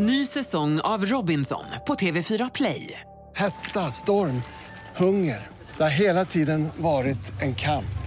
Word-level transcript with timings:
Ny 0.00 0.26
säsong 0.26 0.80
av 0.80 1.04
Robinson 1.04 1.64
på 1.86 1.94
TV4 1.94 2.50
Play. 2.54 3.00
Hetta, 3.36 3.80
storm, 3.80 4.42
hunger. 4.96 5.46
Det 5.76 5.82
har 5.82 5.90
hela 5.90 6.24
tiden 6.24 6.68
varit 6.76 7.42
en 7.42 7.54
kamp. 7.54 7.98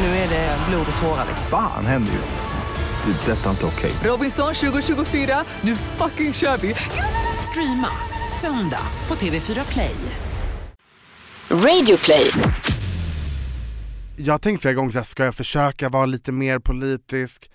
Nu 0.00 0.06
är 0.06 0.28
det 0.28 0.58
blod 0.68 0.86
och 0.96 1.02
tårar. 1.02 1.26
Fan 1.50 1.86
händer 1.86 2.12
just 2.12 2.34
nu. 2.34 3.12
Det. 3.12 3.32
är 3.32 3.36
Detta 3.36 3.46
är 3.46 3.50
inte 3.50 3.66
okej. 3.66 3.92
Robinson 4.04 4.54
2024, 4.54 5.44
nu 5.60 5.76
fucking 5.76 6.32
kör 6.32 6.56
vi! 6.56 6.74
Streama 7.50 7.88
söndag 8.40 8.86
på 9.06 9.14
TV4 9.14 9.72
Play. 9.72 9.96
Radio 11.50 11.96
play. 12.04 12.30
Jag 14.16 14.34
har 14.34 14.38
tänkt 14.38 14.60
flera 14.60 14.74
gånger 14.74 14.90
så 14.90 14.98
här, 14.98 15.04
ska 15.04 15.24
jag 15.24 15.34
försöka 15.34 15.88
vara 15.88 16.06
lite 16.06 16.32
mer 16.32 16.58
politisk? 16.58 17.50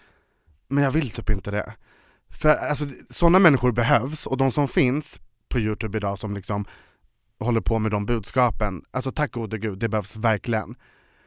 Men 0.68 0.84
jag 0.84 0.92
vill 0.92 1.10
typ 1.10 1.30
inte 1.30 1.52
det. 1.52 1.74
För 2.40 2.56
alltså, 2.56 2.86
sådana 3.10 3.40
människor 3.40 3.72
behövs, 3.72 4.26
och 4.26 4.38
de 4.38 4.52
som 4.52 4.68
finns 4.68 5.20
på 5.50 5.60
youtube 5.60 5.98
idag 5.98 6.20
som 6.20 6.34
liksom 6.34 6.66
håller 7.40 7.62
på 7.62 7.80
med 7.80 7.92
de 7.92 8.06
budskapen, 8.06 8.84
alltså 8.92 9.12
tack 9.12 9.32
gode 9.32 9.58
gud, 9.58 9.80
det 9.80 9.90
behövs 9.90 10.16
verkligen. 10.16 10.76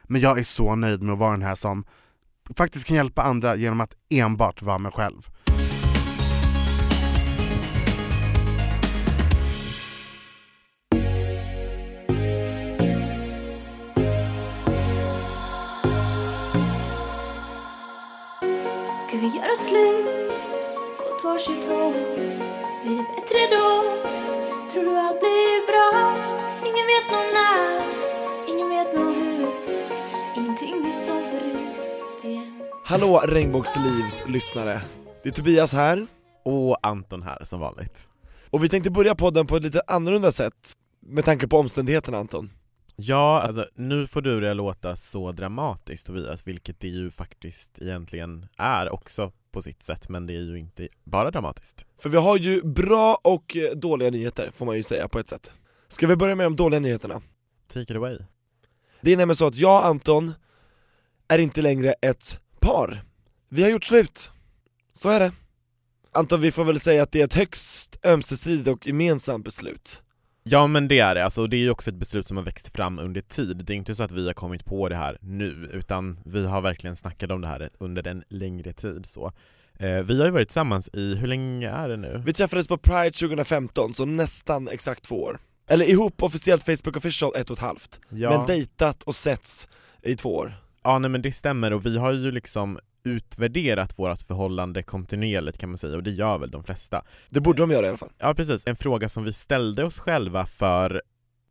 Men 0.03 0.21
jag 0.21 0.39
är 0.39 0.43
så 0.43 0.75
nöjd 0.75 1.01
med 1.01 1.13
att 1.13 1.19
vara 1.19 1.31
den 1.31 1.41
här 1.41 1.55
som 1.55 1.85
faktiskt 2.57 2.85
kan 2.85 2.95
hjälpa 2.95 3.21
andra 3.21 3.55
genom 3.55 3.81
att 3.81 3.93
enbart 4.09 4.61
vara 4.61 4.77
mig 4.77 4.91
själv. 4.91 5.21
Ska 19.07 19.17
vi 19.17 19.27
göra 19.27 19.55
slut? 19.55 20.42
Åt 21.23 21.29
varsitt 21.29 21.65
håll? 21.65 21.93
Blir 22.83 22.95
det 22.95 23.05
bättre 23.15 23.39
då? 23.55 23.83
Tror 24.71 24.83
du 24.83 24.97
allt 24.97 25.19
blir 25.19 25.67
bra? 25.67 26.17
Ingen 26.69 26.87
vet 26.91 27.11
nog 27.11 27.25
när, 27.33 27.83
ingen 28.49 28.69
vet 28.69 28.95
nog 28.95 29.15
hur 29.15 29.47
Ingenting 30.35 30.81
blir 30.81 30.91
som 30.91 31.21
förut 31.31 32.23
igen 32.23 32.61
Hallå 32.85 33.21
Regnbågslivs 33.25 34.23
lyssnare, 34.27 34.81
det 35.23 35.29
är 35.29 35.33
Tobias 35.33 35.73
här, 35.73 36.07
Och 36.45 36.87
Anton 36.87 37.23
här 37.23 37.43
som 37.43 37.59
vanligt. 37.59 38.07
och 38.49 38.63
vi 38.63 38.69
tänkte 38.69 38.91
börja 38.91 39.15
podden 39.15 39.47
på 39.47 39.55
ett 39.55 39.63
lite 39.63 39.81
annorlunda 39.87 40.31
sätt 40.31 40.73
med 40.99 41.25
tanke 41.25 41.47
på 41.47 41.57
omständigheterna 41.57 42.17
Anton. 42.17 42.49
Ja, 42.95 43.41
alltså 43.41 43.65
nu 43.75 44.07
får 44.07 44.21
du 44.21 44.39
det 44.39 44.53
låta 44.53 44.95
så 44.95 45.31
dramatiskt 45.31 46.07
Tobias, 46.07 46.47
vilket 46.47 46.79
det 46.79 46.87
ju 46.87 47.11
faktiskt 47.11 47.81
egentligen 47.81 48.47
är 48.57 48.93
också 48.93 49.31
på 49.51 49.61
sitt 49.61 49.83
sätt, 49.83 50.09
men 50.09 50.27
det 50.27 50.33
är 50.33 50.41
ju 50.41 50.59
inte 50.59 50.87
bara 51.03 51.31
dramatiskt. 51.31 51.85
För 51.97 52.09
vi 52.09 52.17
har 52.17 52.37
ju 52.37 52.61
bra 52.63 53.19
och 53.23 53.57
eh, 53.57 53.71
dåliga 53.75 54.09
nyheter 54.09 54.51
får 54.53 54.65
man 54.65 54.77
ju 54.77 54.83
säga 54.83 55.07
på 55.07 55.19
ett 55.19 55.29
sätt. 55.29 55.51
Ska 55.87 56.07
vi 56.07 56.15
börja 56.15 56.35
med 56.35 56.45
de 56.45 56.55
dåliga 56.55 56.79
nyheterna? 56.79 57.21
Take 57.67 57.93
it 57.93 57.97
away. 57.97 58.17
Det 59.01 59.13
är 59.13 59.17
nämligen 59.17 59.35
så 59.35 59.47
att 59.47 59.55
jag 59.55 59.79
och 59.81 59.85
Anton 59.85 60.33
är 61.27 61.39
inte 61.39 61.61
längre 61.61 61.93
ett 62.01 62.39
par. 62.59 63.03
Vi 63.49 63.63
har 63.63 63.69
gjort 63.69 63.83
slut. 63.83 64.31
Så 64.93 65.09
är 65.09 65.19
det. 65.19 65.31
Anton, 66.11 66.41
vi 66.41 66.51
får 66.51 66.63
väl 66.63 66.79
säga 66.79 67.03
att 67.03 67.11
det 67.11 67.21
är 67.21 67.25
ett 67.25 67.33
högst 67.33 68.05
ömsesidigt 68.05 68.67
och 68.67 68.87
gemensamt 68.87 69.45
beslut. 69.45 70.03
Ja 70.43 70.67
men 70.67 70.87
det 70.87 70.99
är 70.99 71.15
det, 71.15 71.23
alltså 71.25 71.47
det 71.47 71.57
är 71.57 71.59
ju 71.59 71.69
också 71.69 71.89
ett 71.89 71.95
beslut 71.95 72.27
som 72.27 72.37
har 72.37 72.43
växt 72.43 72.75
fram 72.75 72.99
under 72.99 73.21
tid. 73.21 73.57
Det 73.65 73.73
är 73.73 73.77
inte 73.77 73.95
så 73.95 74.03
att 74.03 74.11
vi 74.11 74.27
har 74.27 74.33
kommit 74.33 74.65
på 74.65 74.89
det 74.89 74.95
här 74.95 75.17
nu, 75.21 75.69
utan 75.73 76.19
vi 76.25 76.45
har 76.45 76.61
verkligen 76.61 76.95
snackat 76.95 77.31
om 77.31 77.41
det 77.41 77.47
här 77.47 77.69
under 77.77 78.07
en 78.07 78.23
längre 78.29 78.73
tid 78.73 79.05
så. 79.05 79.31
Eh, 79.79 79.97
vi 79.97 80.17
har 80.19 80.25
ju 80.25 80.31
varit 80.31 80.47
tillsammans 80.47 80.89
i, 80.93 81.15
hur 81.15 81.27
länge 81.27 81.69
är 81.69 81.89
det 81.89 81.97
nu? 81.97 82.21
Vi 82.25 82.33
träffades 82.33 82.67
på 82.67 82.77
Pride 82.77 83.11
2015, 83.11 83.93
så 83.93 84.05
nästan 84.05 84.67
exakt 84.67 85.03
två 85.03 85.23
år. 85.23 85.39
Eller 85.67 85.85
ihop 85.89 86.23
officiellt 86.23 86.63
Facebook 86.63 86.97
official 86.97 87.31
ett 87.35 87.49
och 87.49 87.57
ett 87.57 87.61
halvt, 87.63 87.99
Ja. 88.09 88.29
men 88.37 88.45
dejtat 88.47 89.03
och 89.03 89.15
setts 89.15 89.67
i 90.01 90.15
två 90.15 90.35
år. 90.35 90.53
Ja 90.83 90.99
nej 90.99 91.09
men 91.09 91.21
det 91.21 91.31
stämmer 91.31 91.73
och 91.73 91.85
vi 91.85 91.97
har 91.97 92.11
ju 92.11 92.31
liksom 92.31 92.79
utvärderat 93.03 93.99
vårt 93.99 94.21
förhållande 94.21 94.83
kontinuerligt 94.83 95.57
kan 95.57 95.69
man 95.69 95.77
säga 95.77 95.95
och 95.95 96.03
det 96.03 96.11
gör 96.11 96.37
väl 96.37 96.51
de 96.51 96.63
flesta. 96.63 97.03
Det 97.29 97.41
borde 97.41 97.61
de 97.61 97.71
göra 97.71 97.85
i 97.85 97.89
alla 97.89 97.97
fall. 97.97 98.11
Ja 98.17 98.33
precis, 98.33 98.67
en 98.67 98.75
fråga 98.75 99.09
som 99.09 99.23
vi 99.23 99.33
ställde 99.33 99.83
oss 99.83 99.99
själva 99.99 100.45
för 100.45 101.01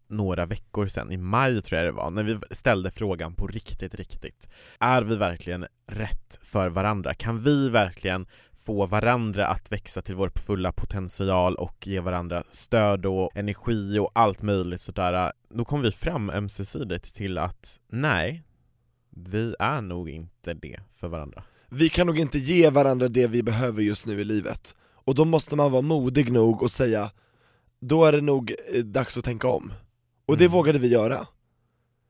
några 0.08 0.46
veckor 0.46 0.86
sedan, 0.86 1.12
i 1.12 1.16
maj 1.16 1.62
tror 1.62 1.78
jag 1.78 1.88
det 1.88 1.92
var, 1.92 2.10
när 2.10 2.22
vi 2.22 2.38
ställde 2.50 2.91
frågan 2.91 3.34
på 3.34 3.46
riktigt, 3.46 3.94
riktigt. 3.94 4.48
Är 4.78 5.02
vi 5.02 5.16
verkligen 5.16 5.66
rätt 5.86 6.38
för 6.42 6.68
varandra? 6.68 7.14
Kan 7.14 7.42
vi 7.42 7.68
verkligen 7.68 8.26
få 8.64 8.86
varandra 8.86 9.46
att 9.46 9.72
växa 9.72 10.02
till 10.02 10.14
vår 10.14 10.32
fulla 10.46 10.72
potential 10.72 11.54
och 11.54 11.86
ge 11.86 12.00
varandra 12.00 12.42
stöd 12.50 13.06
och 13.06 13.36
energi 13.36 13.98
och 13.98 14.10
allt 14.14 14.42
möjligt 14.42 14.80
sådär. 14.80 15.32
Då 15.50 15.64
kom 15.64 15.82
vi 15.82 15.91
fram 15.91 16.30
ömsesidigt 16.30 17.14
till 17.14 17.38
att 17.38 17.78
nej, 17.88 18.42
vi 19.16 19.54
är 19.58 19.80
nog 19.80 20.10
inte 20.10 20.54
det 20.54 20.80
för 20.92 21.08
varandra. 21.08 21.42
Vi 21.68 21.88
kan 21.88 22.06
nog 22.06 22.18
inte 22.18 22.38
ge 22.38 22.70
varandra 22.70 23.08
det 23.08 23.26
vi 23.26 23.42
behöver 23.42 23.82
just 23.82 24.06
nu 24.06 24.20
i 24.20 24.24
livet. 24.24 24.74
Och 25.04 25.14
då 25.14 25.24
måste 25.24 25.56
man 25.56 25.72
vara 25.72 25.82
modig 25.82 26.32
nog 26.32 26.62
och 26.62 26.70
säga, 26.70 27.10
då 27.80 28.04
är 28.04 28.12
det 28.12 28.20
nog 28.20 28.54
eh, 28.72 28.82
dags 28.82 29.16
att 29.18 29.24
tänka 29.24 29.48
om. 29.48 29.72
Och 30.26 30.36
det 30.36 30.44
Mm. 30.44 30.52
vågade 30.52 30.78
vi 30.78 30.88
göra. 30.88 31.26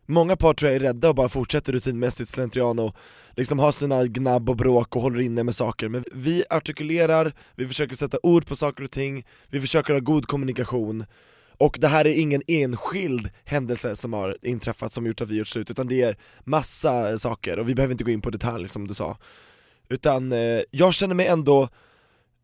Många 0.07 0.37
par 0.37 0.55
tror 0.55 0.71
jag 0.71 0.77
är 0.77 0.81
rädda 0.87 1.09
och 1.09 1.15
bara 1.15 1.29
fortsätter 1.29 1.73
rutinmässigt 1.73 2.31
slentrian 2.31 2.79
och 2.79 2.97
liksom 3.37 3.59
har 3.59 3.73
sina 3.73 4.05
gnabb 4.07 4.51
och 4.51 4.57
bråk 4.57 4.97
och 4.97 5.03
håller 5.03 5.21
inne 5.21 5.43
med 5.45 5.55
saker, 5.55 5.89
men 5.89 6.05
vi 6.13 6.45
artikulerar, 6.51 7.35
vi 7.57 7.69
försöker 7.69 7.97
sätta 7.97 8.19
ord 8.23 8.47
på 8.47 8.57
saker 8.57 8.85
och 8.85 8.91
ting, 8.91 9.27
vi 9.49 9.61
försöker 9.61 9.93
ha 9.93 10.01
god 10.01 10.27
kommunikation 10.27 11.05
och 11.63 11.77
det 11.81 11.89
här 11.89 12.07
är 12.07 12.15
ingen 12.15 12.43
enskild 12.47 13.31
händelse 13.45 13.97
som 13.97 14.13
har 14.13 14.37
inträffat 14.43 14.93
som 14.93 15.07
gjort 15.07 15.21
att 15.21 15.31
vi 15.31 15.39
gjort 15.39 15.49
slut, 15.49 15.71
utan 15.71 15.87
det 15.87 16.03
är 16.03 16.17
massa 16.45 17.19
saker 17.19 17.59
och 17.59 17.69
vi 17.69 17.75
behöver 17.75 17.93
inte 17.93 18.05
gå 18.05 18.11
in 18.11 18.21
på 18.21 18.31
detalj 18.31 18.69
som 18.69 18.89
du 18.89 18.95
sa. 18.95 19.19
Utan 19.89 20.33
eh, 20.33 20.61
jag 20.71 20.95
känner 20.95 21.15
mig 21.15 21.27
ändå 21.27 21.69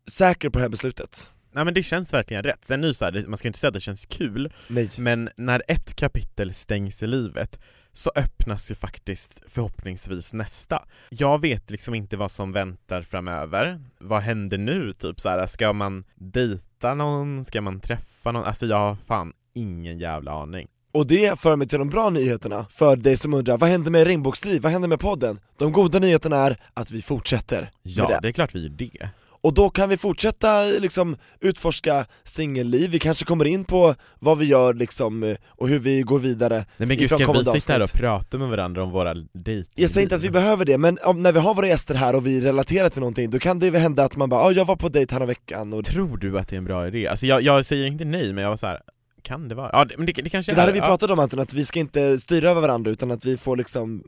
säker 0.07 0.49
på 0.49 0.59
det 0.59 0.63
här 0.63 0.69
beslutet. 0.69 1.29
Nej 1.51 1.65
men 1.65 1.73
det 1.73 1.83
känns 1.83 2.13
verkligen 2.13 2.43
rätt. 2.43 2.65
Sen 2.65 2.81
nu 2.81 2.93
så 2.93 3.05
här, 3.05 3.25
man 3.27 3.37
ska 3.37 3.47
inte 3.47 3.59
säga 3.59 3.67
att 3.67 3.73
det 3.73 3.79
känns 3.79 4.05
kul, 4.05 4.53
Nej. 4.67 4.89
men 4.97 5.29
när 5.35 5.63
ett 5.67 5.95
kapitel 5.95 6.53
stängs 6.53 7.03
i 7.03 7.07
livet 7.07 7.59
så 7.99 8.11
öppnas 8.15 8.71
ju 8.71 8.75
faktiskt 8.75 9.41
förhoppningsvis 9.47 10.33
nästa. 10.33 10.83
Jag 11.09 11.41
vet 11.41 11.69
liksom 11.69 11.95
inte 11.95 12.17
vad 12.17 12.31
som 12.31 12.51
väntar 12.51 13.01
framöver. 13.01 13.81
Vad 13.99 14.21
händer 14.21 14.57
nu? 14.57 14.93
Typ 14.93 15.19
så 15.19 15.29
här, 15.29 15.47
ska 15.47 15.73
man 15.73 16.03
dejta 16.15 16.93
någon? 16.93 17.45
Ska 17.45 17.61
man 17.61 17.79
träffa 17.79 18.31
någon? 18.31 18.43
Alltså 18.43 18.65
jag 18.65 18.77
har 18.77 18.97
fan 19.07 19.33
ingen 19.53 19.99
jävla 19.99 20.31
aning. 20.31 20.67
Och 20.91 21.07
det 21.07 21.39
för 21.39 21.55
mig 21.55 21.67
till 21.67 21.79
de 21.79 21.89
bra 21.89 22.09
nyheterna, 22.09 22.65
för 22.69 22.95
dig 22.95 23.17
som 23.17 23.33
undrar, 23.33 23.57
vad 23.57 23.69
händer 23.69 23.91
med 23.91 24.03
Regnbågsliv? 24.07 24.61
Vad 24.61 24.71
händer 24.71 24.87
med 24.89 24.99
podden? 24.99 25.39
De 25.57 25.71
goda 25.71 25.99
nyheterna 25.99 26.35
är 26.37 26.57
att 26.73 26.91
vi 26.91 27.01
fortsätter 27.01 27.69
Ja, 27.81 28.07
det. 28.07 28.19
det 28.21 28.27
är 28.27 28.31
klart 28.31 28.55
vi 28.55 28.63
gör 28.63 28.69
det. 28.69 29.09
Och 29.41 29.53
då 29.53 29.69
kan 29.69 29.89
vi 29.89 29.97
fortsätta 29.97 30.63
liksom 30.63 31.17
utforska 31.39 32.05
singelliv, 32.23 32.91
vi 32.91 32.99
kanske 32.99 33.25
kommer 33.25 33.45
in 33.45 33.65
på 33.65 33.95
vad 34.19 34.37
vi 34.37 34.45
gör 34.45 34.73
liksom 34.73 35.35
och 35.47 35.69
hur 35.69 35.79
vi 35.79 36.01
går 36.01 36.19
vidare 36.19 36.65
Nej 36.77 36.87
men 36.87 36.97
gud, 36.97 37.09
ska 37.09 37.31
vi 37.31 37.45
sitta 37.45 37.73
här 37.73 37.81
och 37.81 37.93
prata 37.93 38.37
med 38.37 38.49
varandra 38.49 38.83
om 38.83 38.91
våra 38.91 39.13
dejter? 39.33 39.73
Jag 39.75 39.89
säger 39.89 40.05
inte 40.05 40.15
att 40.15 40.23
vi 40.23 40.29
behöver 40.29 40.65
det, 40.65 40.77
men 40.77 40.97
om, 41.03 41.21
när 41.21 41.31
vi 41.31 41.39
har 41.39 41.53
våra 41.53 41.67
gäster 41.67 41.95
här 41.95 42.15
och 42.15 42.27
vi 42.27 42.41
relaterar 42.41 42.89
till 42.89 42.99
någonting, 42.99 43.29
då 43.29 43.39
kan 43.39 43.59
det 43.59 43.71
väl 43.71 43.81
hända 43.81 44.03
att 44.03 44.15
man 44.15 44.29
bara 44.29 44.41
ah, 44.41 44.51
jag 44.51 44.65
var 44.65 44.75
på 44.75 44.89
dejt 44.89 45.15
här 45.15 45.25
veckan 45.25 45.73
och 45.73 45.85
Tror 45.85 46.17
du 46.17 46.39
att 46.39 46.47
det 46.47 46.55
är 46.55 46.57
en 46.57 46.65
bra 46.65 46.87
idé? 46.87 47.07
Alltså 47.07 47.25
jag, 47.25 47.41
jag 47.41 47.65
säger 47.65 47.85
inte 47.85 48.05
nej, 48.05 48.33
men 48.33 48.43
jag 48.43 48.49
var 48.49 48.57
så 48.57 48.67
här. 48.67 48.81
kan 49.21 49.47
det 49.47 49.55
vara? 49.55 49.69
Ja, 49.73 49.85
det, 49.85 49.97
men 49.97 50.05
det, 50.05 50.11
det 50.11 50.29
kanske 50.29 50.51
Men 50.51 50.55
det 50.55 50.61
hade 50.61 50.71
är. 50.71 50.73
vi 50.73 50.79
ja. 50.79 50.85
pratat 50.85 51.09
om 51.09 51.19
Anton, 51.19 51.39
att 51.39 51.53
vi 51.53 51.65
ska 51.65 51.79
inte 51.79 52.19
styra 52.19 52.49
över 52.49 52.61
varandra 52.61 52.91
utan 52.91 53.11
att 53.11 53.25
vi 53.25 53.37
får 53.37 53.57
liksom 53.57 54.03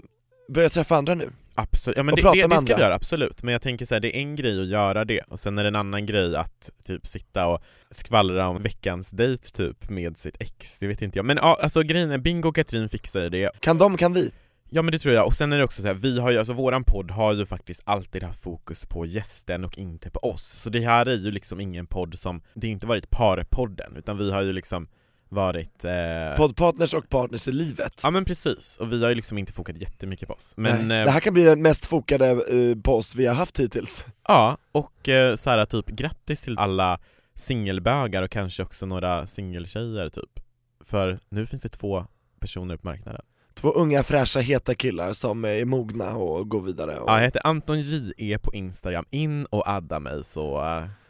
börja 0.53 0.69
träffa 0.69 0.95
andra 0.95 1.15
nu 1.15 1.29
Absolut, 1.61 1.97
ja 1.97 2.03
men 2.03 2.15
det, 2.15 2.21
det, 2.21 2.47
det 2.47 2.61
ska 2.61 2.75
vi 2.75 2.81
göra, 2.81 2.95
absolut. 2.95 3.43
Men 3.43 3.51
jag 3.51 3.61
tänker 3.61 3.85
så 3.85 3.95
här, 3.95 3.99
det 3.99 4.17
är 4.17 4.19
en 4.19 4.35
grej 4.35 4.61
att 4.61 4.67
göra 4.67 5.05
det, 5.05 5.21
och 5.21 5.39
sen 5.39 5.57
är 5.57 5.63
det 5.63 5.67
en 5.67 5.75
annan 5.75 6.05
grej 6.05 6.35
att 6.35 6.69
typ 6.83 7.07
sitta 7.07 7.47
och 7.47 7.61
skvallra 7.89 8.47
om 8.47 8.63
veckans 8.63 9.09
dejt 9.09 9.49
typ 9.49 9.89
med 9.89 10.17
sitt 10.17 10.35
ex, 10.39 10.77
det 10.79 10.87
vet 10.87 11.01
inte 11.01 11.19
jag. 11.19 11.25
Men 11.25 11.37
ja, 11.37 11.59
alltså 11.61 11.81
grejen 11.83 12.11
är, 12.11 12.17
Bingo 12.17 12.49
och 12.49 12.55
Katrin 12.55 12.89
fixar 12.89 13.21
ju 13.21 13.29
det. 13.29 13.51
Kan 13.59 13.77
de, 13.77 13.97
kan 13.97 14.13
vi? 14.13 14.31
Ja 14.73 14.81
men 14.81 14.91
det 14.91 14.99
tror 14.99 15.15
jag, 15.15 15.25
och 15.25 15.33
sen 15.33 15.53
är 15.53 15.57
det 15.57 15.63
också 15.63 15.81
så 15.81 15.87
här, 15.87 15.95
vi 15.95 16.19
har 16.19 16.31
ju, 16.31 16.37
alltså 16.37 16.53
våran 16.53 16.83
podd 16.83 17.11
har 17.11 17.33
ju 17.33 17.45
faktiskt 17.45 17.81
alltid 17.85 18.23
haft 18.23 18.43
fokus 18.43 18.85
på 18.85 19.05
gästen 19.05 19.65
och 19.65 19.77
inte 19.77 20.09
på 20.09 20.19
oss. 20.19 20.43
Så 20.43 20.69
det 20.69 20.79
här 20.79 21.05
är 21.05 21.15
ju 21.15 21.31
liksom 21.31 21.59
ingen 21.59 21.85
podd 21.85 22.19
som, 22.19 22.41
det 22.53 22.67
har 22.67 22.71
inte 22.71 22.87
varit 22.87 23.09
parpodden, 23.09 23.97
utan 23.97 24.17
vi 24.17 24.31
har 24.31 24.41
ju 24.41 24.53
liksom 24.53 24.87
varit 25.31 25.85
eh... 25.85 26.35
Poddpartners 26.37 26.93
och 26.93 27.09
partners 27.09 27.47
i 27.47 27.51
livet 27.51 28.01
Ja 28.03 28.09
men 28.09 28.25
precis, 28.25 28.77
och 28.77 28.93
vi 28.93 29.01
har 29.03 29.09
ju 29.09 29.15
liksom 29.15 29.37
inte 29.37 29.53
fokat 29.53 29.77
jättemycket 29.77 30.27
på 30.27 30.33
oss. 30.33 30.53
Men 30.57 30.87
Nej. 30.87 30.99
eh, 30.99 31.05
Det 31.05 31.11
här 31.11 31.19
kan 31.19 31.33
bli 31.33 31.43
den 31.43 31.61
mest 31.61 31.85
fokade 31.85 32.29
eh, 32.29 32.81
på 32.83 32.95
oss 32.95 33.15
vi 33.15 33.25
har 33.25 33.35
haft 33.35 33.59
hittills 33.59 34.05
Ja, 34.27 34.57
och 34.71 35.09
eh, 35.09 35.35
så 35.35 35.49
här, 35.49 35.65
typ 35.65 35.85
grattis 35.87 36.41
till 36.41 36.57
alla 36.57 36.99
singelbögar 37.35 38.23
och 38.23 38.31
kanske 38.31 38.63
också 38.63 38.85
några 38.85 39.27
singeltjejer 39.27 40.09
typ. 40.09 40.39
För 40.85 41.19
nu 41.29 41.45
finns 41.45 41.61
det 41.61 41.69
två 41.69 42.05
personer 42.39 42.77
på 42.77 42.87
marknaden. 42.87 43.21
Två 43.53 43.71
unga 43.71 44.03
fräscha 44.03 44.39
heta 44.39 44.75
killar 44.75 45.13
som 45.13 45.45
är 45.45 45.65
mogna 45.65 46.15
och 46.15 46.49
går 46.49 46.61
vidare 46.61 46.99
och... 46.99 47.09
Ja, 47.09 47.17
jag 47.17 47.23
heter 47.25 47.41
Anton 47.47 47.81
JE 47.81 48.37
på 48.37 48.53
Instagram, 48.53 49.05
in 49.09 49.45
och 49.45 49.69
adda 49.69 49.99
mig 49.99 50.23
så... 50.23 50.63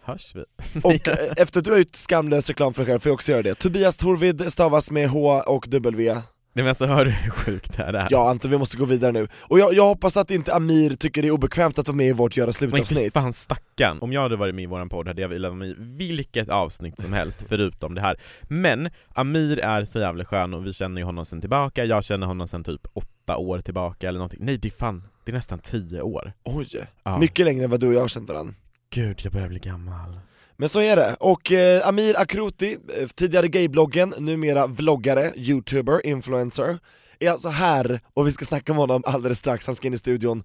Hörs 0.03 0.35
vi? 0.35 0.43
Och 0.83 1.07
eh, 1.07 1.17
efter 1.37 1.59
att 1.59 1.65
du 1.65 1.71
har 1.71 1.77
gjort 1.77 1.95
skamlös 1.95 2.47
reklam 2.47 2.73
för 2.73 2.81
dig 2.85 2.91
själv 2.93 2.99
får 2.99 3.09
jag 3.09 3.13
också 3.13 3.31
göra 3.31 3.41
det. 3.41 3.55
Tobias 3.55 3.97
Torvid 3.97 4.51
stavas 4.53 4.91
med 4.91 5.09
H 5.09 5.41
och 5.41 5.65
W. 5.69 6.21
Nej 6.53 6.63
men 6.63 6.67
alltså 6.69 6.85
hör 6.85 7.05
du 7.05 7.11
hur 7.11 7.31
sjukt 7.31 7.77
det 7.77 7.83
här 7.83 7.93
är? 7.93 8.07
Ja 8.09 8.29
Anton, 8.29 8.51
vi 8.51 8.57
måste 8.57 8.77
gå 8.77 8.85
vidare 8.85 9.11
nu. 9.11 9.27
Och 9.41 9.59
jag, 9.59 9.73
jag 9.73 9.87
hoppas 9.87 10.17
att 10.17 10.31
inte 10.31 10.53
Amir 10.53 10.95
tycker 10.95 11.21
det 11.21 11.27
är 11.27 11.31
obekvämt 11.31 11.79
att 11.79 11.87
vara 11.87 11.95
med 11.95 12.07
i 12.07 12.11
vårt 12.11 12.37
Göra 12.37 12.45
Men 12.45 12.55
fy 12.55 12.67
slut-avsnitt. 12.67 13.13
fan 13.13 13.33
stackarn, 13.33 13.97
om 14.01 14.13
jag 14.13 14.21
hade 14.21 14.35
varit 14.35 14.55
med 14.55 14.63
i 14.63 14.65
våran 14.65 14.89
podd 14.89 15.07
hade 15.07 15.21
jag 15.21 15.29
velat 15.29 15.49
vara 15.49 15.59
med 15.59 15.69
i 15.69 15.75
vilket 15.77 16.49
avsnitt 16.49 17.01
som 17.01 17.13
helst 17.13 17.43
förutom 17.49 17.95
det 17.95 18.01
här 18.01 18.19
Men 18.43 18.89
Amir 19.15 19.59
är 19.59 19.85
så 19.85 19.99
jävla 19.99 20.25
skön 20.25 20.53
och 20.53 20.65
vi 20.65 20.73
känner 20.73 21.01
ju 21.01 21.05
honom 21.05 21.25
sen 21.25 21.41
tillbaka, 21.41 21.85
jag 21.85 22.03
känner 22.03 22.27
honom 22.27 22.47
sen 22.47 22.63
typ 22.63 22.81
åtta 22.93 23.37
år 23.37 23.61
tillbaka 23.61 24.07
eller 24.07 24.19
någonting 24.19 24.39
Nej 24.43 24.57
det 24.57 24.67
är 24.67 24.79
fan, 24.79 25.03
det 25.25 25.31
är 25.31 25.35
nästan 25.35 25.59
tio 25.59 26.01
år 26.01 26.33
Oj, 26.43 26.67
ja. 27.03 27.17
mycket 27.17 27.45
längre 27.45 27.63
än 27.63 27.69
vad 27.69 27.79
du 27.79 27.87
och 27.87 27.93
jag 27.93 28.01
har 28.01 28.07
känt 28.07 28.29
varandra. 28.29 28.53
Gud, 28.93 29.19
jag 29.23 29.33
börjar 29.33 29.47
bli 29.47 29.59
gammal. 29.59 30.19
Men 30.57 30.69
så 30.69 30.81
är 30.81 30.95
det, 30.95 31.15
och 31.19 31.51
eh, 31.51 31.87
Amir 31.87 32.19
Akroti, 32.19 32.77
eh, 32.97 33.07
tidigare 33.07 33.47
gaybloggen, 33.47 34.13
numera 34.17 34.67
vloggare, 34.67 35.31
youtuber, 35.35 36.05
influencer, 36.05 36.79
är 37.19 37.31
alltså 37.31 37.49
här 37.49 37.99
och 38.13 38.27
vi 38.27 38.31
ska 38.31 38.45
snacka 38.45 38.73
med 38.73 38.79
honom 38.79 39.03
alldeles 39.05 39.39
strax, 39.39 39.65
han 39.65 39.75
ska 39.75 39.87
in 39.87 39.93
i 39.93 39.97
studion. 39.97 40.43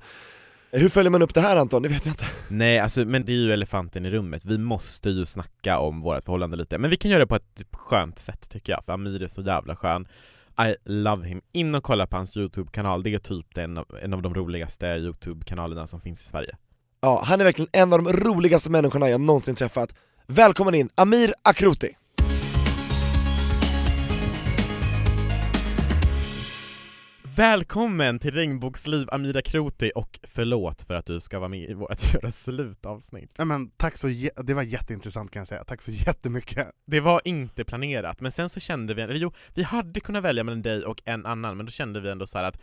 Eh, 0.71 0.81
Hur 0.81 0.89
följer 0.89 1.11
man 1.11 1.23
upp 1.23 1.35
det 1.35 1.41
här 1.41 1.57
Anton? 1.57 1.83
Det 1.83 1.89
vet 1.89 2.07
jag 2.07 2.13
inte. 2.13 2.27
Nej 2.49 2.79
alltså, 2.79 3.05
men 3.05 3.25
det 3.25 3.33
är 3.33 3.37
ju 3.37 3.53
elefanten 3.53 4.07
i 4.07 4.11
rummet, 4.11 4.45
vi 4.45 4.59
måste 4.59 5.11
ju 5.11 5.27
snacka 5.27 5.79
om 5.79 6.01
vårt 6.01 6.25
förhållande 6.25 6.57
lite. 6.57 6.79
Men 6.79 6.91
vi 6.91 6.97
kan 6.97 7.11
göra 7.11 7.21
det 7.21 7.27
på 7.27 7.37
ett 7.37 7.65
skönt 7.73 8.19
sätt 8.19 8.51
tycker 8.51 8.73
jag, 8.73 8.85
för 8.85 8.93
Amir 8.93 9.23
är 9.23 9.29
så 9.29 9.43
jävla 9.43 9.77
skön. 9.77 10.09
I 10.69 10.75
love 10.85 11.27
him. 11.27 11.41
In 11.53 11.75
och 11.75 11.83
kolla 11.83 12.07
på 12.07 12.17
hans 12.17 12.37
YouTube-kanal, 12.37 13.03
det 13.03 13.15
är 13.15 13.19
typ 13.19 13.59
en 13.59 13.79
av, 13.79 13.87
en 14.03 14.13
av 14.13 14.23
de 14.23 14.35
roligaste 14.35 14.87
YouTube-kanalerna 14.87 15.87
som 15.87 16.01
finns 16.01 16.25
i 16.25 16.29
Sverige 16.29 16.57
Ja, 17.01 17.23
han 17.27 17.41
är 17.41 17.45
verkligen 17.45 17.69
en 17.73 17.93
av 17.93 18.03
de 18.03 18.13
roligaste 18.13 18.71
människorna 18.71 19.09
jag 19.09 19.21
någonsin 19.21 19.55
träffat. 19.55 19.95
Välkommen 20.27 20.75
in, 20.75 20.89
Amir 20.95 21.35
Akroti! 21.43 21.97
Välkommen 27.37 28.19
till 28.19 28.35
Regnbågsliv 28.35 29.09
Amira 29.13 29.43
Kroti 29.43 29.93
och 29.95 30.21
förlåt 30.23 30.83
för 30.83 30.95
att 30.95 31.07
du 31.07 31.21
ska 31.21 31.39
vara 31.39 31.49
med 31.49 31.71
i 31.71 31.75
vårt 31.75 32.15
Göra 32.15 32.31
slut-avsnitt 32.31 33.35
Ja, 33.39 33.45
men 33.45 33.71
tack 33.71 33.97
så, 33.97 34.07
det 34.45 34.55
var 34.55 34.63
jätteintressant 34.63 35.31
kan 35.31 35.41
jag 35.41 35.49
säga, 35.49 35.65
tack 35.65 35.83
så 35.83 35.91
jättemycket. 35.91 36.69
Det 36.87 37.01
var 37.01 37.21
inte 37.25 37.65
planerat, 37.65 38.21
men 38.21 38.33
sen 38.33 38.49
så 38.49 38.61
kände 38.61 38.95
vi, 38.95 39.03
eller 39.03 39.15
jo, 39.15 39.33
vi 39.55 39.63
hade 39.63 40.01
kunnat 40.01 40.23
välja 40.23 40.45
mellan 40.45 40.63
dig 40.63 40.85
och 40.85 41.03
en 41.05 41.27
annan, 41.27 41.57
men 41.57 41.67
då 41.67 41.71
kände 41.71 42.01
vi 42.01 42.11
ändå 42.11 42.27
så 42.27 42.39
här 42.39 42.45
att 42.45 42.59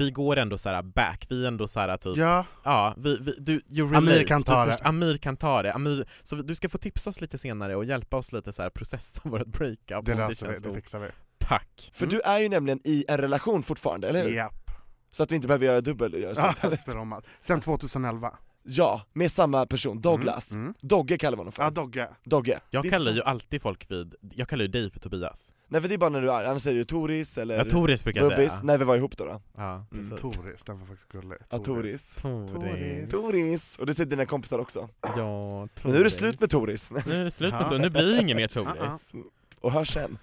vi 0.00 0.10
går 0.10 0.36
ändå 0.36 0.58
så 0.58 0.68
här 0.68 0.82
back, 0.82 1.26
vi 1.28 1.44
är 1.44 1.48
ändå 1.48 1.68
så 1.68 1.80
här 1.80 1.96
typ 1.96 2.16
Ja, 2.16 2.44
Ja, 2.64 2.94
vi, 2.96 3.18
vi, 3.20 3.34
du, 3.38 3.60
you 3.68 3.96
Amir 3.96 4.24
kan 4.24 4.42
ta 4.42 4.64
du 4.64 4.70
det. 4.70 4.78
Amir 4.82 5.18
kan 5.18 5.36
ta 5.36 5.62
det, 5.62 5.72
Amir, 5.72 6.08
så 6.22 6.36
du 6.36 6.54
ska 6.54 6.68
få 6.68 6.78
tipsa 6.78 7.10
oss 7.10 7.20
lite 7.20 7.38
senare 7.38 7.76
och 7.76 7.84
hjälpa 7.84 8.16
oss 8.16 8.32
lite 8.32 8.52
så 8.52 8.62
här 8.62 8.70
processa 8.70 9.20
vårt 9.28 9.46
breakup 9.46 10.06
det 10.06 10.12
om 10.12 10.18
löser 10.18 10.28
vi, 10.28 10.52
känns 10.52 10.62
det 10.62 10.74
fixar 10.74 10.98
vi. 10.98 11.08
Tack! 11.38 11.90
För 11.94 12.06
du 12.06 12.20
är 12.20 12.38
ju 12.38 12.48
nämligen 12.48 12.80
i 12.84 13.04
en 13.08 13.18
relation 13.18 13.62
fortfarande, 13.62 14.08
eller 14.08 14.22
hur? 14.24 14.34
Japp. 14.34 14.70
Så 15.10 15.22
att 15.22 15.30
vi 15.30 15.36
inte 15.36 15.48
behöver 15.48 15.66
göra 15.66 15.80
dubbel 15.80 16.14
göra 16.14 17.00
om 17.00 17.12
allt. 17.12 17.26
Sen 17.40 17.60
2011. 17.60 18.38
Ja, 18.70 19.02
med 19.12 19.30
samma 19.30 19.66
person, 19.66 20.00
Douglas. 20.00 20.52
Mm, 20.52 20.62
mm. 20.64 20.74
Dogge 20.80 21.18
kallar 21.18 21.36
vi 21.36 21.40
honom 21.40 21.52
för. 21.52 21.62
Ja, 21.62 21.70
Dogge. 21.70 22.08
Dogge. 22.24 22.60
Jag 22.70 22.82
Det 22.82 22.90
kallar 22.90 23.12
ju 23.12 23.22
alltid 23.22 23.62
folk 23.62 23.90
vid, 23.90 24.14
jag 24.34 24.48
kallar 24.48 24.62
ju 24.62 24.68
dig 24.68 24.90
för 24.90 25.00
Tobias 25.00 25.52
Nej 25.68 25.80
för 25.80 25.88
det 25.88 25.94
är 25.94 25.98
bara 25.98 26.10
när 26.10 26.20
du 26.20 26.32
är, 26.32 26.44
annars 26.44 26.66
är 26.66 26.72
det 26.72 26.78
ju 26.78 26.84
Toris 26.84 27.38
eller 27.38 27.58
Ja, 27.58 27.64
Toris 27.64 28.04
brukar 28.04 28.20
jag 28.20 28.30
Bubbis, 28.30 28.50
säga 28.50 28.62
när 28.62 28.78
vi 28.78 28.84
var 28.84 28.96
ihop 28.96 29.16
då, 29.16 29.24
då. 29.24 29.40
Ja, 29.56 29.74
Mm, 29.92 30.10
precis 30.10 30.20
Toris, 30.20 30.64
den 30.64 30.78
var 30.78 30.86
faktiskt 30.86 31.08
gullig. 31.08 31.38
Ja, 31.50 31.58
Toris. 31.58 32.16
Toris 32.22 33.10
Toris! 33.10 33.78
Och 33.78 33.86
det 33.86 33.94
säger 33.94 34.10
dina 34.10 34.26
kompisar 34.26 34.58
också. 34.58 34.88
Ja, 35.02 35.68
Toris 35.74 35.84
Men 35.84 35.92
nu 35.92 35.98
är 35.98 36.04
det 36.04 36.10
slut 36.10 36.40
med 36.40 36.50
Toris, 36.50 36.90
Nu 36.90 37.14
är 37.14 37.24
det 37.24 37.30
slut 37.30 37.52
med. 37.52 37.68
Toris, 37.68 37.82
nu 37.82 37.90
blir 37.90 38.06
det 38.06 38.20
inget 38.20 38.36
mer. 38.36 38.48
Toris 38.48 39.12
och 39.60 39.72
hör 39.72 39.84
sen. 39.84 40.18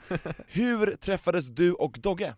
Hur 0.47 0.95
träffades 0.95 1.47
du 1.47 1.73
och 1.73 1.97
Dogge? 2.01 2.35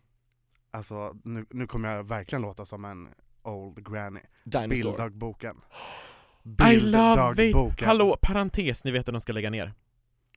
Alltså, 0.72 1.16
nu, 1.24 1.46
nu 1.50 1.68
kommer 1.68 1.96
jag 1.96 2.04
verkligen 2.04 2.42
låta 2.42 2.66
som 2.66 2.86
en 2.86 3.08
old 3.48 3.92
granny. 3.92 4.20
Dinosaur. 4.44 4.68
Bilddagboken. 4.92 5.56
I 6.72 6.80
love 6.80 7.32
it! 7.32 7.38
Bilddagboken. 7.38 7.88
Hallå, 7.88 8.18
parentes, 8.22 8.84
ni 8.84 8.92
vet 8.92 9.08
att 9.10 9.14
de 9.14 9.22
ska 9.22 9.34
lägga 9.34 9.50
ner 9.50 9.74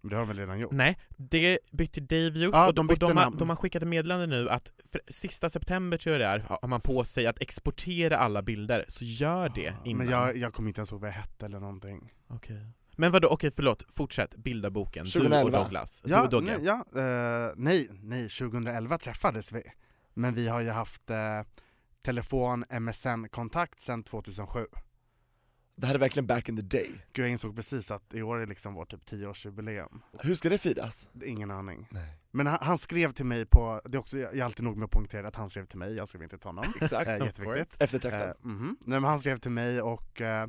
Men 0.03 0.11
Det 0.11 0.17
har 0.17 0.21
de 0.21 0.29
väl 0.29 0.39
redan 0.39 0.59
gjort? 0.59 0.73
Nej, 0.73 0.99
det 1.17 1.59
bytte 1.73 2.01
Davius 2.01 2.51
Ja, 2.53 2.69
och, 2.69 2.75
de 2.75 2.89
och 2.89 2.99
de, 2.99 3.17
har, 3.17 3.31
de 3.31 3.49
har 3.49 3.57
skickat 3.57 3.83
meddelande 3.83 4.27
nu 4.27 4.49
att 4.51 4.73
för, 4.93 5.01
sista 5.09 5.51
september 5.51 5.99
tror 5.99 6.13
jag 6.17 6.21
det 6.21 6.27
är, 6.27 6.59
har 6.63 6.69
man 6.69 6.81
på 6.81 7.05
sig 7.05 7.27
att 7.27 7.43
exportera 7.43 8.17
alla 8.19 8.43
bilder, 8.43 8.85
så 8.89 9.05
gör 9.05 9.49
det 9.49 9.75
innan. 9.85 9.99
Men 9.99 10.09
jag, 10.09 10.37
jag 10.37 10.55
kommer 10.55 10.69
inte 10.69 10.81
ens 10.81 10.93
ihåg 10.93 11.01
vad 11.01 11.09
jag 11.11 11.15
hette 11.15 11.47
eller 11.47 11.61
någonting. 11.61 12.13
Okej. 12.29 12.67
Men 12.97 13.13
vadå, 13.13 13.29
okej 13.29 13.51
förlåt, 13.51 13.85
fortsätt, 13.89 14.37
bilda 14.37 14.71
boken, 14.71 15.05
du 15.05 15.11
2011. 15.11 15.45
och 15.59 15.65
Douglas, 15.65 16.01
du 16.05 16.11
Ja, 16.11 16.23
och 16.23 16.31
Dogge. 16.31 16.57
nej, 16.59 16.65
ja, 16.65 17.01
eh, 17.01 17.53
nej, 17.57 17.89
nej, 18.03 18.29
2011 18.29 18.99
träffades 18.99 19.53
vi. 19.53 19.63
Men 20.15 20.35
vi 20.35 20.49
har 20.49 20.61
ju 20.61 20.71
haft 20.71 21.11
eh, 21.11 21.17
telefon, 22.03 22.65
MSN-kontakt 22.71 23.81
sedan 23.81 24.03
2007. 24.03 24.67
Det 25.81 25.87
här 25.87 25.95
är 25.95 25.99
verkligen 25.99 26.27
back 26.27 26.49
in 26.49 26.57
the 26.57 26.63
day. 26.63 26.91
Gud 27.13 27.25
jag 27.25 27.31
insåg 27.31 27.57
precis 27.57 27.91
att 27.91 28.15
i 28.15 28.23
år 28.23 28.39
är 28.39 28.47
liksom 28.47 28.75
vårt 28.75 28.91
typ 28.91 29.11
10-årsjubileum. 29.11 30.01
Hur 30.19 30.35
ska 30.35 30.49
det 30.49 30.59
firas? 30.59 31.07
Ingen 31.25 31.51
aning. 31.51 31.89
Nej. 31.91 32.19
Men 32.31 32.47
han, 32.47 32.59
han 32.61 32.79
skrev 32.79 33.13
till 33.13 33.25
mig 33.25 33.47
på, 33.47 33.81
det 33.85 33.97
är 33.97 34.01
också, 34.01 34.19
jag 34.19 34.37
är 34.37 34.45
alltid 34.45 34.65
nog 34.65 34.77
med 34.77 34.85
att 34.85 34.91
poängtera 34.91 35.29
att 35.29 35.37
han 35.37 35.51
skrev 35.51 35.67
till 35.67 35.79
mig, 35.79 35.95
jag 35.95 36.09
skrev 36.09 36.23
inte 36.23 36.39
till 36.39 36.49
honom. 36.49 36.65
Exakt. 36.81 37.11
Eh, 37.11 37.27
jätteviktigt. 37.27 37.83
Eftertraktad. 37.83 38.29
Eh, 38.29 38.35
mhm. 38.43 38.77
Nej, 38.81 39.01
men 39.01 39.11
han 39.11 39.21
skrev 39.21 39.39
till 39.39 39.51
mig 39.51 39.83
och 39.83 40.21
eh, 40.21 40.47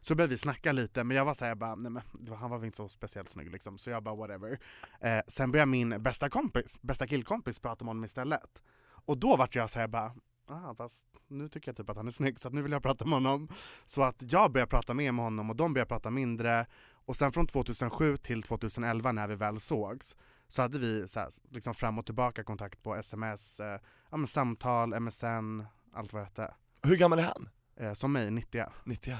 så 0.00 0.14
började 0.14 0.30
vi 0.30 0.38
snacka 0.38 0.72
lite, 0.72 1.04
men 1.04 1.16
jag 1.16 1.24
var 1.24 1.34
såhär 1.34 1.54
bara, 1.54 1.74
nej 1.74 1.90
men 1.90 2.02
han 2.36 2.50
var 2.50 2.58
väl 2.58 2.66
inte 2.66 2.76
så 2.76 2.88
speciellt 2.88 3.30
snygg 3.30 3.50
liksom, 3.50 3.78
så 3.78 3.90
jag 3.90 4.02
bara 4.02 4.14
whatever. 4.14 4.58
Eh, 5.00 5.20
sen 5.26 5.52
började 5.52 5.70
min 5.70 6.02
bästa 6.02 6.30
kompis, 6.30 6.78
bästa 6.80 7.06
killkompis 7.06 7.58
prata 7.58 7.84
med 7.84 7.90
honom 7.90 8.04
istället. 8.04 8.62
Och 8.84 9.18
då 9.18 9.36
vart 9.36 9.54
jag 9.54 9.70
såhär 9.70 9.88
bara, 9.88 10.12
ah, 10.52 10.74
fast 10.74 11.06
nu 11.28 11.48
tycker 11.48 11.68
jag 11.68 11.76
typ 11.76 11.90
att 11.90 11.96
han 11.96 12.06
är 12.06 12.10
snygg 12.10 12.38
så 12.38 12.48
att 12.48 12.54
nu 12.54 12.62
vill 12.62 12.72
jag 12.72 12.82
prata 12.82 13.04
med 13.04 13.14
honom. 13.14 13.48
Så 13.86 14.02
att 14.02 14.32
jag 14.32 14.52
började 14.52 14.70
prata 14.70 14.94
mer 14.94 15.12
med 15.12 15.24
honom 15.24 15.50
och 15.50 15.56
de 15.56 15.74
började 15.74 15.88
prata 15.88 16.10
mindre. 16.10 16.66
Och 17.04 17.16
sen 17.16 17.32
från 17.32 17.46
2007 17.46 18.16
till 18.16 18.42
2011 18.42 19.12
när 19.12 19.28
vi 19.28 19.34
väl 19.34 19.60
sågs 19.60 20.16
så 20.48 20.62
hade 20.62 20.78
vi 20.78 21.08
så 21.08 21.20
här, 21.20 21.30
liksom 21.50 21.74
fram 21.74 21.98
och 21.98 22.06
tillbaka 22.06 22.44
kontakt 22.44 22.82
på 22.82 22.96
sms, 22.96 23.60
eh, 23.60 23.80
ja, 24.10 24.16
men 24.16 24.26
samtal, 24.26 25.00
MSN, 25.00 25.62
allt 25.92 26.12
vad 26.12 26.22
det 26.22 26.26
hette. 26.26 26.54
Hur 26.82 26.96
gammal 26.96 27.18
är 27.18 27.22
han? 27.22 27.48
Eh, 27.76 27.94
som 27.94 28.12
mig, 28.12 28.30
90. 28.30 28.64
90 28.84 29.16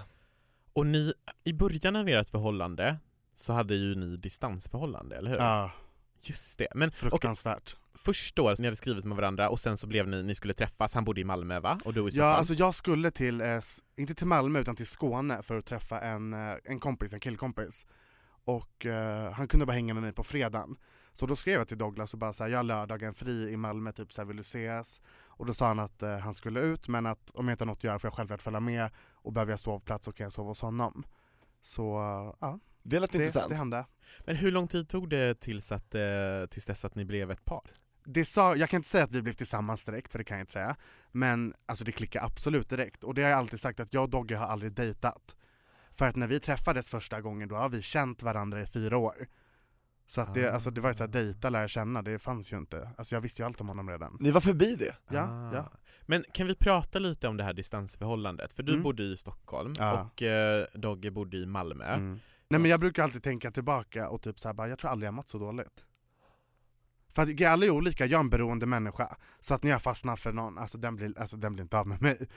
Och 0.73 0.87
ni, 0.87 1.13
i 1.45 1.53
början 1.53 1.97
av 1.97 2.09
ert 2.09 2.29
förhållande 2.29 2.99
så 3.35 3.53
hade 3.53 3.75
ju 3.75 3.95
ni 3.95 4.17
distansförhållande, 4.17 5.17
eller 5.17 5.31
hur? 5.31 5.37
Ja, 5.37 5.71
Just 6.23 6.59
det, 6.59 6.69
men 6.75 6.93
fruktansvärt. 6.93 7.77
Först 7.95 8.37
då, 8.37 8.55
ni 8.59 8.65
hade 8.65 8.77
skrivit 8.77 9.05
med 9.05 9.17
varandra 9.17 9.49
och 9.49 9.61
sen 9.61 9.77
så 9.77 9.87
blev 9.87 10.09
ni, 10.09 10.23
ni 10.23 10.35
skulle 10.35 10.55
träffas, 10.55 10.95
han 10.95 11.05
bodde 11.05 11.21
i 11.21 11.25
Malmö 11.25 11.61
va? 11.61 11.79
Och 11.85 11.95
du 11.95 12.09
i 12.09 12.11
Ja, 12.13 12.25
alltså 12.25 12.55
jag 12.55 12.75
skulle 12.75 13.11
till, 13.11 13.41
eh, 13.41 13.61
inte 13.97 14.15
till 14.15 14.27
Malmö 14.27 14.61
utan 14.61 14.77
till 14.77 14.87
Skåne 14.87 15.43
för 15.43 15.59
att 15.59 15.67
träffa 15.67 16.01
en, 16.01 16.33
eh, 16.33 16.55
en 16.65 16.81
kompis, 16.81 17.13
en 17.13 17.21
killkompis. 17.21 17.87
Och 18.45 18.87
eh, 18.87 19.33
han 19.33 19.49
kunde 19.49 19.67
bara 19.67 19.73
hänga 19.73 19.95
med 19.95 20.03
mig 20.03 20.13
på 20.13 20.23
fredagen. 20.23 20.77
Så 21.13 21.27
då 21.27 21.37
skrev 21.37 21.55
jag 21.55 21.69
till 21.69 21.79
Douglas 21.79 22.13
och 22.13 22.19
bara 22.19 22.33
såhär, 22.33 22.51
jag 22.51 22.59
har 22.59 22.65
lördagen 22.65 23.15
fri 23.15 23.51
i 23.51 23.57
Malmö, 23.57 23.93
typ 23.93 24.13
såhär, 24.13 24.27
vill 24.27 24.37
du 24.37 24.41
ses? 24.41 25.01
Och 25.27 25.47
då 25.47 25.55
sa 25.55 25.69
han 25.69 25.79
att 25.79 26.03
eh, 26.03 26.19
han 26.19 26.35
skulle 26.35 26.61
ut, 26.61 26.89
men 26.89 27.07
att 27.07 27.31
om 27.31 27.49
jag 27.49 27.55
inte 27.55 27.65
har 27.65 27.67
något 27.67 27.79
att 27.79 27.85
göra 27.85 27.99
får 27.99 28.09
jag 28.09 28.15
självklart 28.15 28.43
följa 28.43 28.61
med 28.61 28.91
och 29.13 29.33
behöver 29.33 29.53
jag 29.53 29.61
sovplats 29.61 30.05
så 30.05 30.13
kan 30.13 30.25
jag 30.25 30.33
sova 30.33 30.49
hos 30.49 30.61
honom. 30.61 31.05
Så 31.63 31.83
ja, 32.41 32.59
Det 32.83 33.01
lät 33.01 33.13
det, 33.13 33.19
intressant. 33.19 33.49
det 33.51 33.57
hände. 33.57 33.87
Men 34.21 34.37
hur 34.37 34.51
lång 34.53 34.69
tid 34.69 34.89
tog 34.89 35.09
det 35.11 35.41
tills, 35.41 35.73
att, 35.73 35.95
eh, 35.95 36.03
tills 36.51 36.65
dess 36.65 36.85
att 36.85 36.95
ni 36.95 37.05
blev 37.05 37.31
ett 37.31 37.45
par? 37.45 37.63
det 38.05 38.25
sa, 38.25 38.57
jag 38.57 38.71
kan 38.71 38.77
inte 38.79 38.89
säga 38.89 39.05
att 39.05 39.13
vi 39.13 39.23
blev 39.23 39.33
tillsammans 39.33 39.85
direkt, 39.85 40.13
för 40.13 40.19
det 40.19 40.25
kan 40.25 40.37
jag 40.39 40.43
inte 40.43 40.53
säga. 40.53 40.77
Men 41.13 41.55
alltså 41.67 41.85
det 41.85 41.93
klickade 41.93 42.25
absolut 42.25 42.69
direkt. 42.69 43.05
Och 43.05 43.15
det 43.15 43.23
har 43.23 43.31
jag 43.31 43.39
alltid 43.39 43.61
sagt 43.61 43.81
att 43.81 43.95
jag 43.95 44.03
och 44.03 44.11
Dogge 44.11 44.37
har 44.37 44.47
aldrig 44.47 44.73
dejtat. 44.73 45.37
För 45.95 46.09
att 46.09 46.17
när 46.17 46.27
vi 46.27 46.41
träffades 46.41 46.91
första 46.91 47.21
gången 47.21 47.49
då 47.49 47.55
har 47.57 47.69
vi 47.69 47.83
känt 47.83 48.23
varandra 48.23 48.63
i 48.63 48.67
fyra 48.67 48.97
år. 48.99 49.27
Så 50.07 50.21
att 50.21 50.35
det, 50.35 50.49
Ah. 50.51 50.53
alltså 50.53 50.71
det 50.71 50.81
var 50.81 50.91
ju 50.91 50.95
såhär, 50.95 51.09
dejta, 51.09 51.51
lära 51.51 51.69
känna, 51.69 52.03
det 52.03 52.19
fanns 52.19 52.53
ju 52.53 52.57
inte. 52.59 52.91
Alltså 52.99 53.15
jag 53.15 53.21
visste 53.21 53.43
ju 53.43 53.47
allt 53.47 53.61
om 53.61 53.69
honom 53.69 53.91
redan. 53.91 54.17
Ni 54.21 54.31
var 54.31 54.41
förbi 54.41 54.77
det? 54.77 54.97
Ja, 55.11 55.23
Ah. 55.23 55.55
ja. 55.55 55.73
Men 56.03 56.25
kan 56.33 56.47
vi 56.47 56.55
prata 56.55 56.99
lite 56.99 57.29
om 57.29 57.37
det 57.37 57.45
här 57.45 57.53
distansförhållandet? 57.53 58.53
För 58.53 58.63
du 58.63 58.73
Mm. 58.73 58.83
bodde 58.83 59.03
i 59.03 59.17
Stockholm 59.17 59.75
Ja. 59.79 60.03
och 60.03 60.23
eh, 60.23 60.65
Dogge 60.75 61.11
bodde 61.11 61.37
i 61.37 61.47
Malmö. 61.47 61.85
Mm. 61.95 62.21
Nej 62.53 62.61
men 62.61 62.71
jag 62.71 62.81
brukar 62.81 63.03
alltid 63.03 63.23
tänka 63.23 63.51
tillbaka 63.51 64.09
och 64.09 64.23
typ 64.23 64.39
såhär 64.39 64.69
jag 64.69 64.79
tror 64.79 64.91
aldrig 64.91 65.07
jag 65.07 65.15
mått 65.15 65.29
så 65.29 65.39
dåligt. 65.39 65.85
För 67.15 67.23
att 67.23 67.43
alla 67.43 67.67
är 67.67 67.71
olika, 67.71 68.07
jag 68.07 68.19
är 68.19 68.21
en 68.21 68.31
beroende 68.31 68.67
människa. 68.67 69.17
Så 69.41 69.55
att 69.55 69.63
när 69.63 69.71
jag 69.71 69.83
fastnar 69.83 70.17
för 70.17 70.33
någon, 70.33 70.59
alltså 70.59 70.79
den 70.79 70.97
blir, 70.97 71.19
alltså 71.19 71.37
den 71.37 71.53
blir 71.53 71.63
inte 71.63 71.79
av 71.79 71.87
med 71.87 72.03
mig. 72.03 72.29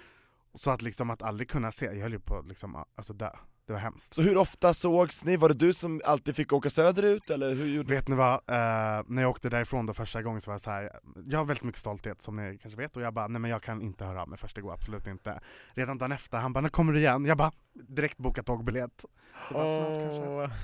Så 0.53 0.71
att 0.71 0.81
liksom 0.81 1.09
att 1.09 1.21
aldrig 1.21 1.49
kunna 1.49 1.71
se, 1.71 1.85
jag 1.85 1.95
höll 1.95 2.13
ju 2.13 2.19
på 2.19 2.43
liksom, 2.47 2.85
alltså 2.95 3.13
dö. 3.13 3.29
Det 3.65 3.73
var 3.73 3.79
hemskt. 3.79 4.13
Så 4.13 4.21
hur 4.21 4.37
ofta 4.37 4.73
sågs 4.73 5.23
ni? 5.23 5.37
Var 5.37 5.49
det 5.49 5.55
du 5.55 5.73
som 5.73 6.01
alltid 6.05 6.35
fick 6.35 6.53
åka 6.53 6.69
söderut 6.69 7.29
eller 7.29 7.55
hur 7.55 7.65
gjorde 7.65 7.89
Vet 7.95 8.07
ni 8.07 8.15
vad, 8.15 8.33
eh, 8.33 9.03
när 9.07 9.21
jag 9.21 9.29
åkte 9.29 9.49
därifrån 9.49 9.85
då 9.85 9.93
första 9.93 10.21
gången 10.21 10.41
så 10.41 10.49
var 10.49 10.53
jag 10.53 10.61
så 10.61 10.71
här. 10.71 10.99
jag 11.25 11.39
har 11.39 11.45
väldigt 11.45 11.63
mycket 11.63 11.81
stolthet 11.81 12.21
som 12.21 12.35
ni 12.35 12.57
kanske 12.61 12.77
vet 12.77 12.95
och 12.97 13.01
jag 13.01 13.13
bara, 13.13 13.27
nej 13.27 13.41
men 13.41 13.51
jag 13.51 13.63
kan 13.63 13.81
inte 13.81 14.05
höra 14.05 14.21
av 14.21 14.29
mig 14.29 14.37
först, 14.37 14.55
det 14.55 14.61
går 14.61 14.73
absolut 14.73 15.07
inte. 15.07 15.39
Redan 15.73 15.97
dagen 15.97 16.11
efter, 16.11 16.37
han 16.37 16.53
bara, 16.53 16.61
när 16.61 16.69
kommer 16.69 16.93
du 16.93 16.99
igen? 16.99 17.25
Jag 17.25 17.37
bara, 17.37 17.51
direkt 17.73 18.17
boka 18.17 18.43
tågbiljett. 18.43 19.05
Så 19.47 19.53
bara, 19.53 19.67
snart 19.67 20.15
kanske. 20.15 20.55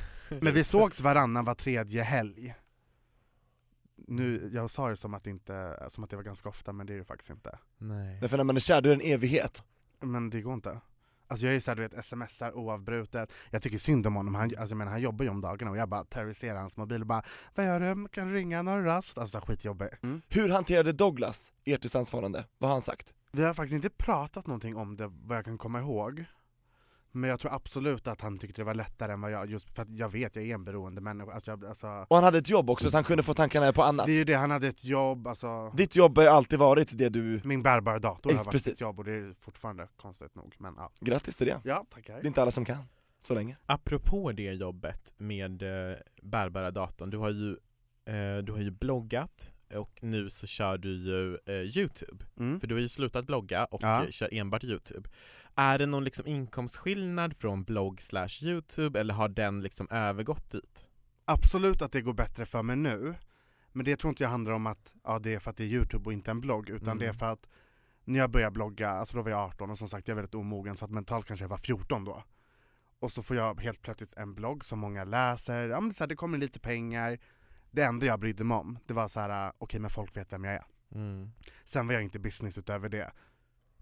Men 0.45 0.53
vi 0.53 0.63
sågs 0.63 1.01
varannan 1.01 1.45
var 1.45 1.55
tredje 1.55 2.03
helg. 2.03 2.55
Nu, 4.07 4.49
jag 4.53 4.69
sa 4.69 4.89
det 4.89 4.97
som 4.97 5.13
att, 5.13 5.23
det 5.23 5.29
inte, 5.29 5.85
som 5.89 6.03
att 6.03 6.09
det 6.09 6.15
var 6.15 6.23
ganska 6.23 6.49
ofta, 6.49 6.73
men 6.73 6.87
det 6.87 6.93
är 6.93 6.97
det 6.97 7.05
faktiskt 7.05 7.29
inte. 7.29 7.57
Nej. 7.77 8.17
Därför 8.21 8.37
när 8.37 8.43
man 8.43 8.55
är 8.55 8.59
kär, 8.59 8.81
då 8.81 8.89
är 8.89 8.95
det 8.95 9.03
en 9.03 9.13
evighet. 9.13 9.63
Men 9.99 10.29
det 10.29 10.41
går 10.41 10.53
inte. 10.53 10.79
Alltså 11.31 11.45
jag 11.45 11.55
är 11.55 11.59
såhär, 11.59 11.75
du 11.75 11.81
vet, 11.81 12.05
smsar 12.05 12.51
oavbrutet, 12.57 13.31
jag 13.49 13.61
tycker 13.61 13.77
synd 13.77 14.07
om 14.07 14.15
honom, 14.15 14.35
han, 14.35 14.43
alltså, 14.43 14.69
jag 14.69 14.77
menar, 14.77 14.91
han 14.91 15.01
jobbar 15.01 15.25
ju 15.25 15.31
om 15.31 15.41
dagarna 15.41 15.71
och 15.71 15.77
jag 15.77 15.89
bara 15.89 16.03
terroriserar 16.03 16.59
hans 16.59 16.77
mobil 16.77 17.01
och 17.01 17.07
bara 17.07 17.23
Vad 17.55 17.65
gör 17.65 17.79
du? 17.79 18.07
Kan 18.07 18.27
du 18.27 18.33
ringa? 18.33 18.63
Du 18.63 18.83
rast? 18.83 19.17
Alltså 19.17 19.39
skitjobbig. 19.39 19.87
Mm. 20.03 20.21
Hur 20.29 20.49
hanterade 20.49 20.93
Douglas 20.93 21.51
ert 21.65 21.81
distansförhållande? 21.81 22.45
Vad 22.57 22.69
har 22.69 22.75
han 22.75 22.81
sagt? 22.81 23.13
Vi 23.31 23.43
har 23.43 23.53
faktiskt 23.53 23.75
inte 23.75 23.89
pratat 23.89 24.47
någonting 24.47 24.75
om 24.75 24.97
det, 24.97 25.07
vad 25.07 25.37
jag 25.37 25.45
kan 25.45 25.57
komma 25.57 25.79
ihåg. 25.79 26.25
Men 27.13 27.29
jag 27.29 27.39
tror 27.39 27.53
absolut 27.53 28.07
att 28.07 28.21
han 28.21 28.37
tyckte 28.37 28.61
det 28.61 28.65
var 28.65 28.73
lättare 28.73 29.13
än 29.13 29.21
vad 29.21 29.31
jag, 29.31 29.49
just 29.49 29.75
för 29.75 29.81
att 29.81 29.89
jag 29.91 30.09
vet, 30.09 30.35
jag 30.35 30.45
är 30.45 30.53
en 30.53 30.63
beroende 30.63 31.01
människa. 31.01 31.31
Alltså, 31.31 31.51
jag, 31.51 31.65
alltså, 31.65 31.87
Och 32.09 32.15
han 32.15 32.23
hade 32.23 32.37
ett 32.37 32.49
jobb 32.49 32.69
också, 32.69 32.89
så 32.89 32.97
han 32.97 33.03
kunde 33.03 33.23
få 33.23 33.33
tankarna 33.33 33.73
på 33.73 33.83
annat. 33.83 34.05
det 34.05 34.11
är 34.11 34.15
ju 34.17 34.23
det, 34.23 34.33
han 34.33 34.51
hade 34.51 34.67
ett 34.67 34.83
jobb, 34.83 35.27
alltså 35.27 35.69
Ditt 35.69 35.95
jobb 35.95 36.17
har 36.17 36.25
alltid 36.25 36.59
varit 36.59 36.97
det 36.97 37.09
du... 37.09 37.41
min 37.43 37.63
bärbara 37.63 37.99
dator 37.99 38.29
Ex- 38.31 38.37
har 38.39 38.45
varit 38.45 38.51
precis. 38.51 38.73
ett 38.73 38.81
jobb 38.81 38.99
och 38.99 39.05
det 39.05 39.11
är 39.11 39.33
fortfarande 39.41 39.87
konstigt 39.97 40.35
nog. 40.35 40.55
Men 40.57 40.73
ja, 40.77 40.91
Grattis 40.99 41.37
till 41.37 41.47
det. 41.47 41.61
ja 41.63 41.85
tackar. 41.93 42.13
Det 42.13 42.21
är 42.21 42.27
inte 42.27 42.41
alla 42.41 42.51
som 42.51 42.65
kan, 42.65 42.77
så 43.23 43.35
länge. 43.35 43.57
Apropå 43.65 44.31
det 44.31 44.53
jobbet 44.53 45.13
med 45.17 45.61
eh, 45.91 45.97
bärbara 46.21 46.71
datorn, 46.71 47.09
du 47.09 47.17
har 47.17 47.29
ju, 47.29 47.49
eh, 48.05 48.43
du 48.43 48.51
har 48.51 48.59
ju 48.59 48.71
bloggat 48.71 49.53
och 49.75 49.99
nu 50.01 50.29
så 50.29 50.47
kör 50.47 50.77
du 50.77 50.89
ju 50.89 51.37
eh, 51.45 51.77
Youtube. 51.77 52.25
Mm. 52.39 52.59
För 52.59 52.67
du 52.67 52.75
har 52.75 52.81
ju 52.81 52.89
slutat 52.89 53.25
blogga 53.25 53.65
och 53.65 53.79
Ja. 53.83 54.05
kör 54.09 54.29
enbart 54.33 54.63
Youtube. 54.63 55.09
Är 55.55 55.77
det 55.79 55.85
någon 55.85 56.03
liksom 56.03 56.27
inkomstskillnad 56.27 57.37
från 57.37 57.63
blogg 57.63 58.01
slash 58.01 58.43
Youtube 58.43 58.99
eller 58.99 59.13
har 59.13 59.29
den 59.29 59.61
liksom 59.61 59.87
övergått 59.89 60.51
dit? 60.51 60.87
Absolut 61.25 61.81
att 61.81 61.91
det 61.91 62.01
går 62.01 62.13
bättre 62.13 62.45
för 62.45 62.63
mig 62.63 62.75
nu, 62.75 63.15
men 63.71 63.85
det 63.85 63.95
tror 63.95 64.09
inte 64.09 64.23
jag 64.23 64.29
handlar 64.29 64.51
om 64.51 64.67
att 64.67 64.93
ja, 65.03 65.19
det 65.19 65.33
är 65.33 65.39
för 65.39 65.51
att 65.51 65.57
det 65.57 65.63
är 65.63 65.67
Youtube 65.67 66.05
och 66.05 66.13
inte 66.13 66.31
en 66.31 66.41
blogg, 66.41 66.69
utan 66.69 66.87
Mm. 66.87 66.97
det 66.97 67.07
är 67.07 67.13
för 67.13 67.25
att 67.33 67.47
när 68.03 68.19
jag 68.19 68.31
började 68.31 68.51
blogga, 68.51 68.89
alltså 68.89 69.17
då 69.17 69.23
var 69.23 69.31
jag 69.31 69.39
18 69.39 69.69
och 69.69 69.77
som 69.77 69.89
sagt 69.89 70.07
jag 70.07 70.13
är 70.13 70.15
väldigt 70.15 70.35
omogen 70.35 70.77
så 70.77 70.85
att 70.85 70.91
mentalt 70.91 71.25
kanske 71.25 71.43
jag 71.43 71.49
var 71.49 71.57
14 71.57 72.05
då. 72.05 72.23
Och 72.99 73.11
så 73.11 73.23
får 73.23 73.35
jag 73.35 73.61
helt 73.61 73.81
plötsligt 73.81 74.13
en 74.13 74.33
blogg 74.35 74.65
som 74.65 74.79
många 74.79 75.03
läser, 75.03 75.69
ja 75.69 75.79
men 75.81 75.93
så 75.93 76.03
här, 76.03 76.07
det 76.07 76.15
kommer 76.15 76.37
lite 76.37 76.59
pengar. 76.59 77.19
Det 77.71 77.83
enda 77.83 78.05
jag 78.05 78.19
brydde 78.19 78.43
mig 78.43 78.57
om, 78.57 78.79
det 78.85 78.93
var 78.93 79.07
så 79.07 79.19
här: 79.19 79.51
okej 79.57 79.79
men 79.79 79.89
folk 79.89 80.17
vet 80.17 80.33
vem 80.33 80.43
jag 80.43 80.53
är. 80.53 80.63
Mm. 80.95 81.31
Sen 81.63 81.87
var 81.87 81.93
jag 81.93 82.03
inte 82.03 82.19
business 82.19 82.57
utöver 82.57 82.89
det. 82.89 83.11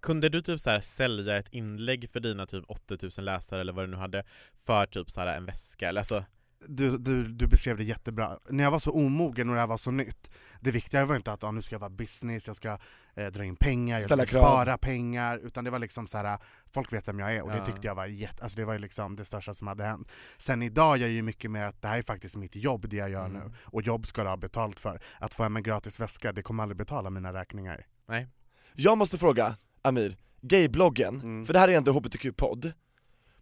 Kunde 0.01 0.29
du 0.29 0.41
typ 0.41 0.59
så 0.59 0.69
här 0.69 0.79
sälja 0.79 1.37
ett 1.37 1.49
inlägg 1.53 2.09
för 2.13 2.19
dina 2.19 2.45
typ 2.45 2.63
8000 2.67 3.25
läsare 3.25 3.61
eller 3.61 3.73
vad 3.73 3.83
du 3.83 3.87
nu 3.91 3.97
hade 3.97 4.23
för 4.65 4.85
typ 4.85 5.09
så 5.11 5.21
här 5.21 5.27
en 5.37 5.45
väska 5.45 5.89
eller 5.89 6.01
alltså 6.01 6.25
Du, 6.67 6.97
du, 6.97 7.27
du 7.27 7.47
beskrev 7.47 7.77
det 7.77 7.83
jättebra. 7.83 8.39
När 8.49 8.63
jag 8.63 8.71
var 8.71 8.79
så 8.79 8.91
omogen 8.91 9.49
och 9.49 9.55
det 9.55 9.61
här 9.61 9.67
var 9.67 9.77
så 9.77 9.91
nytt, 9.91 10.33
det 10.61 10.71
viktiga 10.71 11.05
var 11.05 11.15
inte 11.15 11.31
att 11.31 11.43
ah, 11.43 11.51
nu 11.51 11.61
ska 11.61 11.75
jag 11.75 11.79
vara 11.79 11.89
business, 11.89 12.47
jag 12.47 12.55
ska 12.55 12.77
eh, 13.15 13.27
dra 13.27 13.43
in 13.43 13.55
pengar, 13.55 13.99
Ställa 13.99 14.21
jag 14.21 14.27
ska 14.27 14.39
krav. 14.39 14.49
spara 14.49 14.77
pengar, 14.77 15.37
utan 15.37 15.63
det 15.63 15.71
var 15.71 15.79
liksom 15.79 16.07
så 16.07 16.17
här, 16.17 16.37
folk 16.71 16.93
vet 16.93 17.07
vem 17.07 17.19
jag 17.19 17.33
är 17.35 17.41
och 17.41 17.51
Ja. 17.51 17.55
det 17.55 17.65
tyckte 17.65 17.87
jag 17.87 17.95
var 17.95 18.05
jätte, 18.05 18.43
alltså 18.43 18.55
det 18.57 18.65
var 18.65 18.73
ju 18.73 18.79
liksom 18.79 19.15
det 19.15 19.25
största 19.25 19.53
som 19.53 19.67
hade 19.67 19.83
hänt. 19.83 20.07
Sen 20.37 20.61
idag 20.61 20.95
är 20.97 21.01
jag 21.01 21.09
ju 21.09 21.21
mycket 21.21 21.51
mer 21.51 21.65
att 21.65 21.81
det 21.81 21.87
här 21.87 21.97
är 21.97 22.03
faktiskt 22.03 22.35
mitt 22.35 22.55
jobb 22.55 22.89
det 22.89 22.95
jag 22.95 23.09
gör 23.09 23.25
Mm. 23.25 23.41
nu, 23.43 23.51
och 23.65 23.81
jobb 23.81 24.05
ska 24.07 24.23
du 24.23 24.29
ha 24.29 24.37
betalt 24.37 24.79
för. 24.79 25.01
Att 25.19 25.33
få 25.33 25.43
hem 25.43 25.55
en 25.55 25.63
gratis 25.63 25.99
väska, 25.99 26.31
det 26.31 26.41
kommer 26.43 26.63
aldrig 26.63 26.77
betala 26.77 27.09
mina 27.09 27.33
räkningar. 27.33 27.85
nej. 28.07 28.27
Jag 28.73 28.97
måste 28.97 29.17
fråga, 29.17 29.55
Amir, 29.81 30.17
gaybloggen, 30.41 31.15
Mm. 31.21 31.45
för 31.45 31.53
det 31.53 31.59
här 31.59 31.67
är 31.67 31.77
ändå 31.77 31.91
HBTQ-podd 31.91 32.71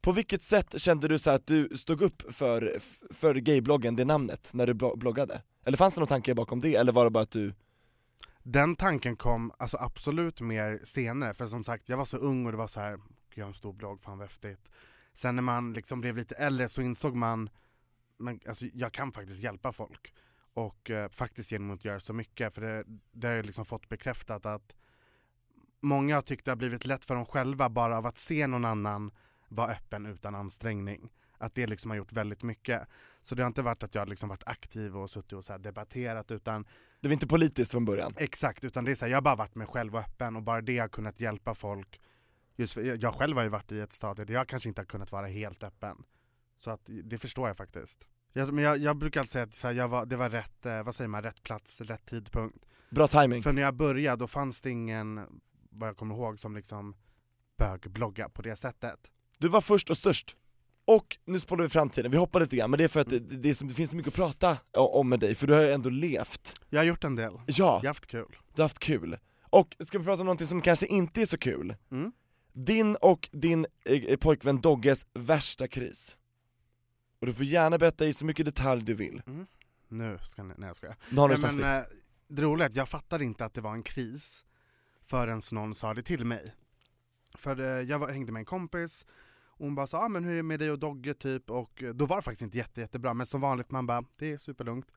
På 0.01 0.11
vilket 0.11 0.41
sätt 0.43 0.81
kände 0.81 1.07
du 1.07 1.19
så 1.19 1.29
att 1.29 1.47
du 1.47 1.69
stod 1.77 2.01
upp 2.01 2.33
för, 2.35 2.79
för 3.13 3.35
gaybloggen, 3.35 3.95
det 3.95 4.05
namnet, 4.05 4.51
när 4.53 4.67
du 4.67 4.73
blo- 4.73 4.97
bloggade? 4.97 5.41
Eller 5.65 5.77
fanns 5.77 5.93
det 5.93 5.99
någon 6.01 6.07
tanke 6.07 6.35
bakom 6.35 6.61
det, 6.61 6.75
eller 6.75 6.91
var 6.91 7.03
det 7.03 7.09
bara 7.11 7.23
att 7.23 7.31
du... 7.31 7.53
Den 8.43 8.75
tanken 8.75 9.15
kom 9.15 9.51
alltså 9.59 9.77
absolut 9.77 10.41
mer 10.41 10.81
senare, 10.83 11.33
för 11.33 11.47
som 11.47 11.63
sagt 11.63 11.89
jag 11.89 11.97
var 11.97 12.05
så 12.05 12.17
ung 12.17 12.45
och 12.45 12.51
det 12.51 12.57
var 12.57 12.67
så 12.67 12.79
här, 12.79 12.99
jag 13.35 13.43
har 13.43 13.47
en 13.47 13.53
stor 13.53 13.73
blogg, 13.73 14.01
fan 14.01 14.17
vad 14.17 14.27
häftigt. 14.27 14.69
Sen 15.13 15.35
när 15.35 15.43
man 15.43 15.73
liksom 15.73 16.01
blev 16.01 16.17
lite 16.17 16.35
äldre 16.35 16.69
så 16.69 16.81
insåg 16.81 17.15
man, 17.15 17.49
men 18.17 18.39
alltså 18.47 18.65
jag 18.73 18.91
kan 18.93 19.11
faktiskt 19.11 19.43
hjälpa 19.43 19.71
folk. 19.73 20.13
Och 20.53 20.89
eh, 20.89 21.09
faktiskt 21.09 21.51
genom 21.51 21.71
att 21.71 21.85
göra 21.85 21.99
så 21.99 22.13
mycket, 22.13 22.53
för 22.53 22.61
det, 22.61 22.83
det 23.11 23.27
har 23.27 23.35
jag 23.35 23.45
liksom 23.45 23.65
fått 23.65 23.89
bekräftat 23.89 24.45
att 24.45 24.73
många 25.81 26.15
har 26.15 26.21
tyckt 26.21 26.45
det 26.45 26.51
har 26.51 26.55
blivit 26.55 26.85
lätt 26.85 27.05
för 27.05 27.15
dem 27.15 27.25
själva 27.25 27.69
bara 27.69 27.97
av 27.97 28.05
att 28.05 28.17
se 28.17 28.47
någon 28.47 28.65
annan 28.65 29.11
vara 29.47 29.71
öppen 29.71 30.05
utan 30.05 30.35
ansträngning. 30.35 31.09
Att 31.37 31.55
det 31.55 31.67
liksom 31.67 31.91
har 31.91 31.97
gjort 31.97 32.13
väldigt 32.13 32.43
mycket. 32.43 32.87
Så 33.21 33.35
det 33.35 33.43
har 33.43 33.47
inte 33.47 33.61
varit 33.61 33.83
att 33.83 33.95
jag 33.95 34.09
liksom 34.09 34.29
varit 34.29 34.47
aktiv 34.47 34.97
och 34.97 35.09
suttit 35.09 35.33
och 35.33 35.45
så 35.45 35.57
debatterat 35.57 36.31
utan 36.31 36.65
Det 37.01 37.07
var 37.07 37.13
inte 37.13 37.27
politiskt 37.27 37.71
från 37.71 37.85
början? 37.85 38.13
Exakt, 38.17 38.63
utan 38.63 38.85
det 38.85 38.91
är 38.91 38.95
så 38.95 39.05
här, 39.05 39.11
jag 39.11 39.17
har 39.17 39.21
bara 39.21 39.35
varit 39.35 39.55
mig 39.55 39.67
själv 39.67 39.95
och 39.95 40.01
öppen 40.01 40.35
och 40.35 40.43
bara 40.43 40.61
det 40.61 40.77
har 40.77 40.87
kunnat 40.87 41.19
hjälpa 41.19 41.55
folk. 41.55 42.01
Just 42.55 42.73
för, 42.73 43.03
jag 43.03 43.13
själv 43.13 43.37
har 43.37 43.43
ju 43.43 43.49
varit 43.49 43.71
i 43.71 43.79
ett 43.79 43.93
stadie 43.93 44.25
där 44.25 44.33
jag 44.33 44.47
kanske 44.47 44.69
inte 44.69 44.81
har 44.81 44.85
kunnat 44.85 45.11
vara 45.11 45.27
helt 45.27 45.63
öppen. 45.63 46.03
Så 46.57 46.71
att 46.71 46.81
det 46.85 47.17
förstår 47.17 47.47
jag 47.47 47.57
faktiskt. 47.57 48.07
Jag, 48.33 48.53
men 48.53 48.63
jag, 48.63 48.77
jag 48.77 48.97
brukar 48.97 49.19
alltid 49.19 49.31
säga 49.31 49.43
att 49.43 49.63
här, 49.63 49.71
jag 49.71 49.87
var, 49.87 50.05
det 50.05 50.15
var 50.15 50.29
rätt, 50.29 50.65
eh, 50.65 50.83
vad 50.83 50.95
säger 50.95 51.07
man, 51.07 51.23
rätt 51.23 51.43
plats, 51.43 51.81
rätt 51.81 52.05
tidpunkt. 52.05 52.65
Bra 52.89 53.07
timing. 53.07 53.43
För 53.43 53.53
när 53.53 53.61
jag 53.61 53.75
började 53.75 54.23
då 54.23 54.27
fanns 54.27 54.61
det 54.61 54.69
ingen, 54.69 55.41
vad 55.77 55.89
jag 55.89 55.97
kommer 55.97 56.15
ihåg, 56.15 56.39
som 56.39 56.55
liksom 56.55 56.95
bögblogga 57.57 58.29
på 58.29 58.41
det 58.41 58.55
sättet. 58.55 58.99
Du 59.37 59.47
var 59.47 59.61
först 59.61 59.89
och 59.89 59.97
störst. 59.97 60.35
Och 60.85 61.17
nu 61.25 61.39
spolar 61.39 61.63
vi 61.63 61.69
framtiden, 61.69 62.11
vi 62.11 62.17
hoppar 62.17 62.39
lite 62.39 62.55
grann, 62.55 62.71
men 62.71 62.77
det 62.77 62.83
är 62.83 62.87
för 62.87 62.99
att 62.99 63.09
det, 63.09 63.19
det, 63.19 63.49
är 63.49 63.67
det 63.67 63.73
finns 63.73 63.89
så 63.89 63.95
mycket 63.95 64.07
att 64.07 64.15
prata 64.15 64.57
om 64.73 65.09
med 65.09 65.19
dig, 65.19 65.35
för 65.35 65.47
du 65.47 65.53
har 65.53 65.61
ju 65.61 65.71
ändå 65.71 65.89
levt. 65.89 66.55
Jag 66.69 66.79
har 66.79 66.85
gjort 66.85 67.03
en 67.03 67.15
del, 67.15 67.33
Ja, 67.45 67.53
jag 67.55 67.65
har 67.65 67.85
haft 67.87 68.07
kul. 68.07 68.37
du 68.55 68.61
har 68.61 68.63
haft 68.63 68.79
kul. 68.79 69.17
Och 69.49 69.75
ska 69.79 69.97
vi 69.99 70.05
prata 70.05 70.19
om 70.21 70.25
någonting 70.25 70.47
som 70.47 70.61
kanske 70.61 70.87
inte 70.87 71.21
är 71.21 71.25
så 71.25 71.37
kul? 71.37 71.75
Mm. 71.91 72.11
Din 72.53 72.95
och 72.95 73.29
din 73.31 73.65
eh, 73.85 74.17
pojkvän 74.17 74.61
Dogges 74.61 75.05
värsta 75.13 75.67
kris. 75.67 76.17
Och 77.19 77.27
du 77.27 77.33
får 77.33 77.45
gärna 77.45 77.77
berätta 77.77 78.05
i 78.05 78.13
så 78.13 78.25
mycket 78.25 78.45
detalj 78.45 78.83
du 78.83 78.93
vill. 78.93 79.21
Nu 79.87 80.17
ska 80.31 80.43
ni, 80.43 80.53
nej 80.57 80.67
jag 80.67 80.75
skojar. 80.75 80.95
Nej, 81.09 81.37
men, 81.41 81.57
det. 81.57 81.77
eh, 81.77 81.83
det 82.27 82.41
roliga 82.41 82.65
är 82.65 82.69
att 82.69 82.75
jag 82.75 82.89
fattade 82.89 83.25
inte 83.25 83.45
att 83.45 83.53
det 83.53 83.61
var 83.61 83.73
en 83.73 83.83
kris 83.83 84.45
förrän 85.07 85.41
någon 85.51 85.75
sa 85.75 85.93
det 85.93 86.01
till 86.01 86.25
mig. 86.25 86.53
För 87.35 87.59
eh, 87.59 87.65
jag 87.65 87.99
var, 87.99 88.07
hängde 88.07 88.31
med 88.31 88.39
en 88.39 88.45
kompis, 88.45 89.05
och 89.45 89.65
hon 89.65 89.75
bara 89.75 89.87
sa 89.87 90.05
ah, 90.05 90.07
men 90.07 90.23
hur 90.23 90.31
är 90.31 90.37
det 90.37 90.43
med 90.43 90.59
dig 90.59 90.71
och 90.71 90.79
Dogge 90.79 91.13
typ? 91.13 91.49
Och 91.49 91.83
då 91.93 92.05
var 92.05 92.15
det 92.15 92.21
faktiskt 92.21 92.41
inte 92.41 92.57
jätte, 92.57 92.81
jättebra, 92.81 93.13
men 93.13 93.25
som 93.25 93.41
vanligt 93.41 93.71
man 93.71 93.87
bara 93.87 94.03
det 94.17 94.31
är 94.31 94.37
superlugnt. 94.37 94.87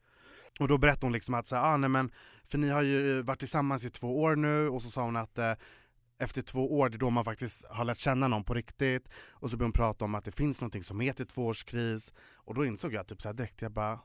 Och 0.60 0.68
då 0.68 0.78
berättade 0.78 1.06
hon 1.06 1.12
liksom 1.12 1.34
att 1.34 1.46
så 1.46 1.56
här, 1.56 1.72
ah, 1.72 1.76
nej, 1.76 1.90
men, 1.90 2.12
för 2.44 2.58
ni 2.58 2.68
har 2.68 2.82
ju 2.82 3.18
eh, 3.18 3.24
varit 3.24 3.38
tillsammans 3.38 3.84
i 3.84 3.90
två 3.90 4.22
år 4.22 4.36
nu, 4.36 4.68
och 4.68 4.82
så 4.82 4.90
sa 4.90 5.02
hon 5.02 5.16
att 5.16 5.38
eh, 5.38 5.52
efter 6.18 6.42
två 6.42 6.78
år, 6.78 6.88
det 6.88 6.96
är 6.96 6.98
då 6.98 7.10
man 7.10 7.24
faktiskt 7.24 7.64
har 7.70 7.84
lärt 7.84 7.98
känna 7.98 8.28
någon 8.28 8.44
på 8.44 8.54
riktigt. 8.54 9.08
Och 9.28 9.50
så 9.50 9.56
började 9.56 9.66
hon 9.66 9.72
prata 9.72 10.04
om 10.04 10.14
att 10.14 10.24
det 10.24 10.30
finns 10.30 10.60
något 10.60 10.84
som 10.84 11.00
heter 11.00 11.24
tvåårskris. 11.24 12.12
Och 12.34 12.54
då 12.54 12.64
insåg 12.64 12.92
jag 12.92 13.06
typ 13.06 13.22
så 13.22 13.28
här 13.28 13.34
direkt, 13.34 13.62
jag 13.62 13.72
bara 13.72 13.98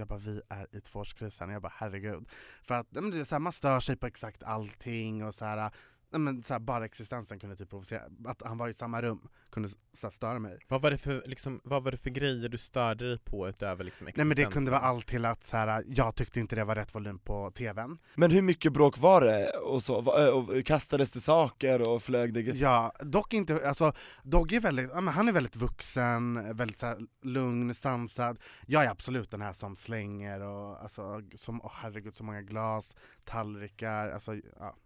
jag 0.00 0.08
bara 0.08 0.18
vi 0.18 0.42
är 0.48 0.76
i 0.76 0.80
tvåårskrisen, 0.80 1.50
jag 1.50 1.62
bara 1.62 1.72
herregud. 1.76 2.28
För 2.62 2.74
att 2.74 2.86
men 2.90 3.10
det 3.10 3.20
är 3.20 3.24
så 3.24 3.34
här, 3.34 3.40
man 3.40 3.52
stör 3.52 3.80
sig 3.80 3.96
på 3.96 4.06
exakt 4.06 4.42
allting 4.42 5.24
och 5.24 5.34
så 5.34 5.44
här, 5.44 5.70
nej, 6.10 6.20
men 6.20 6.42
så 6.42 6.54
här, 6.54 6.60
bara 6.60 6.84
existensen 6.84 7.38
kunde 7.38 7.56
typ 7.56 7.70
provocera. 7.70 8.02
Att 8.24 8.42
han 8.42 8.58
var 8.58 8.68
i 8.68 8.74
samma 8.74 9.02
rum 9.02 9.28
kunde 9.50 9.68
så 9.68 9.76
här, 10.02 10.10
störa 10.10 10.38
mig. 10.38 10.58
Vad 10.68 10.82
var, 10.82 10.90
det 10.90 10.98
för, 10.98 11.22
liksom, 11.26 11.60
vad 11.64 11.84
var 11.84 11.90
det 11.90 11.96
för 11.96 12.10
grejer 12.10 12.48
du 12.48 12.58
störde 12.58 13.08
dig 13.08 13.18
på 13.18 13.48
utöver 13.48 13.84
liksom 13.84 14.04
Nej 14.04 14.12
men 14.16 14.28
det 14.28 14.32
existensen? 14.32 14.52
kunde 14.52 14.70
vara 14.70 14.80
allt 14.80 15.06
till 15.06 15.24
att 15.24 15.44
så 15.44 15.56
här, 15.56 15.84
jag 15.86 16.14
tyckte 16.14 16.40
inte 16.40 16.56
det 16.56 16.64
var 16.64 16.74
rätt 16.74 16.94
volym 16.94 17.18
på 17.18 17.50
tvn. 17.50 17.98
Men 18.14 18.30
hur 18.30 18.42
mycket 18.42 18.72
bråk 18.72 18.98
var 18.98 19.20
det? 19.20 19.50
Och 19.50 19.82
så, 19.82 20.18
eh, 20.18 20.28
och 20.28 20.66
kastades 20.66 21.12
det 21.12 21.20
saker 21.20 21.82
och 21.82 22.02
flög 22.02 22.34
det? 22.34 22.40
Ja, 22.40 22.92
dock 23.00 23.34
inte, 23.34 23.68
alltså 23.68 23.92
Dogge 24.22 24.56
är 24.56 24.60
väldigt, 24.60 24.92
han 24.92 25.28
är 25.28 25.32
väldigt 25.32 25.56
vuxen, 25.56 26.56
väldigt 26.56 26.78
så 26.78 26.86
här, 26.86 26.98
lugn, 27.22 27.74
sansad. 27.74 28.38
Jag 28.66 28.84
är 28.84 28.90
absolut 28.90 29.30
den 29.30 29.40
här 29.40 29.52
som 29.52 29.76
slänger 29.76 30.40
och 30.40 30.82
alltså, 30.82 31.22
som, 31.34 31.60
åh 31.64 31.72
herregud 31.74 32.14
så 32.14 32.24
många 32.24 32.42
glas, 32.42 32.96
tallrikar, 33.24 34.10
alltså 34.10 34.34
ja. 34.58 34.76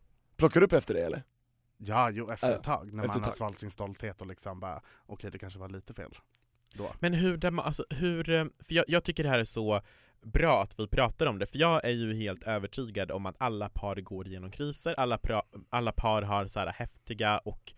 Plockar 0.45 0.61
du 0.61 0.67
upp 0.67 0.73
efter 0.73 0.95
det 0.95 1.01
eller? 1.05 1.23
Ja, 1.79 2.11
jo 2.11 2.31
efter 2.31 2.49
Ja, 2.51 2.55
ett 2.57 2.63
tag, 2.63 2.93
när 2.93 3.03
efter 3.05 3.15
man 3.19 3.25
har 3.25 3.31
tag. 3.31 3.37
svalt 3.37 3.59
sin 3.59 3.71
stolthet 3.71 4.21
och 4.21 4.27
liksom 4.27 4.61
bara, 4.61 4.83
okej 5.07 5.31
det 5.31 5.39
kanske 5.39 5.59
var 5.59 5.69
lite 5.69 5.95
fel. 5.95 6.19
Då. 6.75 6.93
Men 7.01 7.15
hur, 7.15 7.61
alltså, 7.61 7.85
hur 7.91 8.31
eh, 8.31 8.45
för 8.59 8.75
jag, 8.75 8.85
jag 8.89 9.05
tycker 9.05 9.23
det 9.23 9.29
här 9.29 9.39
är 9.39 9.45
så 9.45 9.81
bra 10.25 10.63
att 10.63 10.75
vi 10.81 10.87
pratar 10.87 11.27
om 11.27 11.39
det, 11.39 11.47
för 11.47 11.59
jag 11.59 11.85
är 11.85 11.91
ju 11.91 12.15
helt 12.15 12.43
övertygad 12.43 13.11
om 13.11 13.27
att 13.27 13.35
alla 13.39 13.69
par 13.69 13.97
går 13.97 14.27
igenom 14.29 14.51
kriser, 14.51 14.95
alla, 14.95 15.19
alla 15.71 15.93
par 15.93 16.23
har 16.23 16.47
så 16.47 16.59
här 16.61 16.67
häftiga 16.67 17.39
och 17.39 17.73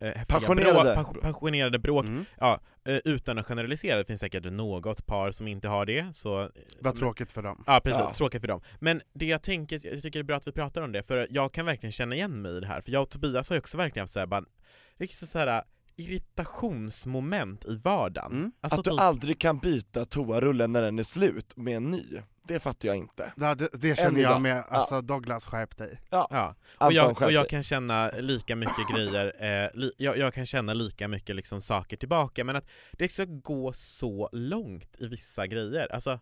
eh, 0.00 0.06
häftiga 0.08 0.24
Passionerade. 0.40 0.94
Bråk, 0.94 1.06
pas- 1.06 1.20
passionerade 1.22 1.78
bråk, 1.78 2.04
Mm. 2.04 2.24
ja, 2.40 2.60
eh, 2.84 2.96
utan 3.04 3.38
att 3.38 3.46
generalisera, 3.46 3.96
det 3.98 4.04
finns 4.04 4.20
säkert 4.20 4.44
något 4.44 5.06
par 5.06 5.30
som 5.30 5.48
inte 5.48 5.68
har 5.68 5.86
det, 5.86 6.16
så 6.16 6.50
Vad 6.80 6.96
tråkigt 6.96 7.32
för 7.32 7.42
dem. 7.42 7.64
Ja 7.66 7.80
precis, 7.84 8.00
Ja. 8.00 8.14
tråkigt 8.14 8.40
för 8.40 8.48
dem. 8.48 8.60
Men 8.80 9.02
det 9.12 9.26
jag 9.26 9.42
tänker, 9.42 9.74
jag 9.86 10.02
tycker 10.02 10.18
det 10.18 10.18
är 10.18 10.22
bra 10.22 10.36
att 10.36 10.46
vi 10.46 10.52
pratar 10.52 10.82
om 10.82 10.92
det, 10.92 11.02
för 11.02 11.26
jag 11.30 11.52
kan 11.52 11.66
verkligen 11.66 11.92
känna 11.92 12.14
igen 12.14 12.42
mig 12.42 12.56
i 12.56 12.60
det 12.60 12.66
här, 12.66 12.80
för 12.80 12.90
jag 12.92 13.02
och 13.02 13.10
Tobias 13.10 13.48
har 13.48 13.56
ju 13.56 13.60
också 13.60 13.76
verkligen 13.76 14.02
haft 14.02 14.12
såhär 14.12 14.26
bara, 14.26 14.44
liksom 14.98 15.28
såhär 15.28 15.62
irritationsmoment 15.96 17.64
i 17.64 17.76
vardagen. 17.76 18.32
Mm. 18.32 18.52
Alltså 18.60 18.78
att 18.78 18.84
du 18.84 18.90
typ- 18.90 19.00
aldrig 19.00 19.38
kan 19.38 19.58
byta 19.58 20.04
toarullen 20.04 20.72
när 20.72 20.82
den 20.82 20.98
är 20.98 21.02
slut 21.02 21.56
med 21.56 21.76
en 21.76 21.90
ny, 21.90 22.20
det 22.48 22.60
fattar 22.60 22.88
jag 22.88 22.96
inte. 22.96 23.32
Ja, 23.36 23.54
det, 23.54 23.68
det 23.72 23.90
Än 23.90 23.96
känner 23.96 24.20
jag 24.20 24.40
med, 24.40 24.64
alltså 24.68 25.00
Douglas 25.00 25.46
skärp 25.46 25.76
dig. 25.76 26.00
Ja, 26.10 26.26
och 26.30 26.84
Anton, 26.84 26.94
jag, 26.94 27.22
och 27.22 27.32
jag 27.32 27.48
kan 27.48 27.62
känna 27.62 28.10
lika 28.10 28.56
mycket 28.56 28.88
grejer, 28.94 29.32
eh, 29.38 29.70
li, 29.74 29.92
jag, 29.98 30.18
jag 30.18 30.34
kan 30.34 30.46
känna 30.46 30.74
lika 30.74 31.08
mycket 31.08 31.36
liksom 31.36 31.60
saker 31.60 31.96
tillbaka, 31.96 32.44
men 32.44 32.56
att 32.56 32.66
det 32.92 33.08
ska 33.08 33.24
gå 33.24 33.72
så 33.72 34.28
långt 34.32 34.96
i 34.98 35.08
vissa 35.08 35.46
grejer. 35.46 35.94
Alltså, 35.94 36.20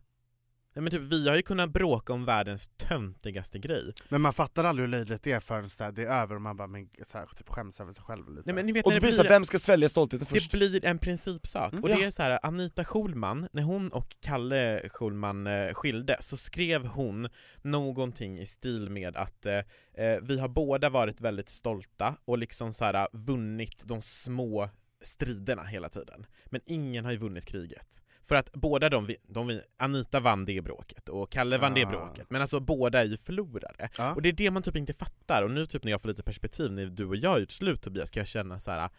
nej 0.75 0.83
men 0.83 0.91
typ, 0.91 1.01
vi 1.03 1.29
har 1.29 1.37
ju 1.37 1.43
kunnat 1.43 1.71
bråka 1.71 2.13
om 2.13 2.25
världens 2.25 2.71
töntigaste 2.77 3.59
grej. 3.59 3.93
Men 4.09 4.21
man 4.21 4.33
fattar 4.33 4.65
aldrig 4.65 4.85
hur 4.89 4.91
löjligt 4.91 5.23
det 5.23 5.33
är 5.33 5.41
förrän 5.41 5.69
så 5.71 5.85
här, 5.85 5.93
det 5.93 6.03
är 6.03 6.23
över 6.23 6.35
och 6.35 6.43
man 6.43 6.57
bara 6.57 6.69
men, 6.69 6.89
så 7.05 7.19
här, 7.19 7.27
typ 7.27 7.49
skäms 7.49 7.81
över 7.81 7.93
sig 7.93 8.05
själv 8.05 8.29
lite. 8.31 8.43
Nej, 8.47 8.55
men 8.55 8.67
ni 8.67 8.73
vet 8.73 8.87
Och 8.87 8.93
det 8.93 9.01
blir 9.01 9.11
såhär, 9.13 9.29
vem 9.29 9.45
ska 9.45 9.59
svälja 9.59 9.89
stoltheten 9.89 10.27
först? 10.27 10.51
det 10.51 10.59
blir 10.59 10.85
en 10.85 10.99
principsak. 10.99 11.73
Mm. 11.73 11.83
och 11.85 11.89
det 11.89 12.01
Ja. 12.01 12.07
är 12.07 12.11
så 12.11 12.23
här, 12.23 12.39
Anita 12.43 12.85
Schulman, 12.85 13.49
när 13.53 13.63
hon 13.63 13.89
och 13.93 14.17
Kalle 14.21 14.89
Schulman 14.89 15.47
eh, 15.47 15.73
skilde, 15.75 16.17
så 16.21 16.37
skrev 16.37 16.87
hon 16.87 17.29
någonting 17.63 18.39
i 18.39 18.47
stil 18.47 18.91
med 18.91 19.17
att 19.17 19.47
eh, 19.47 19.55
eh, 19.95 20.19
vi 20.23 20.39
har 20.39 20.49
båda 20.49 20.91
varit 20.91 21.21
väldigt 21.21 21.49
stolta 21.49 22.17
och 22.25 22.39
liksom 22.39 22.73
så 22.73 22.85
här, 22.85 23.09
vunnit 23.13 23.83
de 23.85 24.01
små 24.01 24.69
striderna 25.03 25.63
hela 25.65 25.89
tiden. 25.89 26.27
Men 26.47 26.61
ingen 26.67 27.05
har 27.05 27.13
ju 27.13 27.19
vunnit 27.19 27.45
kriget. 27.45 28.02
För 28.33 28.37
att 28.37 28.53
båda 28.53 28.89
de, 28.89 29.15
de 29.29 29.61
Anita 29.77 30.21
vann 30.21 30.45
det 30.45 30.63
bråket 30.63 31.09
och 31.09 31.31
Kalle 31.33 31.59
vann 31.59 31.75
det 31.75 31.85
Ah. 31.85 31.91
bråket, 31.91 32.27
men 32.31 32.41
alltså 32.41 32.61
båda 32.61 33.01
är 33.01 33.05
ju 33.05 33.17
förlorare. 33.17 33.91
Ja. 33.99 34.15
Och 34.15 34.23
det 34.23 34.29
är 34.29 34.33
det 34.33 34.51
man 34.51 34.63
typ 34.63 34.77
inte 34.77 34.93
fattar, 34.95 35.43
och 35.43 35.51
nu 35.51 35.67
typ 35.67 35.85
när 35.85 35.91
jag 35.91 36.01
får 36.03 36.09
lite 36.09 36.23
perspektiv 36.23 36.73
när 36.73 36.87
du 36.87 37.05
och 37.07 37.17
jag 37.17 37.31
har 37.31 37.39
gjort 37.39 37.51
slut 37.51 37.83
Tobias, 37.83 38.11
kan 38.11 38.21
jag 38.21 38.29
känna 38.29 38.59
så 38.59 38.71
här. 38.71 38.91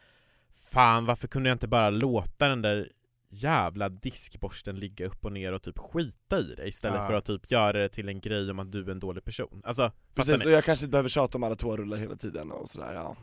Fan 0.72 1.06
varför 1.06 1.28
kunde 1.28 1.50
jag 1.50 1.56
inte 1.56 1.68
bara 1.68 1.90
låta 1.90 2.50
den 2.50 2.62
där 2.62 2.90
jävla 3.30 3.90
diskborsten 3.90 4.80
ligga 4.80 5.06
upp 5.08 5.25
och 5.25 5.32
ner 5.32 5.54
och 5.54 5.62
typ 5.62 5.78
skita 5.80 6.40
i 6.40 6.56
det 6.58 6.68
istället 6.68 7.00
Ja. 7.00 7.08
för 7.08 7.13
att 7.13 7.25
typ 7.25 7.52
göra 7.52 7.72
det 7.80 7.90
till 7.90 8.10
en 8.10 8.20
grej 8.20 8.52
om 8.52 8.60
att 8.60 8.72
du 8.72 8.82
är 8.86 8.90
en 8.90 9.00
dålig 9.00 9.24
person. 9.25 9.62
Alltså, 9.66 9.92
Precis, 10.13 10.46
och 10.46 10.52
jag 10.52 10.63
kanske 10.63 10.86
inte 10.86 10.92
behöver 10.92 11.10
tjata 11.10 11.38
om 11.38 11.44
alla 11.44 11.56
toarullar 11.56 11.98
hela 11.98 12.16
tiden 12.16 12.52
och 12.52 12.70
sådär, 12.70 12.94
ja. 12.94 13.16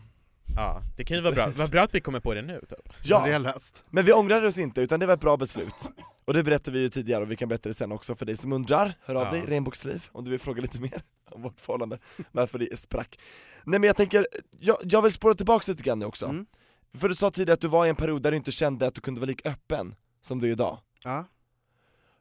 Ja, 0.56 0.82
det 0.96 1.04
kan 1.04 1.16
ju 1.16 1.22
vara 1.22 1.34
bra. 1.34 1.48
Vad 1.56 1.70
bra 1.70 1.82
att 1.82 1.94
vi 1.94 2.00
kommer 2.00 2.20
på 2.20 2.34
det 2.34 2.42
nu 2.42 2.60
typ. 2.68 2.78
Ja. 3.02 3.20
Det 3.24 3.28
är 3.28 3.32
Ja, 3.32 3.38
löst. 3.38 3.84
men 3.90 4.04
vi 4.04 4.12
ångrade 4.12 4.46
oss 4.46 4.58
inte, 4.58 4.80
utan 4.80 5.00
det 5.00 5.06
var 5.06 5.14
ett 5.14 5.20
bra 5.20 5.36
beslut. 5.36 5.90
Och 6.24 6.34
det 6.34 6.42
berättade 6.44 6.76
vi 6.76 6.82
ju 6.82 6.88
tidigare, 6.88 7.22
och 7.22 7.30
vi 7.30 7.36
kan 7.36 7.48
berätta 7.48 7.68
det 7.68 7.74
sen 7.74 7.92
också 7.92 8.14
för 8.14 8.26
dig 8.26 8.36
som 8.36 8.52
undrar, 8.52 8.94
hör 9.04 9.14
av 9.14 9.22
Ja. 9.24 9.30
dig, 9.30 9.42
Regnbågsliv, 9.46 10.08
om 10.12 10.24
du 10.24 10.30
vill 10.30 10.40
fråga 10.40 10.62
lite 10.62 10.80
mer 10.80 11.02
om 11.30 11.42
vårt 11.42 11.60
förhållande, 11.60 11.98
varför 12.32 12.58
det 12.58 12.78
sprack. 12.78 13.18
Nej 13.64 13.80
men 13.80 13.86
jag 13.86 13.96
tänker, 13.96 14.26
jag, 14.60 14.76
jag 14.84 15.02
vill 15.02 15.12
spåra 15.12 15.34
tillbaka 15.34 15.70
lite 15.72 15.82
grann 15.82 15.98
nu 15.98 16.04
också. 16.06 16.26
Mm. 16.26 16.46
För 16.94 17.08
du 17.08 17.14
sa 17.14 17.30
tidigare 17.30 17.54
att 17.54 17.60
du 17.60 17.68
var 17.68 17.86
i 17.86 17.88
en 17.88 17.96
period 17.96 18.22
där 18.22 18.30
du 18.30 18.36
inte 18.36 18.52
kände 18.52 18.86
att 18.86 18.94
du 18.94 19.00
kunde 19.00 19.20
vara 19.20 19.28
lika 19.28 19.50
öppen 19.50 19.94
som 20.22 20.40
du 20.40 20.48
är 20.48 20.52
idag. 20.52 20.78
Ja. 21.04 21.24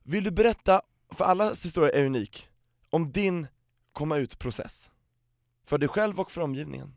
Vill 0.03 0.24
du 0.24 0.31
berätta, 0.31 0.81
för 1.13 1.25
allas 1.25 1.65
historia 1.65 1.91
är 1.91 2.05
unik, 2.05 2.50
om 2.89 3.12
din 3.12 3.48
komma 3.93 4.17
ut-process? 4.17 4.89
För 5.65 5.77
dig 5.77 5.89
själv 5.89 6.19
och 6.19 6.31
för 6.31 6.41
omgivningen. 6.41 6.95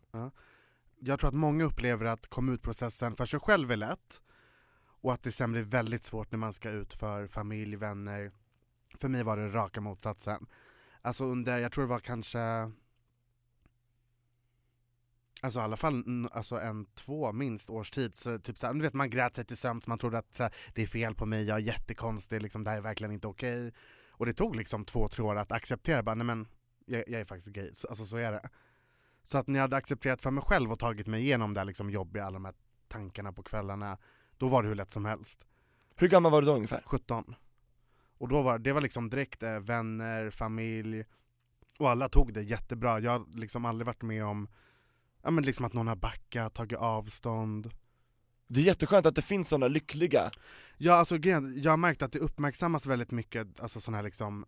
Jag 1.05 1.21
tror 1.21 1.29
att 1.29 1.35
många 1.35 1.65
upplever 1.65 2.05
att 2.05 2.27
komma 2.27 2.53
ut-processen 2.53 3.17
för 3.17 3.27
sig 3.27 3.41
själv 3.41 3.71
är 3.71 3.77
lätt 3.77 4.23
och 4.85 5.13
att 5.13 5.23
det 5.23 5.33
sen 5.33 5.53
blir 5.53 5.63
väldigt 5.63 6.05
svårt 6.05 6.31
när 6.31 6.39
man 6.39 6.53
ska 6.53 6.71
ut 6.71 6.95
för 6.95 7.27
familj, 7.27 7.77
vänner. 7.77 8.33
För 8.95 9.09
mig 9.09 9.23
var 9.23 9.37
det 9.37 9.49
raka 9.49 9.81
motsatsen. 9.81 10.47
Alltså 11.01 11.25
under, 11.25 11.59
jag 11.59 11.73
tror 11.73 11.85
det 11.85 11.91
var 11.91 12.01
kanske 12.01 12.73
Alltså 15.43 15.59
i 15.59 15.63
alla 15.63 15.77
fall 15.77 16.05
alltså 16.33 16.61
en, 16.61 16.87
två 16.95 17.33
minst 17.33 17.71
års 17.71 17.91
tid, 17.91 18.17
så 18.17 18.39
typ 18.39 18.59
såhär, 18.59 18.75
du 18.75 18.81
vet 18.81 18.95
man 18.95 19.11
grät 19.11 19.35
sig 19.35 19.45
till 19.45 19.57
sömns, 19.57 19.87
man 19.87 19.99
trodde 19.99 20.19
att 20.19 20.35
såhär, 20.35 20.55
det 20.75 20.83
är 20.83 20.87
fel 20.87 21.15
på 21.15 21.27
mig, 21.27 21.45
jag 21.45 21.57
är 21.57 21.63
jättekonstig, 21.63 22.43
liksom, 22.43 22.65
det 22.65 22.71
här 22.71 22.77
är 22.77 22.81
verkligen 22.81 23.13
inte 23.13 23.27
okej. 23.27 23.73
Och 24.11 24.27
det 24.27 24.35
tog 24.35 24.57
liksom 24.57 24.85
två, 24.85 25.09
tre 25.09 25.25
år 25.25 25.37
att 25.37 25.53
acceptera, 25.53 26.03
bara 26.03 26.15
nej 26.15 26.27
men 26.27 26.49
jag, 26.87 27.09
jag 27.09 27.21
är 27.21 27.25
faktiskt 27.25 27.49
gay, 27.49 27.71
så, 27.75 27.89
alltså 27.89 28.05
så 28.05 28.17
är 28.17 28.33
det. 28.33 28.49
Så 29.23 29.39
att 29.39 29.47
när 29.47 29.59
jag 29.59 29.63
hade 29.63 29.77
accepterat 29.77 30.23
för 30.23 30.31
mig 30.31 30.45
själv 30.45 30.73
och 30.73 30.79
tagit 30.79 31.07
mig 31.07 31.23
igenom 31.23 31.55
det 31.55 31.61
här 31.61 31.65
liksom 31.65 31.91
jobbiga, 31.91 32.25
alla 32.25 32.35
de 32.35 32.45
här 32.45 32.55
tankarna 32.89 33.33
på 33.33 33.43
kvällarna, 33.43 33.99
då 34.37 34.49
var 34.49 34.63
det 34.63 34.69
hur 34.69 34.75
lätt 34.75 34.91
som 34.91 35.05
helst. 35.05 35.45
Hur 35.97 36.09
gammal 36.09 36.33
var 36.33 36.43
du 36.43 36.47
då 36.47 36.55
ungefär? 36.55 36.83
17. 36.87 37.35
Och 38.19 38.29
då 38.29 38.43
var 38.43 38.59
det 38.59 38.73
var 38.73 38.81
liksom 38.81 39.11
direkt 39.11 39.43
eh, 39.43 39.59
vänner, 39.59 40.31
familj, 40.31 41.05
och 41.79 41.91
alla 41.91 42.09
tog 42.09 42.33
det 42.35 42.43
jättebra. 42.43 43.01
Jag 43.01 43.11
har 43.11 43.27
liksom 43.39 43.65
aldrig 43.65 43.87
varit 43.87 44.03
med 44.03 44.25
om 44.25 44.49
ja, 45.23 45.31
men 45.31 45.45
liksom 45.45 45.65
att 45.65 45.73
någon 45.73 45.89
har 45.89 45.97
backat, 45.97 46.55
tagit 46.55 46.79
avstånd. 46.79 47.71
Det 48.47 48.61
är 48.61 48.65
jätteskönt 48.65 49.07
att 49.07 49.15
det 49.15 49.23
finns 49.23 49.49
sådana 49.49 49.69
lyckliga, 49.69 50.31
Ja, 50.77 50.95
alltså, 50.95 51.17
jag 51.17 51.73
har 51.73 51.77
märkt 51.77 52.03
att 52.03 52.13
det 52.13 52.19
uppmärksammas 52.19 52.87
väldigt 52.87 53.11
mycket, 53.11 53.61
alltså 53.61 53.81
sådana 53.81 53.99
här 53.99 54.05
liksom 54.05 54.45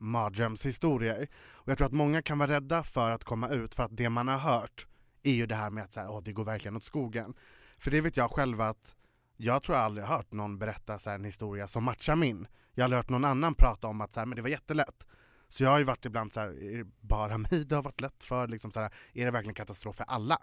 mardrömshistorier. 0.00 1.28
Och 1.50 1.68
jag 1.70 1.78
tror 1.78 1.86
att 1.86 1.92
många 1.92 2.22
kan 2.22 2.38
vara 2.38 2.50
rädda 2.50 2.82
för 2.82 3.10
att 3.10 3.24
komma 3.24 3.48
ut 3.48 3.74
för 3.74 3.82
att 3.82 3.96
det 3.96 4.10
man 4.10 4.28
har 4.28 4.38
hört 4.38 4.86
är 5.22 5.32
ju 5.32 5.46
det 5.46 5.54
här 5.54 5.70
med 5.70 5.84
att 5.84 5.92
så 5.92 6.00
här, 6.00 6.10
Åh, 6.10 6.22
det 6.22 6.32
går 6.32 6.44
verkligen 6.44 6.76
åt 6.76 6.84
skogen. 6.84 7.34
För 7.78 7.90
det 7.90 8.00
vet 8.00 8.16
jag 8.16 8.30
själv 8.30 8.60
att 8.60 8.96
jag 9.36 9.62
tror 9.62 9.76
jag 9.76 9.84
aldrig 9.84 10.06
hört 10.06 10.32
någon 10.32 10.58
berätta 10.58 10.98
så 10.98 11.10
här 11.10 11.14
en 11.18 11.24
historia 11.24 11.66
som 11.68 11.84
matchar 11.84 12.16
min. 12.16 12.46
Jag 12.74 12.82
har 12.82 12.84
aldrig 12.84 12.96
hört 12.96 13.08
någon 13.10 13.24
annan 13.24 13.54
prata 13.54 13.86
om 13.86 14.00
att 14.00 14.12
så 14.12 14.20
här, 14.20 14.26
men 14.26 14.36
det 14.36 14.42
var 14.42 14.48
jättelätt. 14.48 15.06
Så 15.48 15.62
jag 15.62 15.70
har 15.70 15.78
ju 15.78 15.84
varit 15.84 16.04
ibland 16.04 16.32
så 16.32 16.40
här, 16.40 16.48
är 16.48 16.78
det 16.78 16.90
bara 17.00 17.38
mig 17.38 17.64
det 17.64 17.74
har 17.74 17.82
varit 17.82 18.00
lätt 18.00 18.22
för? 18.22 18.48
Liksom 18.48 18.70
så 18.72 18.80
här, 18.80 18.92
är 19.12 19.24
det 19.24 19.30
verkligen 19.30 19.54
katastrof 19.54 19.96
för 19.96 20.04
alla? 20.04 20.38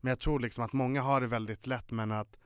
Men 0.00 0.08
jag 0.10 0.20
tror 0.20 0.40
liksom 0.40 0.64
att 0.64 0.72
många 0.72 1.02
har 1.02 1.20
det 1.20 1.26
väldigt 1.26 1.66
lätt 1.66 1.90
men 1.90 2.12
att 2.12 2.36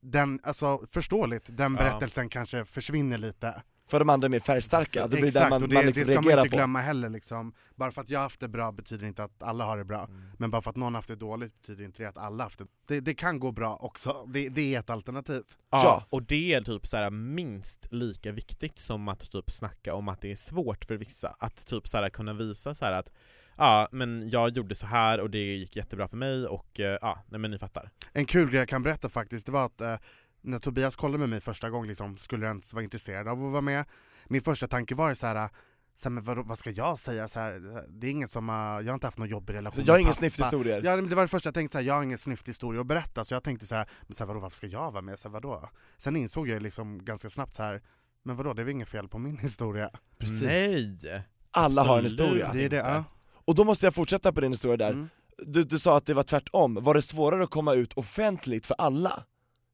den, 0.00 0.40
alltså 0.42 0.86
förståeligt, 0.86 1.44
den 1.48 1.72
Ja. 1.74 1.78
berättelsen 1.78 2.28
kanske 2.28 2.64
försvinner 2.64 3.18
lite. 3.18 3.62
För 3.90 3.98
de 3.98 4.10
andra 4.10 4.26
är 4.26 4.30
mer 4.30 4.40
färgstarka, 4.40 5.02
det 5.06 5.16
blir 5.16 5.26
Exakt, 5.26 5.44
där 5.44 5.50
man, 5.50 5.62
och 5.62 5.68
det, 5.68 5.74
man 5.74 5.84
liksom 5.84 6.00
det 6.04 6.12
ska 6.12 6.20
man 6.20 6.30
inte 6.38 6.50
på. 6.50 6.56
glömma 6.56 6.80
heller 6.80 7.08
liksom. 7.08 7.52
Bara 7.76 7.90
för 7.92 8.00
att 8.00 8.10
jag 8.10 8.18
har 8.18 8.22
haft 8.22 8.40
det 8.40 8.48
bra 8.48 8.72
betyder 8.72 9.06
inte 9.06 9.24
att 9.24 9.42
alla 9.42 9.64
har 9.64 9.78
det 9.78 9.84
bra. 9.84 10.04
Mm. 10.04 10.22
Men 10.38 10.50
bara 10.50 10.62
för 10.62 10.70
att 10.70 10.76
någon 10.76 10.94
har 10.94 10.98
haft 10.98 11.08
det 11.08 11.16
dåligt 11.16 11.54
betyder 11.60 11.84
inte 11.84 12.02
det 12.02 12.08
att 12.08 12.18
alla 12.18 12.36
har 12.44 12.46
haft 12.46 12.58
det. 12.58 12.66
Det, 12.86 13.00
det 13.00 13.14
kan 13.14 13.38
gå 13.40 13.52
bra 13.52 13.76
också, 13.80 14.24
det, 14.28 14.48
det 14.48 14.74
är 14.74 14.78
ett 14.80 14.90
alternativ. 14.90 15.42
Ja, 15.70 15.80
Ja. 15.82 16.06
och 16.10 16.22
det 16.22 16.54
är 16.54 16.60
typ 16.60 16.86
så 16.86 16.96
här 16.96 17.10
minst 17.10 17.92
lika 17.92 18.32
viktigt 18.32 18.78
som 18.78 19.08
att 19.08 19.30
typ 19.30 19.50
snacka 19.50 19.94
om 19.94 20.08
att 20.08 20.20
det 20.20 20.32
är 20.32 20.36
svårt 20.36 20.84
för 20.84 20.96
vissa. 20.96 21.36
Att 21.38 21.66
typ 21.66 21.88
så 21.88 21.96
här 21.98 22.08
kunna 22.08 22.32
visa 22.32 22.74
så 22.74 22.84
här 22.84 22.92
att 22.92 23.12
ja, 23.56 23.88
men 23.92 24.30
jag 24.30 24.56
gjorde 24.56 24.74
så 24.74 24.86
här 24.86 25.20
och 25.20 25.30
det 25.30 25.38
gick 25.56 25.76
jättebra 25.76 26.08
för 26.08 26.16
mig 26.16 26.46
och 26.46 26.80
eh, 26.80 26.98
ja, 27.02 27.18
nej 27.28 27.40
men 27.40 27.50
ni 27.50 27.58
fattar. 27.58 27.90
En 28.12 28.26
kul 28.26 28.50
grej 28.50 28.58
jag 28.58 28.68
kan 28.68 28.82
berätta 28.82 29.08
faktiskt, 29.08 29.46
det 29.46 29.52
var 29.52 29.66
att 29.66 29.80
eh, 29.80 29.96
när 30.40 30.58
Tobias 30.58 30.96
kollade 30.96 31.18
med 31.18 31.28
mig 31.28 31.40
första 31.40 31.70
gången, 31.70 31.88
liksom, 31.88 32.16
skulle 32.16 32.44
jag 32.44 32.50
ens 32.50 32.74
vara 32.74 32.84
intresserad 32.84 33.28
av 33.28 33.44
att 33.44 33.52
vara 33.52 33.60
med? 33.60 33.84
Min 34.28 34.42
första 34.42 34.68
tanke 34.68 34.94
var 34.94 35.08
ju 35.08 35.14
så 35.14 35.26
här. 35.26 35.48
Så 35.96 36.08
här, 36.08 36.10
men 36.10 36.24
vad, 36.24 36.46
vad 36.46 36.58
ska 36.58 36.70
jag 36.70 36.98
säga? 36.98 37.28
Så 37.28 37.40
här, 37.40 37.84
det 37.88 38.06
är 38.06 38.10
ingen 38.10 38.28
som 38.28 38.48
har, 38.48 38.80
jag 38.80 38.88
har 38.88 38.94
inte 38.94 39.06
haft 39.06 39.18
någon 39.18 39.28
jobbig 39.28 39.54
relation 39.54 39.84
Så 39.84 39.88
jag 39.88 39.94
har 39.94 39.98
ingen 39.98 40.14
snyfthistorier. 40.14 40.82
Ja, 40.84 40.96
men 40.96 41.08
det 41.08 41.14
var 41.14 41.22
det 41.22 41.28
första 41.28 41.46
jag 41.46 41.54
tänkte, 41.54 41.72
så 41.74 41.78
här, 41.78 41.86
jag 41.86 41.94
har 41.94 42.02
ingen 42.02 42.18
snyfthistoria 42.18 42.80
att 42.80 42.86
berätta, 42.86 43.24
så 43.24 43.34
jag 43.34 43.42
tänkte 43.42 43.66
så 43.66 43.74
här, 43.74 43.88
men 44.02 44.14
så 44.14 44.24
här, 44.24 44.28
vadå, 44.28 44.40
varför 44.40 44.56
ska 44.56 44.66
jag 44.66 44.92
vara 44.92 45.02
med? 45.02 45.18
Så 45.18 45.28
här, 45.28 45.32
vadå? 45.32 45.68
Sen 45.98 46.16
insåg 46.16 46.48
jag 46.48 46.62
liksom 46.62 47.04
ganska 47.04 47.30
snabbt 47.30 47.54
så 47.54 47.62
här, 47.62 47.82
men 48.22 48.36
vadå, 48.36 48.52
det 48.52 48.62
är 48.62 48.64
väl 48.64 48.74
inget 48.74 48.88
fel 48.88 49.08
på 49.08 49.18
min 49.18 49.38
historia? 49.38 49.90
Precis. 50.18 50.42
Nej! 50.42 51.22
Alla 51.50 51.82
har 51.82 51.98
en 51.98 52.04
Absolut. 52.04 52.26
historia. 52.26 52.52
Det 52.52 52.64
är 52.64 52.68
det, 52.68 52.76
ja. 52.76 53.04
Och 53.44 53.54
då 53.54 53.64
måste 53.64 53.86
jag 53.86 53.94
fortsätta 53.94 54.32
på 54.32 54.40
din 54.40 54.52
historia 54.52 54.76
där. 54.76 54.90
Mm. 54.90 55.08
Du, 55.38 55.64
du 55.64 55.78
sa 55.78 55.96
att 55.96 56.06
det 56.06 56.14
var 56.14 56.22
tvärtom, 56.22 56.78
var 56.80 56.94
det 56.94 57.02
svårare 57.02 57.44
att 57.44 57.50
komma 57.50 57.74
ut 57.74 57.92
offentligt 57.92 58.66
för 58.66 58.74
alla? 58.78 59.24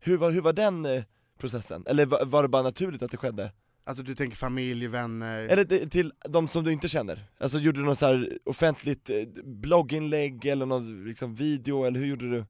Hur 0.06 0.16
var, 0.16 0.30
hur 0.30 0.40
var 0.40 0.52
den 0.52 0.86
eh, 0.86 1.04
processen? 1.38 1.84
Eller 1.86 2.06
var, 2.06 2.24
var 2.26 2.42
det 2.42 2.48
bara 2.48 2.62
naturligt 2.62 3.02
att 3.02 3.10
det 3.10 3.16
skedde? 3.16 3.52
Alltså 3.84 4.02
du 4.02 4.14
tänker 4.14 4.36
familj, 4.36 4.86
vänner? 4.86 5.38
Eller 5.42 5.64
till 5.64 6.12
de 6.28 6.48
som 6.48 6.64
du 6.64 6.72
inte 6.72 6.88
känner? 6.88 7.30
Alltså 7.38 7.58
gjorde 7.58 7.80
du 7.80 7.84
något 7.84 7.98
så 7.98 8.06
här 8.06 8.38
offentligt 8.44 9.10
eh, 9.10 9.16
blogginlägg 9.44 10.46
eller 10.46 10.66
någon 10.66 11.04
liksom 11.04 11.34
video, 11.34 11.84
eller 11.84 12.00
hur 12.00 12.06
gjorde 12.06 12.30
du? 12.30 12.38
Eh, 12.38 12.46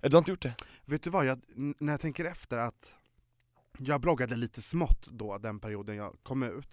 Du 0.00 0.10
har 0.10 0.18
inte 0.18 0.30
gjort 0.30 0.42
det? 0.42 0.54
Vet 0.84 1.02
du 1.02 1.10
vad, 1.10 1.26
jag, 1.26 1.40
n- 1.56 1.74
när 1.78 1.92
jag 1.92 2.00
tänker 2.00 2.24
efter 2.24 2.58
att 2.58 2.92
jag 3.78 4.00
bloggade 4.00 4.36
lite 4.36 4.62
smått 4.62 5.06
då, 5.10 5.38
den 5.38 5.60
perioden 5.60 5.96
jag 5.96 6.16
kom 6.22 6.42
ut. 6.42 6.68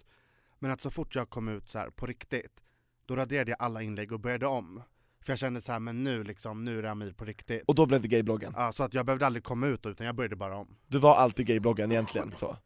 Men 0.58 0.70
att 0.70 0.80
så 0.80 0.90
fort 0.90 1.14
jag 1.14 1.30
kom 1.30 1.48
ut 1.48 1.68
så 1.68 1.78
här 1.78 1.90
på 1.90 2.06
riktigt, 2.06 2.60
då 3.06 3.16
raderade 3.16 3.50
jag 3.50 3.62
alla 3.62 3.82
inlägg 3.82 4.12
och 4.12 4.20
började 4.20 4.46
om. 4.46 4.82
För 5.24 5.32
jag 5.32 5.38
kände 5.38 5.60
så 5.60 5.72
här, 5.72 5.78
men 5.78 6.04
nu 6.04 6.24
liksom, 6.24 6.64
nu 6.64 6.78
är 6.78 6.82
det 6.82 6.90
Amir 6.90 7.12
på 7.12 7.24
riktigt. 7.24 7.62
Och 7.66 7.74
då 7.74 7.86
blev 7.86 8.00
det 8.02 8.08
gaybloggen? 8.08 8.52
Ja, 8.56 8.72
så 8.72 8.82
att 8.82 8.94
jag 8.94 9.06
behövde 9.06 9.26
aldrig 9.26 9.44
komma 9.44 9.66
ut 9.66 9.86
utan 9.86 10.06
jag 10.06 10.14
började 10.16 10.36
bara 10.36 10.56
om. 10.56 10.76
Du 10.86 10.98
var 10.98 11.16
alltid 11.16 11.46
gaybloggen 11.46 11.92
egentligen, 11.92 12.32
så? 12.36 12.56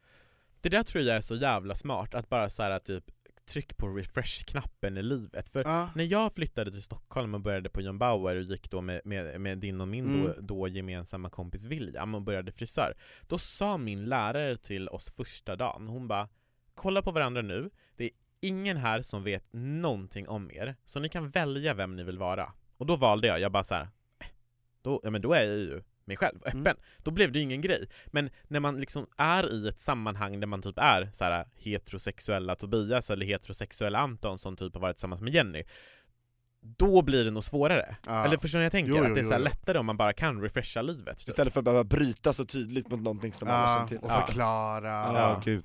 Det 0.61 0.69
där 0.69 0.83
tror 0.83 1.05
jag 1.05 1.17
är 1.17 1.21
så 1.21 1.37
jävla 1.37 1.75
smart, 1.75 2.15
att 2.15 2.29
bara 2.29 2.49
så 2.51 2.63
här 2.63 2.79
typ 2.79 3.05
tryck 3.49 3.77
på 3.77 3.89
refresh-knappen 3.89 4.99
i 4.99 5.03
livet. 5.03 5.49
För 5.49 5.65
Ja. 5.65 5.89
när 5.95 6.05
jag 6.05 6.33
flyttade 6.33 6.71
till 6.71 6.83
Stockholm 6.83 7.35
och 7.35 7.41
började 7.41 7.71
på 7.71 7.81
John 7.81 7.99
Bauer 7.99 8.37
och 8.37 8.43
gick 8.43 8.71
då 8.71 8.81
med, 8.81 9.01
med, 9.05 9.41
med 9.41 9.59
din 9.59 9.81
och 9.81 9.89
min 9.89 10.23
då, 10.23 10.29
Mm. 10.31 10.47
då 10.47 10.69
gemensamma 10.69 11.31
kompis 11.31 11.65
William 11.65 12.15
och 12.15 12.23
började 12.23 12.53
frisör, 12.53 12.95
då 13.29 13.39
sa 13.39 13.79
min 13.79 14.05
lärare 14.05 14.57
till 14.57 14.89
oss 14.89 15.11
första 15.11 15.57
dagen, 15.57 15.89
hon 15.89 16.09
bara 16.09 16.29
Kolla 16.75 17.03
på 17.03 17.11
varandra 17.11 17.43
nu, 17.43 17.71
ingen 18.43 18.77
här 18.77 19.03
som 19.03 19.25
vet 19.25 19.45
någonting 19.53 20.29
om 20.29 20.51
er, 20.51 20.77
så 20.85 21.01
ni 21.01 21.09
kan 21.09 21.31
välja 21.31 21.75
vem 21.75 21.97
ni 21.97 22.03
vill 22.03 22.19
vara. 22.19 22.53
Och 22.77 22.87
då 22.87 22.97
valde 22.97 23.27
jag, 23.29 23.41
jag 23.41 23.53
bara 23.53 23.65
så 23.65 23.75
här, 23.75 23.83
"Eh, 23.83 24.27
då, 24.83 25.01
ja 25.03 25.11
men 25.11 25.21
då 25.23 25.33
är 25.33 25.43
jag 25.43 25.57
ju 25.59 25.83
mig 26.05 26.17
själv, 26.17 26.39
öppen, 26.45 26.61
Mm. 26.61 26.77
då 26.99 27.11
blev 27.11 27.33
det 27.33 27.39
ju 27.39 27.43
ingen 27.43 27.61
grej. 27.61 27.89
Men 28.07 28.31
när 28.49 28.61
man 28.61 28.81
liksom 28.81 29.07
är 29.17 29.53
i 29.53 29.69
ett 29.69 29.81
sammanhang 29.81 30.41
där 30.41 30.47
man 30.47 30.63
typ 30.63 30.79
är 30.79 31.11
så 31.13 31.25
här 31.25 31.47
heterosexuella 31.55 32.55
Tobias 32.55 33.11
eller 33.11 33.27
heterosexuella 33.27 33.99
Anton 33.99 34.39
som 34.39 34.57
typ 34.57 34.75
har 34.75 34.81
varit 34.81 34.97
tillsammans 34.97 35.21
med 35.21 35.35
Jenny, 35.35 35.63
då 36.61 37.03
blir 37.03 37.25
det 37.25 37.31
nog 37.31 37.45
svårare. 37.45 37.97
Ja. 38.07 38.25
Eller 38.25 38.37
förstår 38.37 38.59
ni 38.59 38.63
jag 38.65 38.73
tänker? 38.73 38.91
Jo, 38.91 38.97
jo, 38.99 39.05
att 39.05 39.15
det 39.15 39.21
är 39.21 39.25
så 39.25 39.39
lättare 39.39 39.79
om 39.79 39.87
man 39.87 39.97
bara 39.97 40.13
kan 40.13 40.43
refresha 40.43 40.83
livet. 40.83 41.19
typ. 41.19 41.29
Istället 41.29 41.53
för 41.53 41.61
att 41.61 41.65
behöva 41.65 41.85
bryta 41.85 42.33
så 42.33 42.45
tydligt 42.45 42.89
mot 42.91 43.01
någonting 43.01 43.33
som 43.33 43.49
alla 43.49 43.63
Ja, 43.63 43.75
känner 43.75 43.89
till. 43.89 43.99
och 43.99 44.11
förklara. 44.27 44.89
Ja, 44.91 45.13
Ja. 45.19 45.43
gud. 45.45 45.65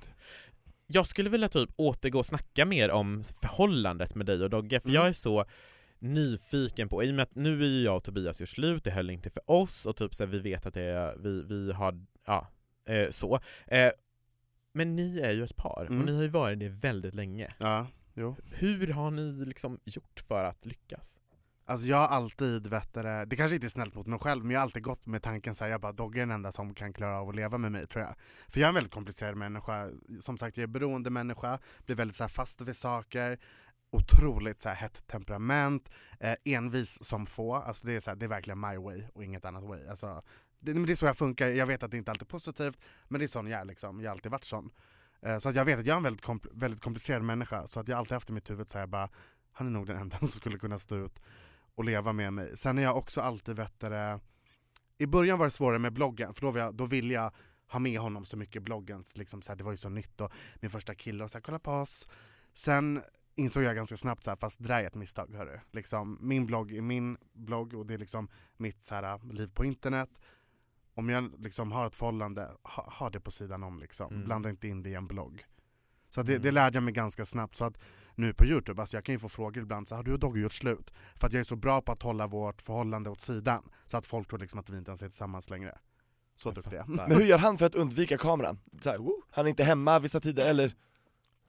Jag 0.90 1.06
skulle 1.06 1.30
vilja 1.30 1.48
typ 1.48 1.70
återgå 1.76 2.18
och 2.18 2.26
snacka 2.26 2.64
mer 2.64 2.90
om 2.90 3.22
förhållandet 3.40 4.14
med 4.14 4.26
dig 4.26 4.42
och 4.42 4.50
Dogge, 4.50 4.80
för 4.80 4.88
Mm. 4.88 4.94
jag 5.00 5.08
är 5.08 5.12
så 5.12 5.44
nyfiken 5.98 6.88
på, 6.88 7.04
i 7.04 7.10
och 7.10 7.14
med 7.14 7.22
att 7.22 7.34
nu 7.34 7.62
är 7.62 7.68
ju 7.68 7.82
jag 7.82 7.96
och 7.96 8.04
Tobias 8.04 8.40
gjort 8.40 8.48
slut, 8.48 8.84
det 8.84 8.90
höll 8.90 9.10
inte 9.10 9.30
för 9.30 9.50
oss 9.50 9.86
och 9.86 9.96
typ 9.96 10.14
så 10.14 10.24
här, 10.24 10.30
vi 10.30 10.38
vet 10.38 10.66
att 10.66 10.74
det 10.74 10.82
är, 10.82 11.16
vi, 11.16 11.42
vi 11.42 11.72
har, 11.72 12.04
ja, 12.26 12.48
eh, 12.88 13.10
så. 13.10 13.40
Eh, 13.66 13.90
men 14.72 14.96
ni 14.96 15.18
är 15.20 15.30
ju 15.30 15.44
ett 15.44 15.56
par, 15.56 15.86
Mm. 15.86 16.00
och 16.00 16.06
ni 16.06 16.14
har 16.16 16.22
ju 16.22 16.28
varit 16.28 16.58
det 16.60 16.68
väldigt 16.68 17.14
länge. 17.14 17.54
Ja, 17.58 17.86
jo. 18.14 18.36
Hur 18.44 18.86
har 18.92 19.10
ni 19.10 19.44
liksom 19.44 19.80
gjort 19.84 20.20
för 20.28 20.44
att 20.44 20.66
lyckas? 20.66 21.20
Alltså 21.68 21.86
jag 21.86 21.96
har 21.96 22.06
alltid, 22.06 22.66
vet 22.66 22.94
du, 22.94 23.02
det 23.02 23.24
det 23.24 23.36
kanske 23.36 23.54
inte 23.54 23.66
är 23.66 23.68
snällt 23.68 23.94
mot 23.94 24.06
mig 24.06 24.18
själv, 24.18 24.44
men 24.44 24.50
jag 24.50 24.60
har 24.60 24.62
alltid 24.62 24.82
gått 24.82 25.06
med 25.06 25.22
tanken 25.22 25.54
så 25.54 25.64
här, 25.64 25.70
jag 25.70 25.80
bara 25.80 25.92
Dogge 25.92 26.18
är 26.18 26.20
den 26.20 26.30
enda 26.30 26.52
som 26.52 26.74
kan 26.74 26.92
klara 26.92 27.20
av 27.20 27.28
att 27.28 27.34
leva 27.36 27.58
med 27.58 27.72
mig 27.72 27.86
tror 27.86 28.04
jag. 28.04 28.14
För 28.48 28.60
jag 28.60 28.66
är 28.66 28.68
en 28.68 28.74
väldigt 28.74 28.92
komplicerad 28.92 29.36
människa, 29.36 29.90
som 30.20 30.38
sagt 30.38 30.56
jag 30.56 30.62
är 30.62 30.66
beroende 30.66 31.10
människa, 31.10 31.58
blir 31.86 31.96
väldigt 31.96 32.16
så 32.16 32.24
här, 32.24 32.28
fast 32.28 32.60
vid 32.60 32.76
saker, 32.76 33.38
otroligt 33.90 34.60
så 34.60 34.68
här, 34.68 34.76
hett 34.76 35.06
temperament, 35.06 35.90
eh, 36.20 36.34
envis 36.44 37.04
som 37.04 37.26
få, 37.26 37.54
alltså 37.54 37.86
det 37.86 37.92
är, 37.92 38.00
så 38.00 38.10
här, 38.10 38.16
det 38.16 38.26
är 38.26 38.28
verkligen 38.28 38.60
my 38.60 38.76
way 38.76 39.02
och 39.14 39.24
inget 39.24 39.44
annat 39.44 39.64
way. 39.64 39.86
Alltså, 39.88 40.22
det, 40.60 40.74
men 40.74 40.86
det 40.86 40.92
är 40.92 40.96
så 40.96 41.06
jag 41.06 41.16
funkar, 41.16 41.48
jag 41.48 41.66
vet 41.66 41.82
att 41.82 41.90
det 41.90 41.96
inte 41.96 42.10
alltid 42.10 42.26
är 42.28 42.30
positivt, 42.30 42.78
men 43.08 43.18
det 43.18 43.24
är 43.24 43.28
sån 43.28 43.46
jag 43.46 43.60
är 43.60 43.64
liksom, 43.64 44.00
jag 44.00 44.10
har 44.10 44.14
alltid 44.14 44.32
varit 44.32 44.44
sån. 44.44 44.70
Eh, 45.22 45.38
så 45.38 45.48
att 45.48 45.54
jag 45.54 45.64
vet 45.64 45.78
att 45.78 45.86
jag 45.86 45.94
är 45.94 45.96
en 45.96 46.02
väldigt, 46.02 46.24
kompl- 46.24 46.50
väldigt 46.52 46.82
komplicerad 46.82 47.22
människa, 47.22 47.66
så 47.66 47.80
att 47.80 47.88
jag 47.88 47.98
alltid 47.98 48.12
haft 48.12 48.30
i 48.30 48.32
mitt 48.32 48.50
huvud 48.50 48.68
så 48.68 48.78
här, 48.78 48.82
jag 48.82 48.88
bara, 48.88 49.08
han 49.52 49.66
är 49.66 49.70
nog 49.70 49.86
den 49.86 49.96
enda 49.96 50.18
som 50.18 50.28
skulle 50.28 50.58
kunna 50.58 50.78
stå 50.78 50.96
ut 50.96 51.20
och 51.78 51.84
leva 51.84 52.12
med 52.12 52.32
mig. 52.32 52.56
Sen 52.56 52.78
är 52.78 52.82
jag 52.82 52.96
också 52.96 53.20
alltid 53.20 53.56
vettare, 53.56 54.20
i 54.98 55.06
början 55.06 55.38
var 55.38 55.46
det 55.46 55.50
svårare 55.50 55.78
med 55.78 55.92
bloggen, 55.92 56.34
för 56.34 56.40
då, 56.42 56.50
var 56.50 56.58
jag, 56.60 56.74
då 56.74 56.86
ville 56.86 57.14
jag 57.14 57.32
ha 57.70 57.78
med 57.78 58.00
honom 58.00 58.24
så 58.24 58.36
mycket 58.36 58.56
i 58.56 58.60
bloggen, 58.60 59.04
liksom 59.14 59.42
så 59.42 59.52
här, 59.52 59.56
det 59.56 59.64
var 59.64 59.70
ju 59.70 59.76
så 59.76 59.88
nytt 59.88 60.20
och 60.20 60.32
min 60.60 60.70
första 60.70 60.94
kille 60.94 61.24
och 61.24 61.30
så 61.30 61.38
här, 61.38 61.42
kolla 61.42 61.58
på 61.58 61.70
oss. 61.70 62.08
Sen 62.54 63.02
insåg 63.34 63.62
jag 63.62 63.76
ganska 63.76 63.96
snabbt 63.96 64.24
så 64.24 64.30
här, 64.30 64.36
fast 64.36 64.58
det 64.62 64.68
där 64.68 64.82
är 64.82 64.86
ett 64.86 64.94
misstag 64.94 65.34
hörru. 65.34 65.60
Liksom, 65.72 66.18
min 66.20 66.46
blogg 66.46 66.72
är 66.72 66.80
min 66.80 67.16
blogg 67.32 67.74
och 67.74 67.86
det 67.86 67.94
är 67.94 67.98
liksom 67.98 68.28
mitt 68.56 68.84
så 68.84 68.94
här, 68.94 69.32
liv 69.32 69.50
på 69.54 69.64
internet. 69.64 70.10
Om 70.94 71.08
jag 71.08 71.32
liksom 71.38 71.72
har 71.72 71.86
ett 71.86 71.96
förhållande, 71.96 72.50
ha, 72.62 72.90
ha 72.98 73.10
det 73.10 73.20
på 73.20 73.30
sidan 73.30 73.62
om 73.62 73.78
liksom. 73.78 74.12
Mm. 74.12 74.24
Blanda 74.24 74.50
inte 74.50 74.68
in 74.68 74.82
det 74.82 74.90
i 74.90 74.94
en 74.94 75.06
blogg. 75.06 75.44
Så 76.10 76.20
att 76.20 76.26
det, 76.26 76.32
Mm. 76.32 76.42
det 76.42 76.52
lärde 76.52 76.76
jag 76.76 76.82
mig 76.82 76.92
ganska 76.94 77.24
snabbt. 77.24 77.56
Så 77.56 77.64
att 77.64 77.78
nu 78.18 78.32
på 78.32 78.44
youtube, 78.44 78.82
alltså 78.82 78.96
jag 78.96 79.04
kan 79.04 79.12
ju 79.12 79.18
få 79.18 79.28
frågor 79.28 79.62
ibland, 79.62 79.88
så 79.88 79.94
har 79.94 80.02
du 80.02 80.12
och 80.12 80.18
Dogge 80.18 80.40
gjort 80.40 80.52
slut? 80.52 80.90
För 81.16 81.26
att 81.26 81.32
jag 81.32 81.40
är 81.40 81.44
så 81.44 81.56
bra 81.56 81.80
på 81.80 81.92
att 81.92 82.02
hålla 82.02 82.26
vårt 82.26 82.62
förhållande 82.62 83.10
åt 83.10 83.20
sidan, 83.20 83.70
så 83.86 83.96
att 83.96 84.06
folk 84.06 84.28
tror 84.28 84.38
liksom 84.38 84.58
att 84.58 84.70
vi 84.70 84.78
inte 84.78 84.90
ens 84.90 85.02
är 85.02 85.08
tillsammans 85.08 85.50
längre. 85.50 85.78
Så 86.36 86.50
duktig 86.50 86.78
fattar. 86.78 87.08
Men 87.08 87.16
hur 87.16 87.24
gör 87.24 87.38
han 87.38 87.58
för 87.58 87.66
att 87.66 87.74
undvika 87.74 88.18
kameran? 88.18 88.58
Så 88.80 88.90
här, 88.90 89.00
han 89.30 89.44
är 89.44 89.48
inte 89.48 89.64
hemma 89.64 89.98
vissa 89.98 90.20
tider, 90.20 90.46
eller? 90.46 90.74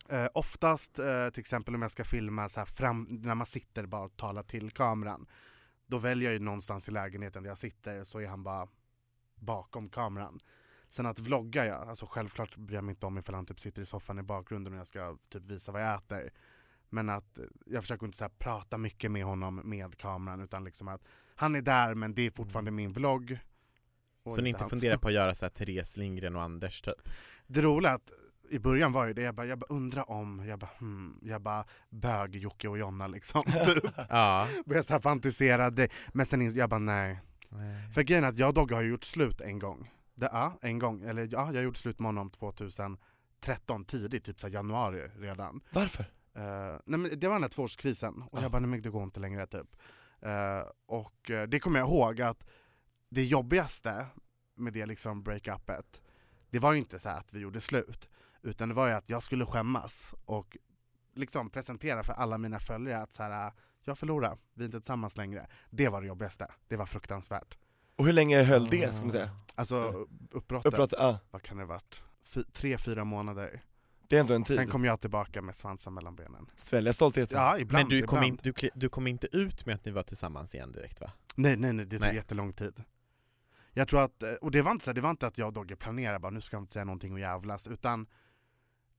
Eh, 0.09 0.27
oftast, 0.33 0.99
eh, 0.99 1.29
till 1.29 1.39
exempel 1.39 1.75
om 1.75 1.81
jag 1.81 1.91
ska 1.91 2.03
filma 2.03 2.49
så 2.49 2.65
fram, 2.65 3.07
när 3.09 3.35
man 3.35 3.47
sitter 3.47 3.85
bara 3.85 4.01
och 4.01 4.17
talar 4.17 4.43
till 4.43 4.71
kameran, 4.71 5.27
då 5.87 5.97
väljer 5.97 6.29
jag 6.29 6.33
ju 6.33 6.39
någonstans 6.39 6.87
i 6.87 6.91
lägenheten 6.91 7.43
där 7.43 7.49
jag 7.49 7.57
sitter, 7.57 8.03
så 8.03 8.19
är 8.19 8.27
han 8.27 8.43
bara 8.43 8.67
bakom 9.35 9.89
kameran. 9.89 10.39
Sen 10.89 11.05
att 11.05 11.19
vlogga 11.19 11.65
jag, 11.65 11.89
alltså 11.89 12.05
självklart 12.05 12.57
bryr 12.57 12.75
jag 12.75 12.83
mig 12.83 12.91
inte 12.91 13.05
om 13.05 13.17
ifall 13.17 13.35
han 13.35 13.45
typ 13.45 13.59
sitter 13.59 13.81
i 13.81 13.85
soffan 13.85 14.19
i 14.19 14.23
bakgrunden 14.23 14.73
och 14.73 14.79
jag 14.79 14.87
ska 14.87 15.17
typ 15.29 15.43
visa 15.43 15.71
vad 15.71 15.81
jag 15.81 15.95
äter. 15.95 16.33
Men 16.89 17.09
att 17.09 17.39
eh, 17.39 17.45
jag 17.65 17.83
försöker 17.83 18.05
inte 18.05 18.17
så 18.17 18.29
prata 18.29 18.77
mycket 18.77 19.11
med 19.11 19.23
honom 19.25 19.55
med 19.55 19.97
kameran 19.97 20.41
utan 20.41 20.63
liksom 20.63 20.87
att 20.87 21.01
han 21.35 21.55
är 21.55 21.61
där 21.61 21.95
men 21.95 22.13
det 22.13 22.21
är 22.21 22.31
fortfarande 22.31 22.71
min 22.71 22.93
vlogg. 22.93 23.39
Så 24.25 24.41
ni 24.41 24.49
inte 24.49 24.63
hans. 24.63 24.69
funderar 24.69 24.97
på 24.97 25.07
att 25.07 25.13
göra 25.13 25.35
så 25.35 25.45
här 25.45 25.49
Therese 25.53 25.97
Lindgren 25.97 26.35
och 26.35 26.41
Anders 26.41 26.81
typ? 26.81 27.09
Det 27.47 27.61
roliga 27.61 27.91
att 27.91 28.11
i 28.49 28.59
början 28.59 28.91
var 28.91 29.05
ju 29.07 29.13
det, 29.13 29.21
jag 29.21 29.35
bara, 29.35 29.47
jag 29.47 29.59
bara 29.59 29.73
undrar 29.73 30.11
om, 30.11 30.45
jag 30.47 30.59
bara 30.59 30.71
hmm, 30.79 31.19
jag 31.21 31.41
bara 31.41 31.65
bög 31.89 32.35
Jocke 32.35 32.67
och 32.67 32.77
Jonna 32.77 33.07
liksom. 33.07 33.43
Typ. 33.65 33.83
Ja. 34.09 34.47
Började 34.65 34.87
så 34.87 34.93
här 34.93 34.99
fantisera, 34.99 35.69
det, 35.69 35.91
men 36.13 36.25
sen 36.25 36.41
ins- 36.41 36.57
jag 36.57 36.69
bara 36.69 36.79
nej. 36.79 37.19
För 37.93 38.01
grejen 38.01 38.23
är 38.23 38.27
att 38.27 38.37
jag 38.37 38.47
och 38.47 38.53
Dogge 38.53 38.75
har 38.75 38.81
gjort 38.81 39.03
slut 39.03 39.41
en 39.41 39.59
gång. 39.59 39.91
Det, 40.15 40.29
ja, 40.31 40.57
en 40.61 40.79
gång. 40.79 41.01
Eller 41.01 41.21
ja, 41.31 41.47
jag 41.47 41.55
har 41.55 41.61
gjort 41.61 41.77
slut 41.77 41.99
med 41.99 42.07
honom 42.07 42.29
2013, 42.29 43.85
tidigt, 43.87 44.23
typ 44.23 44.39
så 44.39 44.47
här 44.47 44.53
januari 44.53 45.01
redan. 45.17 45.61
Varför? 45.71 46.05
Eh, 46.39 46.79
nej 46.85 46.99
men 46.99 47.19
det 47.19 47.27
var 47.27 47.33
den 47.35 47.43
här 47.43 47.49
tvåårskrisen, 47.49 48.21
och 48.31 48.37
Ah. 48.39 48.41
jag 48.41 48.51
bara 48.51 48.59
nej 48.59 48.69
men 48.69 48.81
det 48.81 48.89
går 48.89 49.03
inte 49.03 49.19
längre 49.19 49.47
typ. 49.47 49.75
Eh, 50.21 50.63
och 50.85 51.29
eh, 51.31 51.47
det 51.47 51.59
kommer 51.59 51.79
jag 51.79 51.87
ihåg 51.89 52.21
att 52.21 52.43
det 53.09 53.23
jobbigaste 53.23 54.05
med 54.55 54.73
det 54.73 54.85
liksom 54.85 55.23
breakupet, 55.23 56.01
det 56.49 56.59
var 56.59 56.71
ju 56.73 56.77
inte 56.77 56.99
så 56.99 57.09
att 57.09 57.33
vi 57.33 57.39
gjorde 57.39 57.61
slut, 57.61 58.09
utan 58.41 58.69
det 58.69 58.75
var 58.75 58.87
ju 58.87 58.93
att 58.93 59.09
jag 59.09 59.23
skulle 59.23 59.45
skämmas 59.45 60.15
och 60.25 60.57
liksom 61.15 61.49
presentera 61.49 62.03
för 62.03 62.13
alla 62.13 62.37
mina 62.37 62.59
följare 62.59 63.01
att 63.01 63.13
så 63.13 63.23
här, 63.23 63.51
jag 63.83 63.97
förlorar, 63.97 64.37
vi 64.53 64.63
är 64.63 64.65
inte 64.65 64.79
tillsammans 64.79 65.17
längre. 65.17 65.47
Det 65.69 65.89
var 65.89 66.01
det 66.01 66.07
jobbigaste, 66.07 66.47
det 66.67 66.75
var 66.77 66.85
fruktansvärt. 66.85 67.57
Och 67.95 68.05
hur 68.05 68.13
länge 68.13 68.43
höll 68.43 68.67
det, 68.67 68.93
ska 68.93 69.01
man 69.03 69.11
säga? 69.11 69.29
Alltså 69.55 70.07
uppbrottet, 70.31 70.73
Uppbrott, 70.73 70.93
ja. 70.97 71.19
vad 71.31 71.41
kan 71.41 71.57
det 71.57 71.63
ha 71.63 71.67
varit? 71.67 72.01
Fy, 72.23 72.43
tre, 72.43 72.77
fyra 72.77 73.03
månader. 73.03 73.61
Det 74.09 74.17
är 74.17 74.21
ändå 74.21 74.33
en 74.33 74.43
tid. 74.43 74.57
Sen 74.57 74.67
kom 74.67 74.85
jag 74.85 75.01
tillbaka 75.01 75.41
med 75.41 75.55
svansen 75.55 75.93
mellan 75.93 76.15
benen. 76.15 76.49
Svälja 76.55 76.93
stoltheten. 76.93 77.39
Ja, 77.39 77.57
ibland. 77.57 77.89
Men 77.89 77.99
du 77.99 78.07
kom, 78.07 78.17
ibland. 78.17 78.47
in, 78.47 78.53
du, 78.61 78.69
du 78.75 78.89
kom 78.89 79.07
inte 79.07 79.37
ut 79.37 79.65
med 79.65 79.75
att 79.75 79.85
ni 79.85 79.91
var 79.91 80.03
tillsammans 80.03 80.55
igen 80.55 80.71
direkt 80.71 81.01
va? 81.01 81.11
Nej 81.35 81.57
nej 81.57 81.73
nej, 81.73 81.85
det 81.85 81.97
tog 81.97 82.07
Nej. 82.07 82.15
jättelång 82.15 82.53
tid. 82.53 82.83
Jag 83.73 83.87
tror 83.87 84.01
att, 84.01 84.23
eh, 84.23 84.33
och 84.33 84.51
det 84.51 84.61
var 84.61 84.71
inte 84.71 84.85
så, 84.85 84.93
det 84.93 85.01
var 85.01 85.09
inte 85.09 85.27
att 85.27 85.37
jag 85.37 85.47
och 85.47 85.53
Dogge 85.53 85.75
planerade 85.75 86.19
bara 86.19 86.29
nu 86.29 86.41
ska 86.41 86.55
jag 86.55 86.63
inte 86.63 86.73
säga 86.73 86.85
någonting 86.85 87.13
och 87.13 87.19
jävlas, 87.19 87.67
utan 87.67 88.07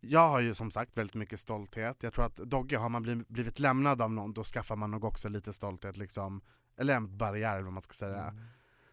jag 0.00 0.28
har 0.28 0.40
ju 0.40 0.54
som 0.54 0.70
sagt 0.70 0.96
väldigt 0.96 1.14
mycket 1.14 1.40
stolthet. 1.40 2.02
Jag 2.02 2.12
tror 2.12 2.24
att 2.24 2.36
Dogge, 2.36 2.76
har 2.76 2.88
man 2.88 3.02
blivit, 3.02 3.28
blivit 3.28 3.58
lämnad 3.58 4.02
av 4.02 4.12
någon, 4.12 4.32
då 4.32 4.44
skaffar 4.44 4.76
man 4.76 4.90
nog 4.90 5.04
också 5.04 5.28
lite 5.28 5.52
stolthet 5.52 5.96
liksom, 5.96 6.40
eller 6.76 6.96
en 6.96 7.16
barriär 7.16 7.52
eller 7.52 7.64
vad 7.64 7.72
man 7.72 7.82
ska 7.82 7.92
säga. 7.92 8.22
Mm. 8.22 8.44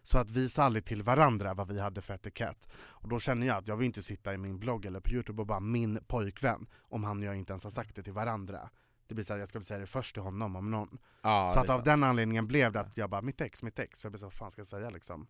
Så 0.08 0.18
att 0.18 0.30
visa 0.30 0.64
aldrig 0.64 0.84
till 0.84 1.02
varandra 1.02 1.54
vad 1.54 1.68
vi 1.68 1.80
hade 1.80 2.00
för 2.00 2.14
etikett. 2.14 2.68
Och 2.74 3.08
då 3.08 3.18
känner 3.18 3.46
jag 3.46 3.56
att 3.56 3.68
jag 3.68 3.76
vill 3.76 3.86
inte 3.86 4.02
sitta 4.02 4.34
i 4.34 4.38
min 4.38 4.58
blogg 4.58 4.84
eller 4.84 5.00
på 5.00 5.10
youtube 5.10 5.42
och 5.42 5.46
bara 5.46 5.60
min 5.60 6.00
pojkvän, 6.06 6.66
om 6.80 7.04
han 7.04 7.18
och 7.18 7.24
jag 7.24 7.36
inte 7.36 7.52
ens 7.52 7.64
har 7.64 7.70
sagt 7.70 7.96
det 7.96 8.02
till 8.02 8.12
varandra. 8.12 8.70
Det 9.06 9.14
blir 9.14 9.24
så 9.24 9.32
här, 9.32 9.40
jag 9.40 9.52
väl 9.52 9.64
säga 9.64 9.80
det 9.80 9.86
först 9.86 10.14
till 10.14 10.22
honom 10.22 10.56
om 10.56 10.70
någon. 10.70 10.98
Ja, 11.22 11.50
så 11.54 11.60
att 11.60 11.70
av 11.70 11.82
den 11.82 12.04
anledningen 12.04 12.46
blev 12.46 12.72
det 12.72 12.80
att 12.80 12.96
jag 12.96 13.10
bara, 13.10 13.22
mitt 13.22 13.40
ex, 13.40 13.62
mitt 13.62 13.78
ex. 13.78 14.02
För 14.02 14.06
jag 14.06 14.12
blev 14.12 14.18
så, 14.18 14.26
vad 14.26 14.32
fan 14.32 14.50
ska 14.50 14.60
jag 14.60 14.66
säga 14.66 14.90
liksom? 14.90 15.26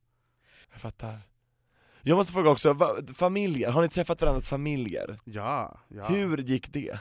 Jag 0.73 0.81
fattar. 0.81 1.21
Jag 2.03 2.17
måste 2.17 2.33
fråga 2.33 2.51
också, 2.51 2.73
va, 2.73 2.97
familjer, 3.14 3.71
har 3.71 3.83
ni 3.83 3.88
träffat 3.88 4.23
varandras 4.23 4.49
familjer? 4.49 5.21
Ja, 5.25 5.81
ja. 5.88 6.07
Hur 6.07 6.38
gick 6.38 6.73
det? 6.73 7.01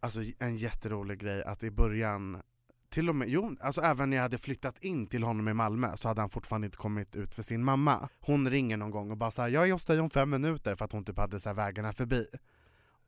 Alltså 0.00 0.20
en 0.38 0.56
jätterolig 0.56 1.18
grej 1.18 1.44
att 1.44 1.62
i 1.62 1.70
början, 1.70 2.42
till 2.90 3.08
och 3.08 3.16
med, 3.16 3.28
jo, 3.28 3.56
alltså 3.60 3.80
även 3.80 4.10
när 4.10 4.16
jag 4.16 4.22
hade 4.22 4.38
flyttat 4.38 4.78
in 4.78 5.06
till 5.06 5.22
honom 5.22 5.48
i 5.48 5.54
Malmö 5.54 5.96
så 5.96 6.08
hade 6.08 6.20
han 6.20 6.30
fortfarande 6.30 6.64
inte 6.64 6.78
kommit 6.78 7.16
ut 7.16 7.34
för 7.34 7.42
sin 7.42 7.64
mamma. 7.64 8.08
Hon 8.20 8.50
ringer 8.50 8.76
någon 8.76 8.90
gång 8.90 9.10
och 9.10 9.16
bara 9.16 9.30
såhär, 9.30 9.48
jag 9.48 9.68
är 9.68 9.72
hos 9.72 9.84
dig 9.84 10.00
om 10.00 10.10
fem 10.10 10.30
minuter 10.30 10.74
för 10.74 10.84
att 10.84 10.92
hon 10.92 11.04
typ 11.04 11.18
hade 11.18 11.40
så 11.40 11.48
här 11.48 11.54
vägarna 11.54 11.92
förbi. 11.92 12.26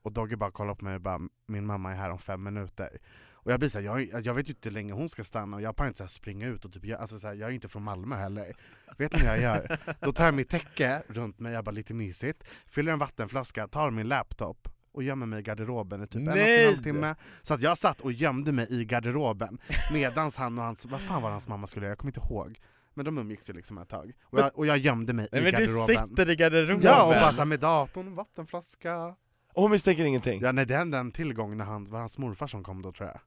Och 0.03 0.13
Dogge 0.13 0.37
bara 0.37 0.51
kollar 0.51 0.75
på 0.75 0.85
mig 0.85 0.95
och 0.95 1.01
bara, 1.01 1.21
min 1.47 1.67
mamma 1.67 1.93
är 1.93 1.97
här 1.97 2.11
om 2.11 2.19
fem 2.19 2.43
minuter. 2.43 2.99
Och 3.33 3.53
jag 3.53 3.61
blir 3.61 3.69
såhär, 3.69 3.85
jag, 3.85 4.27
jag 4.27 4.35
vet 4.35 4.49
ju 4.49 4.51
inte 4.51 4.69
hur 4.69 4.75
länge 4.75 4.93
hon 4.93 5.09
ska 5.09 5.25
stanna 5.25 5.57
och 5.57 5.63
jag 5.63 5.77
kan 5.77 5.87
inte 5.87 5.99
så 5.99 6.05
här 6.05 6.09
springa 6.09 6.47
ut 6.47 6.65
och 6.65 6.73
typ, 6.73 6.85
jag, 6.85 7.01
alltså 7.01 7.19
så 7.19 7.27
här, 7.27 7.35
jag 7.35 7.51
är 7.51 7.55
inte 7.55 7.69
från 7.69 7.83
Malmö 7.83 8.17
heller. 8.17 8.53
Vet 8.99 9.13
ni 9.13 9.19
vad 9.19 9.29
jag 9.29 9.43
gör? 9.43 9.79
Då 10.01 10.13
tar 10.13 10.25
jag 10.25 10.35
mitt 10.35 10.49
täcke 10.49 11.03
runt 11.09 11.41
mig, 11.41 11.53
jag 11.53 11.65
bara 11.65 11.71
lite 11.71 11.95
mysigt, 11.95 12.45
fyller 12.67 12.93
en 12.93 12.99
vattenflaska, 12.99 13.69
tar 13.69 13.91
min 13.91 14.09
laptop 14.09 14.69
och 14.93 15.03
gömmer 15.03 15.27
mig 15.27 15.39
i 15.39 15.43
garderoben 15.43 16.03
i 16.03 16.07
typ 16.07 16.15
en 16.17 16.29
och 16.29 16.35
Nej! 16.35 16.65
en 16.65 16.75
halv 16.75 16.83
timme. 16.83 17.15
Så 17.43 17.55
att 17.55 17.61
jag 17.61 17.79
satt 17.79 18.01
och 18.01 18.13
gömde 18.13 18.53
mig 18.53 18.67
i 18.71 18.85
garderoben 18.85 19.59
medans 19.93 20.37
han 20.37 20.59
och 20.59 20.65
hans, 20.65 20.87
vad 20.87 21.01
fan 21.01 21.23
var 21.23 21.31
hans 21.31 21.49
mamma 21.49 21.67
skulle 21.67 21.87
göra? 21.87 21.91
Jag 21.91 21.99
kommer 21.99 22.11
inte 22.17 22.21
ihåg. 22.35 22.61
Men 22.95 23.05
de 23.05 23.19
umgicks 23.19 23.51
ju 23.51 23.53
liksom 23.55 23.79
ett 23.79 23.89
tag. 23.89 24.13
Och 24.25 24.39
jag, 24.39 24.59
och 24.59 24.67
jag 24.67 24.79
gömde 24.79 25.13
mig 25.13 25.29
Nej, 25.33 25.41
i 25.41 25.45
men 25.45 25.53
du 25.55 25.59
garderoben. 25.67 26.09
sitter 26.09 26.31
i 26.31 26.37
garderoben! 26.37 26.81
Ja, 26.83 27.05
och 27.07 27.15
bara 27.15 27.33
så 27.33 27.39
här 27.39 27.45
med 27.45 27.61
datorn, 27.61 28.15
vattenflaska. 28.15 29.07
Och 29.55 29.63
hon 29.63 29.71
misstänker 29.71 30.05
ingenting? 30.05 30.41
Ja 30.43 30.53
nej 30.53 30.67
det 30.67 30.77
hände 30.77 30.99
en 30.99 31.13
tillgång 31.13 31.57
när 31.57 31.65
han, 31.65 31.85
var 31.85 31.99
hans 31.99 32.19
morfar 32.19 32.47
som 32.47 32.65
kom 32.65 32.83
då 32.83 32.93
tror 32.93 33.09
jag. 33.09 33.21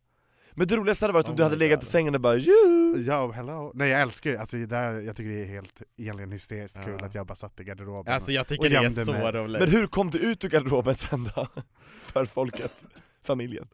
Men 0.57 0.67
det 0.67 0.75
roligaste 0.75 1.05
hade 1.05 1.13
varit 1.13 1.25
om 1.25 1.31
Oh 1.31 1.37
du 1.37 1.43
hade 1.43 1.55
legat 1.55 1.79
God. 1.79 1.87
i 1.87 1.91
sängen 1.91 2.15
och 2.15 2.21
bara 2.21 2.39
Tjo! 2.39 2.51
Ja, 3.05 3.31
hello. 3.31 3.71
Nej 3.75 3.89
jag 3.89 4.01
älskar 4.01 4.31
det, 4.31 4.37
alltså, 4.39 4.57
där, 4.57 5.01
jag 5.01 5.15
tycker 5.15 5.29
det 5.29 5.41
är 5.41 5.45
helt 5.45 5.81
egentligen 5.97 6.31
hysteriskt 6.31 6.83
kul 6.85 7.03
att 7.03 7.15
jag 7.15 7.27
bara 7.27 7.35
satt 7.35 7.59
i 7.59 7.63
garderoben. 7.63 8.13
Alltså 8.13 8.31
jag 8.31 8.41
Och 8.41 8.47
tycker 8.47 8.69
det 8.69 8.75
är 8.75 8.89
så 8.89 9.11
mig. 9.11 9.31
roligt. 9.31 9.59
Men 9.61 9.69
hur 9.71 9.87
kom 9.87 10.09
du 10.09 10.17
ut 10.19 10.43
ur 10.45 10.49
garderoben 10.49 10.95
sen 10.95 11.23
då? 11.35 11.47
För 12.01 12.25
folket, 12.25 12.85
familjen? 13.23 13.67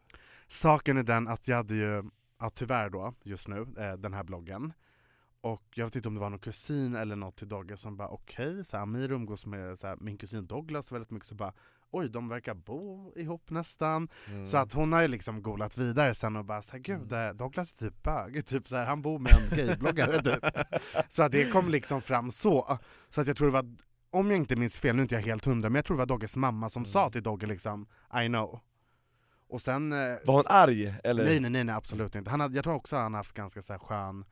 Saken 0.48 0.96
är 0.96 1.02
den 1.02 1.28
att 1.28 1.48
jag 1.48 1.56
hade 1.56 1.74
ju, 1.74 2.02
ja, 2.40 2.50
tyvärr 2.54 2.90
då, 2.90 3.14
just 3.22 3.48
nu, 3.48 3.66
eh, 3.78 3.92
den 3.92 4.12
här 4.14 4.24
bloggen. 4.24 4.72
Och 5.40 5.62
jag 5.74 5.84
vet 5.86 5.96
inte 5.96 6.08
om 6.08 6.14
det 6.14 6.20
var 6.20 6.30
någon 6.30 6.38
kusin 6.38 6.96
eller 6.96 7.16
något 7.16 7.36
till 7.36 7.48
Dogge 7.48 7.76
som 7.76 7.96
bara 7.96 8.08
okej, 8.08 8.64
så 8.64 8.76
här, 8.76 8.82
Amir 8.82 9.12
umgås 9.12 9.46
med 9.46 9.78
så 9.78 9.86
här, 9.86 9.96
min 10.00 10.16
kusin 10.18 10.46
Douglas 10.46 10.92
väldigt 10.92 11.10
mycket, 11.10 11.28
så 11.28 11.34
bara 11.34 11.52
oj 11.92 12.08
de 12.08 12.28
verkar 12.28 12.54
bo 12.54 13.12
ihop 13.16 13.50
nästan. 13.50 14.08
Mm. 14.28 14.46
Så 14.46 14.56
att 14.56 14.72
hon 14.72 14.92
har 14.92 15.02
ju 15.02 15.08
liksom 15.08 15.42
golat 15.42 15.78
vidare 15.78 16.14
sen 16.14 16.36
och 16.36 16.44
bara 16.44 16.62
såhär 16.62 16.78
gud 16.78 17.12
Mm. 17.12 17.28
eh, 17.28 17.34
Douglas 17.34 17.72
är 17.72 17.78
typ 17.78 18.02
bög, 18.02 18.46
typ 18.46 18.68
så 18.68 18.76
här, 18.76 18.84
han 18.86 19.02
bor 19.02 19.18
med 19.18 19.32
en 19.32 19.56
gaybloggare 19.56 20.22
typ. 20.22 20.44
Så 21.08 21.22
att 21.22 21.32
det 21.32 21.50
kom 21.52 21.68
liksom 21.68 22.02
fram 22.02 22.30
så. 22.30 22.78
Så 23.10 23.20
att 23.20 23.26
jag 23.26 23.36
tror 23.36 23.46
det 23.48 23.52
var, 23.52 23.76
om 24.10 24.30
jag 24.30 24.36
inte 24.36 24.56
minns 24.56 24.80
fel, 24.80 24.94
nu 24.96 25.00
är 25.00 25.02
inte 25.02 25.14
jag 25.14 25.22
helt 25.22 25.44
hundra, 25.44 25.68
men 25.68 25.74
jag 25.76 25.84
tror 25.84 25.96
det 25.96 25.98
var 25.98 26.06
Dogges 26.06 26.36
mamma 26.36 26.68
som 26.68 26.80
Mm. 26.80 26.86
sa 26.86 27.10
till 27.10 27.22
Dogge 27.22 27.46
liksom 27.46 27.86
I 28.24 28.26
know. 28.28 28.60
Och 29.48 29.62
sen... 29.62 29.92
eh, 29.92 29.98
Var 30.24 30.34
hon 30.34 30.44
arg 30.46 30.94
eller? 31.04 31.24
Nej 31.24 31.40
nej 31.40 31.50
nej, 31.50 31.64
nej 31.64 31.74
absolut 31.74 32.14
inte. 32.14 32.30
Han 32.30 32.40
hade, 32.40 32.54
jag 32.54 32.64
tror 32.64 32.74
också 32.74 32.96
han 32.96 33.14
haft 33.14 33.32
ganska 33.32 33.62
så 33.62 33.72
här 33.72 33.80
skön 33.80 34.24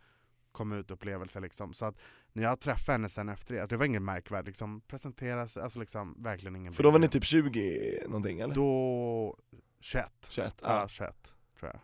kom 0.52 0.72
ut 0.72 0.90
upplevelse 0.90 1.40
liksom. 1.40 1.74
Så 1.74 1.84
att 1.84 1.94
när 2.32 2.42
jag 2.42 2.60
träffade 2.60 2.92
henne 2.94 3.08
sen 3.08 3.28
efter 3.28 3.54
det, 3.54 3.66
det 3.66 3.76
var 3.76 3.84
ingen 3.86 4.04
märkvärd 4.04 4.46
liksom, 4.46 4.80
presentera 4.80 5.48
sig, 5.48 5.62
alltså 5.62 5.78
liksom 5.78 6.22
verkligen 6.22 6.56
ingen 6.56 6.72
För 6.72 6.82
då 6.82 6.90
var 6.90 6.98
ni 6.98 7.08
typ 7.08 7.24
20 7.24 8.02
någonting 8.06 8.40
eller? 8.40 8.54
Då... 8.54 9.36
21. 9.80 10.06
21? 10.28 10.54
Ja, 10.62 10.68
Ja. 10.80 10.88
21 10.88 11.14
tror 11.58 11.70
jag. 11.72 11.80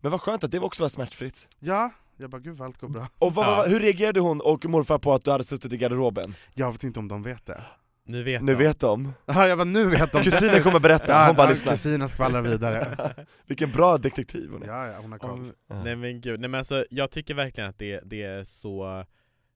Men 0.00 0.10
vad 0.12 0.20
skönt 0.20 0.44
att 0.44 0.50
det 0.50 0.60
också 0.60 0.82
var 0.84 0.88
smärtfritt. 0.88 1.48
Ja, 1.58 1.90
jag 2.16 2.30
bara 2.30 2.40
gud 2.40 2.60
allt 2.60 2.78
går 2.78 2.88
bra. 2.88 3.08
Och 3.18 3.34
vad, 3.34 3.46
Ja. 3.46 3.64
hur 3.68 3.80
reagerade 3.80 4.20
hon 4.20 4.40
och 4.40 4.64
morfar 4.64 4.98
på 4.98 5.12
att 5.12 5.24
du 5.24 5.30
hade 5.30 5.44
suttit 5.44 5.72
i 5.72 5.76
garderoben? 5.76 6.34
Jag 6.54 6.72
vet 6.72 6.84
inte 6.84 6.98
om 6.98 7.08
de 7.08 7.22
vet 7.22 7.46
det. 7.46 7.64
Nu 8.04 8.22
vet 8.22 8.42
Nu 8.42 8.52
de. 8.52 8.58
vet 8.58 8.80
de. 8.80 9.12
Ja, 9.26 9.48
jag 9.48 9.58
bara 9.58 9.64
nu 9.64 9.86
vet 9.90 10.12
de. 10.12 10.22
Kusinen 10.24 10.62
kommer 10.62 10.80
berätta, 10.80 11.12
Ja, 11.12 11.26
hon 11.26 11.36
bara 11.36 11.46
ja, 11.46 11.50
lyssnar. 11.50 11.72
Kusinen 11.72 12.08
skvallrar 12.08 12.42
vidare. 12.42 12.96
Vilken 13.46 13.72
bra 13.72 13.98
detektiv 13.98 14.50
hon 14.50 14.62
är. 14.62 14.66
Ja, 14.66 14.86
ja, 14.86 14.98
hon 15.02 15.12
har 15.12 15.18
koll. 15.18 15.30
Om, 15.30 15.52
Ja. 15.68 15.82
Nej 15.84 15.96
men 15.96 16.20
gud, 16.20 16.40
nej 16.40 16.48
men 16.50 16.58
alltså 16.58 16.84
jag 16.90 17.10
tycker 17.10 17.34
verkligen 17.34 17.70
att 17.70 17.78
det, 17.78 18.00
det 18.04 18.22
är 18.22 18.44
så 18.44 19.04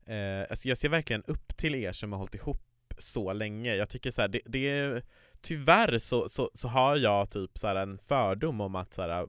eh, 0.06 0.46
Alltså 0.50 0.68
jag 0.68 0.78
ser 0.78 0.88
verkligen 0.88 1.22
upp 1.26 1.56
till 1.56 1.74
er 1.74 1.92
som 1.92 2.12
har 2.12 2.18
hållit 2.18 2.35
ihop 2.35 2.62
så 2.98 3.32
länge, 3.32 3.74
jag 3.74 3.88
tycker 3.88 4.11
så 4.11 4.20
här, 4.20 4.28
det, 4.28 4.40
det 4.46 4.68
är 4.68 5.02
Tyvärr 5.40 5.98
så, 5.98 6.28
så, 6.28 6.50
så 6.54 6.68
har 6.68 6.96
jag 6.96 7.30
typ 7.30 7.59
så 7.59 7.66
här 7.66 7.76
en 7.76 7.98
fördom 7.98 8.61
om 8.61 8.74
att 8.74 8.94
så 8.94 9.02
här, 9.02 9.26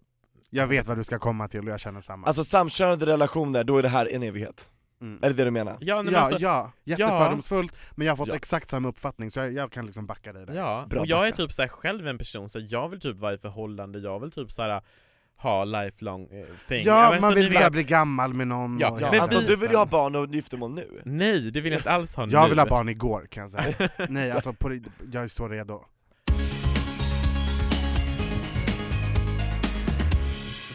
Jag 0.49 0.67
vet 0.67 0.87
vad 0.87 0.97
du 0.97 1.03
ska 1.03 1.19
komma 1.19 1.47
till 1.47 1.59
och 1.59 1.69
jag 1.69 1.79
känner 1.79 2.01
samma. 2.01 2.27
Alltså 2.27 2.43
samkönade 2.43 3.05
relationer, 3.05 3.63
då 3.63 3.77
är 3.77 3.83
det 3.83 3.89
här 3.89 4.15
en 4.15 4.23
evighet. 4.23 4.69
Mm. 5.01 5.19
Är 5.23 5.27
det 5.27 5.33
det 5.33 5.43
du 5.43 5.51
menar? 5.51 5.77
Ja, 5.79 6.01
men 6.03 6.13
Ja, 6.13 6.19
alltså, 6.19 6.39
ja, 6.39 6.71
jättefördomsfullt, 6.83 7.73
men 7.95 8.07
jag 8.07 8.11
har 8.11 8.17
fått 8.17 8.27
Ja. 8.27 8.35
exakt 8.35 8.69
samma 8.69 8.87
uppfattning 8.87 9.31
så 9.31 9.39
jag, 9.39 9.53
jag 9.53 9.71
kan 9.71 9.85
liksom 9.85 10.05
backa 10.05 10.33
dig 10.33 10.45
där. 10.45 10.53
Ja, 10.53 10.85
Bra 10.89 10.99
och 10.99 11.07
jag 11.07 11.19
är 11.27 11.31
backa. 11.31 11.35
typ 11.43 11.53
så 11.53 11.61
här 11.61 11.69
själv 11.69 12.07
en 12.07 12.17
person, 12.17 12.49
så 12.49 12.59
jag 12.59 12.89
vill 12.89 12.99
typ 12.99 13.17
vara 13.17 13.33
i 13.33 13.37
förhållande, 13.37 13.99
jag 13.99 14.19
vill 14.19 14.31
typ 14.31 14.51
så 14.51 14.61
här 14.61 14.81
ha 15.37 15.63
lifelong 15.63 16.27
eh, 16.31 16.45
thing 16.67 16.83
Ja, 16.85 17.09
men 17.11 17.21
man 17.21 17.33
vill 17.33 17.53
bara 17.53 17.69
bli 17.69 17.83
gammal 17.83 18.33
med 18.33 18.47
någon 18.47 18.79
Ja, 18.79 18.89
och 18.91 19.01
men 19.01 19.19
Anton, 19.21 19.39
vi- 19.41 19.47
du 19.47 19.55
vill 19.55 19.71
ju 19.71 19.77
ha 19.77 19.85
barn 19.85 20.15
och 20.15 20.27
giftermål 20.35 20.73
nu. 20.73 21.01
Nej, 21.05 21.51
det 21.51 21.61
vill 21.61 21.71
jag 21.71 21.79
inte 21.79 21.91
alls 21.91 22.15
ha 22.15 22.25
nu 22.25 22.31
Jag 22.33 22.49
vill 22.49 22.59
ha 22.59 22.65
barn 22.65 22.89
igår 22.89 23.27
kan 23.31 23.41
jag 23.41 23.51
säga. 23.51 23.89
Nej 24.09 24.31
alltså, 24.31 24.53
på, 24.53 24.79
jag 25.11 25.23
är 25.23 25.27
så 25.27 25.47
redo. 25.47 25.85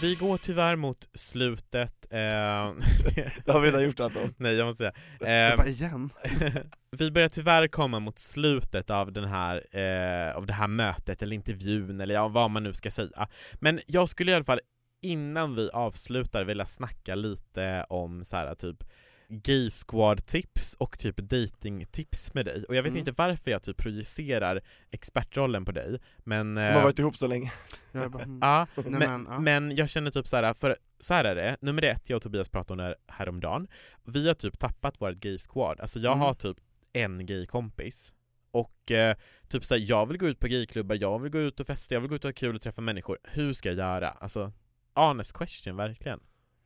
Vi 0.02 0.14
går 0.14 0.36
tyvärr 0.36 0.76
mot 0.76 1.08
slutet, 1.14 2.06
eh, 2.10 2.18
Det 3.44 3.52
har 3.52 3.60
vi 3.60 3.68
redan 3.68 3.84
gjort 3.84 4.00
Anton. 4.00 4.34
nej 4.38 4.54
jag 4.54 4.66
måste 4.66 4.92
säga 5.18 5.50
eh, 5.50 5.56
bara 5.56 5.66
igen? 5.66 6.10
Vi 6.90 7.10
börjar 7.10 7.28
tyvärr 7.28 7.68
komma 7.68 8.00
mot 8.00 8.18
slutet 8.18 8.90
av, 8.90 9.12
den 9.12 9.24
här, 9.24 9.76
eh, 9.76 10.36
av 10.36 10.46
det 10.46 10.52
här 10.52 10.68
mötet, 10.68 11.22
eller 11.22 11.36
intervjun, 11.36 12.00
eller 12.00 12.14
ja, 12.14 12.28
vad 12.28 12.50
man 12.50 12.62
nu 12.62 12.74
ska 12.74 12.90
säga. 12.90 13.28
Men 13.54 13.80
jag 13.86 14.08
skulle 14.08 14.32
i 14.32 14.34
alla 14.34 14.44
fall, 14.44 14.60
innan 15.02 15.54
vi 15.54 15.70
avslutar, 15.70 16.44
vilja 16.44 16.66
snacka 16.66 17.14
lite 17.14 17.86
om 17.88 18.24
så 18.24 18.36
här 18.36 18.54
typ 18.54 18.84
gay 19.32 19.70
squad 19.70 20.26
tips 20.26 20.74
och 20.74 20.98
typ 20.98 21.16
dating-tips 21.16 22.34
med 22.34 22.46
dig. 22.46 22.64
Och 22.64 22.76
jag 22.76 22.82
vet 22.82 22.90
Mm. 22.90 22.98
inte 22.98 23.12
varför 23.16 23.50
jag 23.50 23.62
typ 23.62 23.76
projicerar 23.76 24.60
expertrollen 24.90 25.64
på 25.64 25.72
dig, 25.72 26.00
men... 26.18 26.54
Som 26.54 26.62
eh, 26.64 26.72
har 26.72 26.82
varit 26.82 26.98
ihop 26.98 27.16
så 27.16 27.26
länge. 27.26 27.52
Jag 27.92 28.10
bara, 28.10 28.22
mm. 28.22 28.38
Ja, 28.42 28.66
Nej, 28.76 28.84
men, 28.90 28.98
men, 28.98 29.26
ja. 29.30 29.38
men 29.40 29.76
jag 29.76 29.88
känner 29.90 30.10
typ 30.10 30.26
så 30.26 30.36
här, 30.36 30.54
för 30.54 30.76
så 30.98 31.14
här 31.14 31.24
är 31.24 31.34
det, 31.34 31.56
nummer 31.60 31.84
ett, 31.84 32.10
jag 32.10 32.16
och 32.16 32.22
Tobias 32.22 32.48
pratade 32.48 32.72
om 32.72 32.78
det 32.78 32.84
här 32.84 32.96
häromdagen, 33.08 33.68
vi 34.04 34.28
har 34.28 34.34
typ 34.34 34.58
tappat 34.58 35.00
vårt 35.00 35.14
gay 35.14 35.38
squad, 35.38 35.80
alltså 35.80 35.98
jag 35.98 36.12
Mm. 36.12 36.20
har 36.20 36.34
typ 36.34 36.56
en 36.92 37.26
gay 37.26 37.46
kompis 37.46 38.12
och 38.50 38.90
eh, 38.90 39.16
typ 39.48 39.64
såhär, 39.64 39.82
jag 39.88 40.06
vill 40.06 40.18
gå 40.18 40.26
ut 40.28 40.38
på 40.40 40.46
gayklubbar, 40.46 40.96
jag 41.00 41.18
vill 41.18 41.32
gå 41.32 41.38
ut 41.38 41.60
och 41.60 41.66
festa, 41.66 41.94
jag 41.94 42.00
vill 42.00 42.10
gå 42.10 42.16
ut 42.16 42.24
och 42.24 42.28
ha 42.28 42.34
kul 42.34 42.54
och 42.54 42.62
träffa 42.62 42.80
människor, 42.80 43.18
hur 43.24 43.52
ska 43.52 43.68
jag 43.68 43.78
göra? 43.78 44.08
Alltså, 44.10 44.52
honest 44.94 45.32
question 45.32 45.76
verkligen 45.76 46.20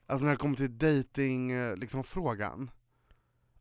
Alltså 0.06 0.24
när 0.24 0.32
det 0.32 0.38
kommer 0.38 0.56
till 0.56 0.78
dating, 0.78 1.50
eh, 1.50 1.76
liksom 1.76 2.04
frågan. 2.04 2.70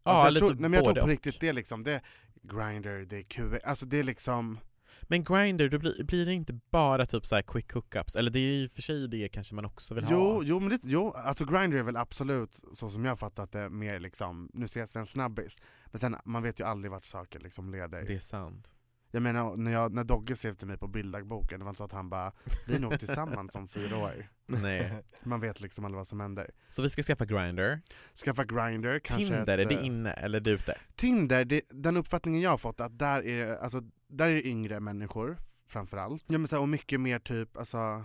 Ja, 0.03 0.12
alltså, 0.12 0.25
jag 0.25 0.34
lite 0.34 0.45
tror, 0.45 0.55
nej, 0.55 0.69
men 0.69 0.73
jag 0.73 0.84
tror 0.84 1.03
på 1.03 1.10
riktigt, 1.10 1.39
det 1.39 1.47
är 1.47 1.53
liksom, 1.53 1.84
det 1.84 1.91
är 1.91 2.01
Grindr, 2.41 3.05
det 3.05 3.17
är 3.17 3.23
QX, 3.23 3.63
alltså 3.63 3.86
det 3.86 3.99
är 3.99 4.03
liksom 4.03 4.60
Men 5.01 5.23
Grindr, 5.23 5.67
då 5.69 5.79
blir, 5.79 6.03
blir 6.03 6.25
det 6.25 6.34
inte 6.34 6.60
bara 6.69 7.05
typ 7.05 7.25
så 7.25 7.36
här 7.36 7.41
quick 7.41 7.73
hookups, 7.73 8.15
eller 8.15 8.31
det 8.31 8.39
är 8.39 8.51
i 8.51 8.67
och 8.67 8.71
för 8.71 8.81
sig 8.81 9.08
det 9.08 9.29
kanske 9.29 9.55
man 9.55 9.65
också 9.65 9.95
vill 9.95 10.05
Jo, 10.10 10.17
ha 10.17 10.43
jo, 10.43 10.60
men 10.60 10.69
det, 10.69 10.79
jo, 10.84 11.12
alltså 11.12 11.45
Grindr 11.45 11.77
är 11.77 11.84
väl 11.84 11.97
absolut, 11.97 12.62
så 12.73 12.89
som 12.89 13.05
jag 13.05 13.19
fattat 13.19 13.51
det, 13.51 13.69
mer 13.69 13.99
liksom, 13.99 14.49
nu 14.53 14.65
ses 14.65 14.95
vi 14.95 14.99
en 14.99 15.05
snabbis. 15.05 15.58
Men 15.86 15.99
sen, 15.99 16.15
man 16.25 16.43
vet 16.43 16.60
ju 16.60 16.63
aldrig 16.63 16.91
vart 16.91 17.05
saker 17.05 17.39
liksom 17.39 17.71
leder. 17.71 18.01
Det 18.01 18.13
är 18.13 18.19
sant 18.19 18.75
Jag 19.15 19.21
menar, 19.23 19.56
när, 19.56 19.71
jag, 19.71 19.93
när 19.93 20.04
Dogge 20.04 20.36
skrev 20.36 20.54
till 20.54 20.67
mig 20.67 20.78
på 20.78 20.88
bilddagboken, 20.88 21.60
det 21.60 21.65
var 21.65 21.69
inte 21.69 21.78
så 21.78 21.84
att 21.84 21.91
han 21.91 22.10
bara 22.10 22.32
'Vi 22.67 22.75
är 22.75 22.80
nog 22.80 22.99
tillsammans 22.99 23.56
om 23.56 23.67
fyra 23.67 23.97
år' 23.97 24.28
Nej, 24.45 25.04
Man 25.23 25.39
vet 25.39 25.62
liksom 25.62 25.86
aldrig 25.86 25.97
vad 25.97 26.08
som 26.08 26.19
händer. 26.19 26.51
så 26.69 26.82
vi 26.82 26.89
ska 26.89 27.04
skaffa 27.04 27.25
Grindr, 27.25 27.80
Skaffa 28.25 28.43
Grindr, 28.43 28.99
kanske 28.99 29.28
Tinder, 29.28 29.58
ett, 29.58 29.65
är 29.65 29.69
det 29.69 29.75
eh, 29.75 29.86
inne 29.86 30.12
eller 30.12 30.39
är 30.39 30.43
det 30.43 30.51
ute? 30.51 30.75
Tinder, 30.95 31.45
det, 31.45 31.62
den 31.69 31.97
uppfattningen 31.97 32.41
jag 32.41 32.49
har 32.49 32.58
fått 32.58 32.80
att 32.80 32.99
där 32.99 33.25
är 33.25 33.58
alltså, 33.58 33.82
där 34.08 34.30
är 34.30 34.34
det 34.34 34.47
yngre 34.47 34.80
människor 34.80 35.38
framförallt. 35.67 36.23
Ja, 36.28 36.38
men 36.38 36.47
så 36.47 36.56
här, 36.56 36.62
och 36.62 36.69
mycket 36.69 37.01
mer 37.01 37.19
typ, 37.19 37.58
alltså 37.58 38.04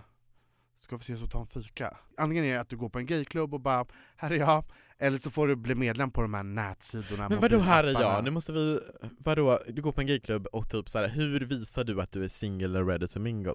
Ska 0.80 0.96
vi 0.96 1.00
ses 1.02 1.22
och 1.22 1.30
ta 1.30 1.40
en 1.40 1.46
fika? 1.46 1.96
Antingen 2.16 2.44
är 2.44 2.52
det 2.52 2.60
att 2.60 2.68
du 2.68 2.76
går 2.76 2.88
på 2.88 2.98
en 2.98 3.06
gayklubb 3.06 3.54
och 3.54 3.60
bara 3.60 3.84
'Här 4.16 4.30
är 4.30 4.36
jag' 4.36 4.64
Eller 5.02 5.18
så 5.18 5.30
får 5.30 5.48
du 5.48 5.56
bli 5.56 5.74
medlem 5.74 6.10
på 6.10 6.22
de 6.22 6.34
här 6.34 6.42
nätsidorna 6.42 7.28
Men 7.28 7.40
vadå 7.40 7.58
här 7.58 7.84
är 7.84 7.92
jag? 8.00 8.24
Nu 8.24 8.30
måste 8.30 8.52
vi, 8.52 8.80
vadå, 9.18 9.58
du 9.68 9.82
går 9.82 9.92
på 9.92 10.00
en 10.00 10.06
gayklubb 10.06 10.46
och 10.46 10.70
typ 10.70 10.88
så 10.88 10.98
här, 10.98 11.08
hur 11.08 11.40
visar 11.40 11.84
du 11.84 12.00
att 12.02 12.12
du 12.12 12.24
är 12.24 12.28
single 12.28 12.80
och 12.80 12.86
ready 12.88 13.06
to 13.08 13.20
mingle? 13.20 13.54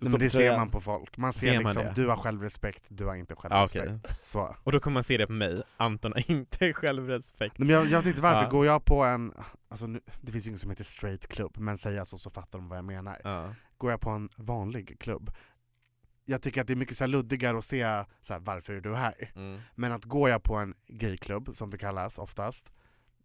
Nej, 0.00 0.10
men 0.10 0.20
det 0.20 0.30
ser 0.30 0.56
man 0.56 0.70
på 0.70 0.80
folk, 0.80 1.16
man 1.16 1.32
ser, 1.32 1.46
Ser 1.46 1.54
man 1.54 1.64
liksom, 1.64 1.84
det? 1.84 1.92
du 2.02 2.08
har 2.08 2.16
självrespekt, 2.16 2.84
du 2.88 3.04
har 3.04 3.14
inte 3.16 3.34
Ja, 3.34 3.40
självrespekt. 3.40 3.86
okej. 4.04 4.16
Så. 4.22 4.56
Och 4.64 4.72
då 4.72 4.80
kommer 4.80 4.94
man 4.94 5.04
se 5.04 5.16
det 5.16 5.26
på 5.26 5.32
mig, 5.32 5.62
Anton 5.76 6.12
har 6.12 6.30
inte 6.30 6.72
självrespekt 6.72 7.58
Nej, 7.58 7.66
men 7.66 7.76
jag, 7.76 7.86
jag 7.86 7.98
vet 7.98 8.06
inte 8.06 8.22
varför, 8.22 8.42
Ja. 8.42 8.48
går 8.50 8.66
jag 8.66 8.84
på 8.84 9.02
en, 9.04 9.32
alltså 9.68 9.86
nu, 9.86 10.00
det 10.20 10.32
finns 10.32 10.46
ju 10.46 10.48
inget 10.48 10.60
som 10.60 10.70
heter 10.70 10.84
straight 10.84 11.26
club, 11.28 11.56
men 11.58 11.78
säger 11.78 11.96
jag 11.96 12.06
så 12.06 12.18
så 12.18 12.30
fattar 12.30 12.58
de 12.58 12.68
vad 12.68 12.78
jag 12.78 12.84
menar. 12.84 13.20
ja. 13.24 13.54
Går 13.78 13.90
jag 13.90 14.00
på 14.00 14.10
en 14.10 14.28
vanlig 14.36 14.96
klubb, 15.00 15.30
jag 16.30 16.42
tycker 16.42 16.60
att 16.60 16.66
det 16.66 16.72
är 16.72 16.76
mycket 16.76 16.96
så 16.96 17.06
luddigare 17.06 17.58
att 17.58 17.64
se 17.64 18.04
så 18.22 18.32
här, 18.32 18.40
varför 18.40 18.72
är 18.72 18.80
du 18.80 18.94
här? 18.94 19.32
mm. 19.34 19.60
Men 19.74 19.92
att 19.92 20.04
går 20.04 20.30
jag 20.30 20.42
på 20.42 20.56
en 20.56 20.74
gayklubb, 20.86 21.54
som 21.54 21.70
det 21.70 21.78
kallas 21.78 22.18
oftast, 22.18 22.70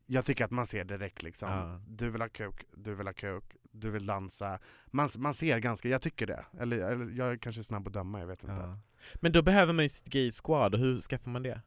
jag 0.06 0.26
tycker 0.26 0.46
att 0.46 0.52
man 0.52 0.66
ser 0.68 0.84
direkt 0.86 1.24
liksom, 1.24 1.50
Ja. 1.50 1.82
du 1.88 2.10
vill 2.10 2.22
ha 2.22 2.30
kuk, 2.30 2.63
du 2.78 2.94
vill 2.96 3.08
ha 3.08 3.13
kuk, 3.13 3.44
du 3.72 3.89
vill 3.92 4.06
dansa. 4.06 4.60
Man, 4.88 5.10
man 5.18 5.34
ser 5.34 5.60
ganska, 5.60 5.89
jag 5.89 6.02
tycker 6.02 6.28
det. 6.28 6.46
Eller, 6.60 6.92
eller 6.92 7.12
jag 7.18 7.32
är 7.32 7.38
kanske 7.38 7.63
snabb 7.63 7.88
att 7.88 7.94
döma, 7.94 8.20
jag 8.20 8.28
vet 8.28 8.44
inte. 8.44 8.56
ja. 8.56 8.80
Men 9.16 9.32
då 9.32 9.42
behöver 9.42 9.74
man 9.74 9.86
ju 9.86 9.89
sitt 9.89 10.06
gay 10.06 10.32
squad, 10.32 10.74
och 10.74 10.80
hur 10.80 11.02
skaffar 11.02 11.32
man 11.32 11.44
det? 11.44 11.62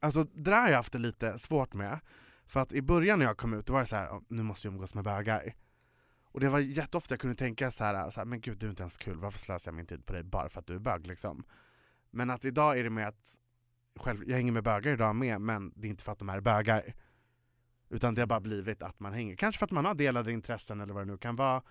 Alltså 0.00 0.24
det 0.24 0.50
där 0.50 0.60
har 0.60 0.68
jag 0.68 0.76
haft 0.76 0.92
det 0.92 0.98
lite 0.98 1.38
svårt 1.38 1.74
med. 1.74 1.98
För 2.46 2.60
att 2.60 2.72
i 2.72 2.82
början 2.82 3.18
när 3.18 3.26
jag 3.26 3.36
kom 3.36 3.54
ut, 3.54 3.66
då 3.66 3.72
var 3.72 3.80
det 3.80 3.86
så 3.86 3.96
här, 3.96 4.12
"Åh, 4.12 4.20
nu 4.28 4.42
måste 4.42 4.66
jag 4.66 4.72
umgås 4.74 4.94
med 4.94 5.04
bögar. 5.04 5.54
Och 6.32 6.40
det 6.40 6.48
var 6.48 6.58
jätteofta 6.58 7.12
jag 7.12 7.20
kunde 7.20 7.36
tänka 7.36 7.70
så 7.70 7.84
här, 7.84 8.10
så 8.10 8.20
här, 8.20 8.24
men 8.24 8.40
gud 8.40 8.58
du 8.58 8.66
är 8.66 8.70
inte 8.70 8.82
ens 8.82 8.96
kul, 8.96 9.18
varför 9.18 9.38
slösar 9.38 9.70
jag 9.70 9.76
min 9.76 9.86
tid 9.86 10.06
på 10.06 10.12
dig 10.12 10.22
bara 10.22 10.48
för 10.48 10.60
att 10.60 10.66
du 10.66 10.74
är 10.74 10.78
bög 10.78 11.06
liksom? 11.06 11.44
Men 12.10 12.30
att 12.30 12.44
idag 12.44 12.78
är 12.78 12.84
det 12.84 12.90
med 12.90 13.08
att, 13.08 13.38
själv, 13.96 14.24
jag 14.26 14.36
hänger 14.36 14.52
med 14.52 14.64
bögar 14.64 14.92
idag 14.92 15.16
med, 15.16 15.40
men 15.40 15.72
det 15.76 15.86
är 15.86 15.90
inte 15.90 16.04
för 16.04 16.12
att 16.12 16.18
de 16.18 16.28
är 16.28 16.40
bögar. 16.40 16.94
Utan 17.88 18.14
det 18.14 18.22
har 18.22 18.26
bara 18.26 18.40
blivit 18.40 18.82
att 18.82 19.00
man 19.00 19.12
hänger, 19.12 19.36
kanske 19.36 19.58
för 19.58 19.66
att 19.66 19.70
man 19.70 19.84
har 19.84 19.94
delade 19.94 20.32
intressen 20.32 20.80
eller 20.80 20.94
vad 20.94 21.06
det 21.06 21.12
nu 21.12 21.18
kan 21.18 21.36
vara. 21.36 21.62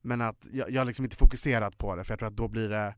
Men 0.00 0.20
att 0.20 0.46
jag, 0.50 0.70
jag 0.70 0.80
har 0.80 0.86
liksom 0.86 1.04
inte 1.04 1.16
fokuserat 1.16 1.78
på 1.78 1.96
det, 1.96 2.04
för 2.04 2.12
jag 2.12 2.18
tror 2.18 2.28
att 2.28 2.36
då 2.36 2.48
blir 2.48 2.68
det, 2.68 2.94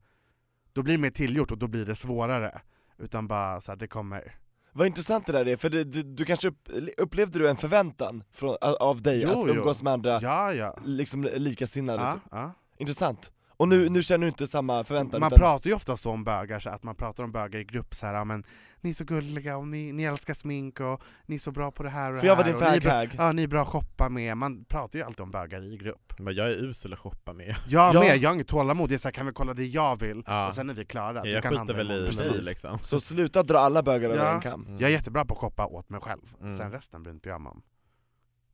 då 0.73 0.83
blir 0.83 0.95
det 0.95 1.01
mer 1.01 1.11
tillgjort 1.11 1.51
och 1.51 1.59
då 1.59 1.69
blir 1.69 1.87
det 1.87 1.95
svårare. 1.95 2.61
Utan 2.99 3.29
bara 3.29 3.61
så 3.61 3.73
här, 3.73 3.77
det 3.77 3.89
kommer. 3.89 4.35
Vad 4.77 4.87
intressant 4.87 5.27
det 5.27 5.33
där 5.33 5.49
är, 5.49 5.57
för 5.57 5.71
det, 5.71 5.85
du, 5.85 6.03
du 6.03 6.25
kanske 6.25 6.49
upp, 6.49 6.69
upplevde 6.97 7.39
du 7.39 7.49
en 7.49 7.57
förväntan 7.57 8.23
från, 8.33 8.57
av 8.61 9.03
dig 9.03 9.23
Jo, 9.23 9.29
att 9.31 9.49
jo. 9.49 9.55
umgås 9.55 9.83
med 9.83 9.93
andra 9.93 10.21
Ja, 10.23 10.53
ja. 10.53 10.79
liksom 10.85 11.23
likasinnade? 11.23 12.03
ja, 12.03 12.13
typ? 12.13 12.23
ja. 12.31 12.53
Intressant. 12.79 13.33
Och 13.57 13.69
nu, 13.69 13.89
nu 13.89 14.03
känner 14.03 14.27
du 14.27 14.29
inte 14.29 14.47
samma 14.47 14.85
förväntan? 14.85 15.21
Man 15.21 15.29
utan, 15.29 15.39
pratar 15.39 15.71
ju 15.71 15.77
ofta 15.77 15.97
så 15.97 16.11
om 16.11 16.25
bögar, 16.25 16.59
så 16.59 16.71
att 16.71 16.83
man 16.83 16.95
pratar 16.95 17.25
om 17.25 17.33
bögar 17.33 17.59
i 17.61 17.65
grupp 17.65 17.95
så 17.95 18.07
här, 18.07 18.25
men 18.25 18.45
ni 18.87 18.91
är 18.91 18.95
så 18.95 19.05
gulliga 19.05 19.57
och 19.57 19.69
ni, 19.69 19.93
ni 19.93 20.03
älskar 20.03 20.35
smink 20.35 20.81
och 20.81 21.03
ni 21.27 21.35
är 21.35 21.39
så 21.39 21.51
bra 21.53 21.71
på 21.71 21.83
det 21.83 21.89
här 21.91 22.09
och 22.11 22.15
det 22.15 22.21
För 22.21 22.27
jag 22.27 22.37
var 22.37 22.45
här, 22.45 22.53
din 22.53 22.63
och 22.63 22.71
ni 22.71 22.77
är 22.77 22.81
bra-. 22.81 23.25
Ja, 23.27 23.33
ni 23.33 23.43
är 23.43 23.47
bra 23.47 23.63
att 23.63 23.69
shoppa 23.69 24.09
med, 24.09 24.37
man 24.37 24.65
pratar 24.65 24.99
ju 24.99 25.05
alltid 25.05 25.21
om 25.21 25.31
bögar 25.31 25.73
i 25.73 25.77
grupp. 25.77 26.13
Men 26.19 26.35
jag 26.35 26.47
är 26.47 26.65
usel 26.65 26.93
att 26.93 26.99
shoppa 26.99 27.33
med. 27.33 27.57
Jag 27.69 27.95
Ja. 27.95 28.01
med, 28.01 28.17
jag 28.17 28.29
har 28.29 28.35
inget 28.35 28.49
tålamod, 28.49 28.91
jag 28.91 28.95
är 28.95 28.99
så 28.99 29.09
här, 29.09 29.13
kan 29.13 29.27
vi 29.27 29.33
kolla 29.33 29.55
det 29.55 29.65
jag 29.65 30.01
vill? 30.01 30.23
Ja. 30.27 30.47
Och 30.49 30.55
sen 30.55 30.71
är 30.71 30.75
vi 30.75 30.85
klara. 30.85 31.23
Du 31.23 31.31
jag 31.31 31.43
kan 31.43 31.51
skiter 31.51 31.59
handla 31.59 31.75
väl 31.77 31.87
i 31.91 31.95
imorgon. 31.95 32.15
mig 32.17 32.29
Precis. 32.29 32.47
liksom. 32.47 32.79
Så 32.79 33.01
sluta 33.01 33.43
dra 33.43 33.59
alla 33.59 33.83
bögar 33.83 34.11
över 34.11 34.25
Ja. 34.25 34.35
en 34.35 34.41
kam. 34.41 34.65
Mm. 34.67 34.79
Jag 34.79 34.91
är 34.91 34.95
jättebra 34.95 35.25
på 35.25 35.35
att 35.35 35.41
shoppa 35.41 35.67
åt 35.67 35.89
mig 35.89 36.01
själv, 36.01 36.23
Mm. 36.43 36.59
sen 36.59 36.73
resten 36.73 37.03
bryr 37.03 37.13
inte 37.15 37.29
jag 37.29 37.41
mig 37.41 37.51
om. 37.51 37.63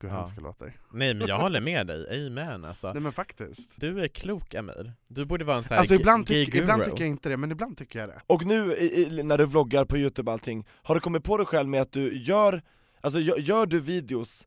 Gud 0.03 0.11
Ja. 0.11 0.17
hemskt 0.19 0.37
det 0.37 0.43
låter. 0.43 0.73
Nej 0.93 1.15
men 1.15 1.27
jag 1.29 1.39
håller 1.39 1.61
med 1.61 1.87
dig, 1.87 2.27
amen 2.27 2.65
alltså. 2.65 2.93
Nej 2.93 3.03
men 3.03 3.13
faktiskt. 3.13 3.71
Du 3.77 4.01
är 4.01 4.09
klok 4.09 4.55
Amir. 4.55 4.93
Du 5.09 5.25
borde 5.25 5.45
vara 5.45 5.57
en 5.57 5.65
sån 5.65 5.71
här 5.75 5.79
Alltså 5.79 5.95
ibland, 5.95 6.27
tyck, 6.27 6.55
ibland 6.55 6.85
tycker 6.85 7.01
jag 7.01 7.09
inte 7.09 7.29
det, 7.29 7.37
men 7.37 7.53
ibland 7.53 7.79
tycker 7.79 7.99
jag 7.99 8.09
det. 8.09 8.21
Och 8.27 8.45
nu 8.47 8.73
i, 8.75 9.03
i, 9.19 9.23
när 9.23 9.39
du 9.39 9.47
vloggar 9.47 9.85
på 9.85 9.99
youtube 9.99 10.31
och 10.31 10.33
allting, 10.33 10.67
har 10.83 10.95
du 10.95 11.01
kommit 11.01 11.25
på 11.25 11.37
dig 11.37 11.47
själv 11.47 11.69
med 11.69 11.83
att 11.83 11.93
du 11.93 12.19
gör, 12.23 12.63
alltså 13.01 13.21
gör, 13.21 13.37
gör 13.39 13.67
du 13.67 13.81
videos 13.81 14.47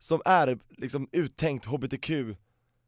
som 0.00 0.22
är 0.24 0.58
liksom 0.76 1.08
uttänkt 1.12 1.64
hbtq, 1.66 2.10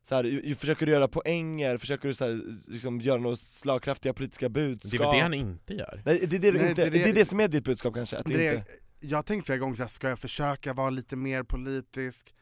så 0.03 0.15
här, 0.15 0.25
ju- 0.25 0.43
ju- 0.45 0.55
försöker 0.55 0.87
du 0.87 0.93
göra 0.93 1.09
poänger, 1.09 1.79
försöker 1.79 2.09
du 2.09 2.15
så 2.15 2.25
här, 2.25 2.41
liksom 2.73 3.01
göra 3.01 3.21
några 3.21 3.37
slagkraftiga 3.37 4.13
politiska 4.15 4.49
budskap? 4.49 4.91
Det 4.91 4.97
är 4.97 5.01
väl 5.01 5.11
det 5.17 5.21
han 5.23 5.35
inte 5.35 5.75
gör? 5.75 6.03
Nej 6.07 6.27
det 6.27 6.37
är 6.37 6.41
det, 6.41 6.53
Nej, 6.53 6.69
inte, 6.71 6.83
det 6.83 6.87
är 6.87 6.91
det, 6.91 6.99
det- 7.05 7.11
är 7.11 7.15
det 7.15 7.25
som 7.25 7.41
är 7.41 7.49
ditt 7.49 7.65
budskap 7.65 7.95
kanske, 7.95 8.17
att 8.17 8.27
det 8.27 8.37
det 8.37 8.55
inte 8.55 8.65
jag 9.05 9.19
har 9.19 9.23
tänkt 9.23 9.47
flera 9.47 9.59
gånger 9.59 9.75
så 9.75 9.83
här, 9.83 9.89
ska 9.89 10.09
jag 10.09 10.19
försöka 10.19 10.73
vara 10.73 10.91
lite 10.91 11.17
mer 11.17 11.43
politisk? 11.43 12.35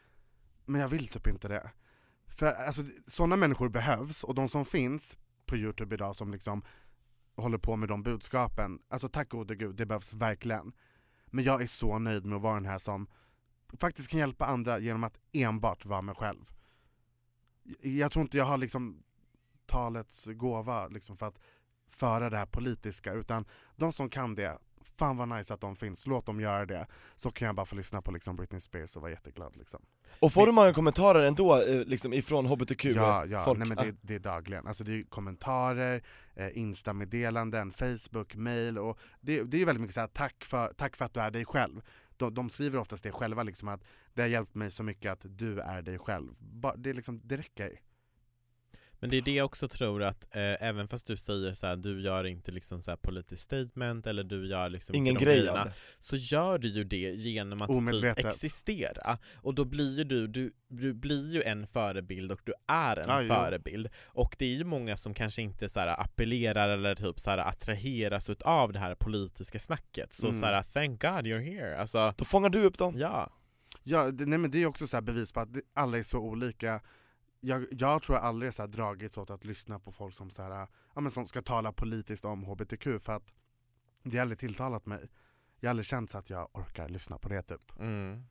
Men 0.65 0.81
jag 0.81 0.89
vill 0.89 1.09
typ 1.09 1.27
inte 1.27 1.49
det. 1.49 1.71
För 2.27 2.47
alltså, 2.47 2.83
sådana 3.07 3.37
människor 3.37 3.69
behövs, 3.69 4.25
och 4.25 4.35
de 4.35 4.49
som 4.49 4.65
finns 4.65 5.19
på 5.47 5.57
youtube 5.57 5.95
idag 5.95 6.17
som 6.17 6.33
liksom 6.33 6.63
håller 7.37 7.59
på 7.59 7.77
med 7.77 7.89
de 7.89 8.03
budskapen, 8.03 8.79
alltså 8.89 9.09
tack 9.09 9.29
gode 9.29 9.55
gud, 9.55 9.77
det 9.77 9.87
behövs 9.87 10.13
verkligen. 10.13 10.73
Men 11.27 11.45
jag 11.45 11.63
är 11.63 11.67
så 11.67 11.99
nöjd 11.99 12.25
med 12.25 12.37
att 12.37 12.43
vara 12.43 12.55
den 12.55 12.67
här 12.67 12.79
som 12.79 13.07
faktiskt 13.79 14.09
kan 14.09 14.21
hjälpa 14.21 14.47
andra 14.47 14.79
genom 14.79 15.05
att 15.05 15.19
enbart 15.33 15.85
vara 15.85 16.03
mig 16.03 16.15
själv. 16.15 16.45
Jag 17.81 18.13
tror 18.13 18.23
inte 18.23 18.37
jag 18.37 18.45
har 18.45 18.59
liksom 18.59 19.03
talets 19.67 20.27
gåva 20.27 20.89
liksom 20.89 21.17
för 21.17 21.27
att 21.27 21.39
föra 21.89 22.31
det 22.31 22.37
här 22.37 22.47
politiska, 22.47 23.13
utan 23.13 23.45
de 23.77 23.93
som 23.93 24.11
kan 24.11 24.35
det, 24.35 24.59
fan 25.03 25.17
vad 25.17 25.29
nice 25.29 25.55
att 25.55 25.61
de 25.61 25.77
finns, 25.77 26.07
låt 26.07 26.27
dem 26.27 26.41
göra 26.41 26.67
det. 26.67 26.87
Så 27.15 27.31
kan 27.31 27.47
jag 27.47 27.55
bara 27.55 27.67
få 27.67 27.77
lyssna 27.77 28.03
på 28.03 28.13
liksom 28.13 28.37
Britney 28.37 28.61
Spears 28.61 28.97
och 28.97 29.03
vara 29.03 29.13
jätteglad 29.13 29.57
liksom. 29.57 29.83
Och 30.21 30.33
får 30.33 30.47
du 30.47 30.53
många 30.53 30.73
kommentarer 30.73 31.27
ändå, 31.27 31.63
eh, 31.63 31.85
liksom 31.85 32.13
ifrån 32.13 32.47
hbtq 32.47 32.85
Ja, 32.85 33.27
ja 33.27 33.45
folk? 33.45 33.59
nej, 33.59 33.69
men 33.69 33.77
det, 33.77 33.97
det 34.01 34.15
är 34.15 34.19
dagligen. 34.19 34.67
Alltså 34.67 34.85
det 34.85 34.93
är 34.93 35.03
kommentarer, 35.03 36.03
eh, 36.35 36.59
Insta-meddelanden, 36.59 37.73
Facebook, 37.73 38.35
mail 38.35 38.79
och 38.79 38.99
det, 39.21 39.43
det 39.43 39.57
är 39.57 39.59
ju 39.59 39.65
väldigt 39.65 39.81
mycket 39.81 39.95
så 39.95 40.01
här, 40.01 40.09
tack 40.09 40.45
för, 40.45 40.73
tack 40.73 40.97
för 40.97 41.05
att 41.05 41.15
du 41.15 41.21
är 41.21 41.31
dig 41.31 41.45
själv. 41.45 41.83
De, 42.17 42.35
de 42.35 42.51
skriver 42.51 42.79
oftast 42.79 43.03
det 43.03 43.13
själva, 43.13 43.43
liksom 43.43 43.69
att 43.69 43.85
det 44.15 44.23
har 44.23 44.29
hjälpt 44.29 44.55
mig 44.55 44.71
så 44.71 44.83
mycket 44.83 45.13
att 45.13 45.21
du 45.25 45.61
är 45.61 45.83
dig 45.83 45.99
själv. 45.99 46.35
Ba, 46.39 46.77
det, 46.77 46.91
är 46.91 46.95
liksom, 46.95 47.21
det 47.25 47.37
räcker. 47.37 47.81
Men 49.03 49.11
det 49.11 49.17
är 49.17 49.23
det 49.23 49.35
jag 49.35 49.45
också 49.45 49.69
tror 49.69 50.03
att, 50.03 50.25
eh, 50.37 50.63
även 50.69 50.89
fast 50.89 51.07
du 51.07 51.17
säger 51.17 51.55
så 51.55 51.67
här, 51.67 51.77
du 51.77 52.03
gör 52.03 52.25
inte 52.25 52.51
liksom 52.53 52.83
så 52.83 52.91
här 52.91 52.97
politiskt 52.97 53.43
statement 53.43 54.07
eller 54.07 54.25
du 54.25 54.47
gör 54.49 54.69
liksom 54.69 54.95
Ingen 54.97 55.15
grej 55.15 55.25
grejerna, 55.39 55.73
så 55.99 56.17
gör 56.17 56.59
du 56.59 56.69
ju 56.69 56.85
det 56.85 56.97
genom 57.11 57.63
att 57.63 57.71
typ 57.91 58.19
existera. 58.19 59.19
Och 59.35 59.55
då 59.55 59.65
blir 59.65 59.99
ju 59.99 60.05
du, 60.05 60.27
du, 60.27 60.53
du 60.69 60.95
blir 60.95 61.33
ju 61.35 61.43
en 61.43 61.67
förebild 61.67 62.33
och 62.33 62.41
du 62.45 62.53
är 62.69 62.97
en 62.97 63.09
Ja, 63.09 63.23
jo. 63.23 63.29
förebild. 63.29 63.89
Och 64.07 64.37
det 64.39 64.45
är 64.45 64.55
ju 64.57 64.65
många 64.65 64.97
som 64.97 65.15
kanske 65.15 65.43
inte 65.43 65.69
så 65.69 65.81
här 65.81 66.01
appellerar 66.01 66.69
eller 66.69 66.95
typ 66.95 67.21
så 67.21 67.31
här 67.31 67.39
attraheras 67.39 68.31
av 68.31 68.73
det 68.73 68.79
här 68.79 68.95
politiska 68.95 69.59
snacket. 69.59 70.13
Så 70.13 70.27
Mm. 70.29 70.41
så 70.41 70.47
här, 70.47 70.63
thank 70.63 71.01
God 71.03 71.11
you're 71.27 71.43
here. 71.55 71.79
Alltså, 71.79 72.15
Då 72.17 72.25
fångar 72.25 72.51
du 72.51 72.65
upp 72.65 72.79
dem? 72.79 72.95
ja. 72.99 73.33
Ja, 73.85 74.11
det, 74.11 74.27
nej, 74.27 74.39
men 74.39 74.51
det 74.51 74.63
är 74.63 74.67
också 74.67 74.87
så 74.87 74.97
här 74.97 75.03
bevis 75.03 75.33
på 75.33 75.41
att 75.41 75.49
alla 75.75 75.99
är 75.99 76.03
så 76.03 76.19
olika. 76.19 76.81
Jag, 77.45 77.67
jag 77.71 78.03
tror 78.03 78.19
jag 78.19 78.25
aldrig 78.25 78.55
så 78.55 78.63
här 78.63 78.69
dragits 78.69 79.19
åt 79.19 79.31
att 79.31 79.45
lyssna 79.45 79.79
på 79.79 79.93
folk 79.93 80.15
som, 80.15 80.31
så 80.31 80.43
här, 80.43 80.69
ja, 80.95 81.01
men 81.01 81.11
som 81.11 81.27
ska 81.27 81.43
tala 81.43 81.73
politiskt 81.73 82.25
om 82.25 82.45
HBTQ 82.45 82.83
för 82.83 83.13
att 83.13 83.33
det 84.03 84.17
har 84.17 84.23
aldrig 84.23 84.39
tilltalat 84.39 84.87
mig. 84.87 85.09
Jag 85.61 85.69
har 85.69 85.71
aldrig 85.71 85.87
känt 85.87 86.11
så 86.11 86.19
att 86.19 86.31
jag 86.31 86.49
orkar 86.53 86.89
lyssna 86.89 87.19
på 87.19 87.29
det 87.29 87.43
typ. 87.43 87.79
Mm. 87.79 88.25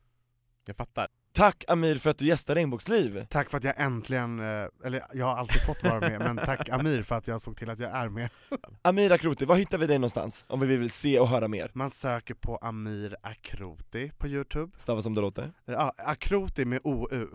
Jag 0.64 0.76
fattar. 0.76 1.08
Tack 1.32 1.64
Amir 1.68 1.96
för 1.96 2.10
att 2.10 2.18
du 2.18 2.26
gästade 2.26 2.60
Regnbågsliv! 2.60 3.26
Tack 3.30 3.50
för 3.50 3.58
att 3.58 3.64
jag 3.64 3.80
äntligen, 3.80 4.40
eh, 4.40 4.68
eller 4.84 5.02
jag 5.12 5.26
har 5.26 5.36
alltid 5.36 5.60
fått 5.62 5.84
vara 5.84 6.00
med, 6.00 6.18
men 6.20 6.36
tack 6.36 6.68
Amir 6.68 7.02
för 7.02 7.14
att 7.14 7.26
jag 7.26 7.40
såg 7.40 7.56
till 7.56 7.70
att 7.70 7.78
jag 7.78 7.90
är 7.90 8.08
med. 8.08 8.30
Amir 8.82 9.12
Akroti, 9.12 9.44
var 9.44 9.56
hittar 9.56 9.78
vi 9.78 9.86
dig 9.86 9.98
någonstans? 9.98 10.44
Om 10.48 10.60
vi 10.60 10.76
vill 10.76 10.90
se 10.90 11.18
och 11.18 11.28
höra 11.28 11.48
mer? 11.48 11.70
Man 11.74 11.90
söker 11.90 12.34
på 12.34 12.56
Amir 12.56 13.16
Akroti 13.22 14.12
på 14.18 14.28
youtube. 14.28 14.72
Stava 14.76 15.02
som 15.02 15.14
det 15.14 15.20
låter. 15.20 15.52
Ja, 15.64 15.92
Akroti 15.96 16.64
med 16.64 16.80
OU. 16.84 17.28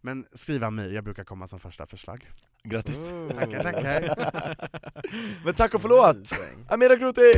Men 0.00 0.26
skriv 0.32 0.64
Amir, 0.64 0.92
jag 0.92 1.04
brukar 1.04 1.24
komma 1.24 1.46
som 1.48 1.60
första 1.60 1.86
förslag. 1.86 2.30
Grattis! 2.62 3.10
Tackar, 3.30 3.62
tackar. 3.62 4.14
Men 5.44 5.54
tack 5.54 5.74
och 5.74 5.82
förlåt! 5.82 6.30
Amir 6.68 6.90
Akroti! 6.90 7.32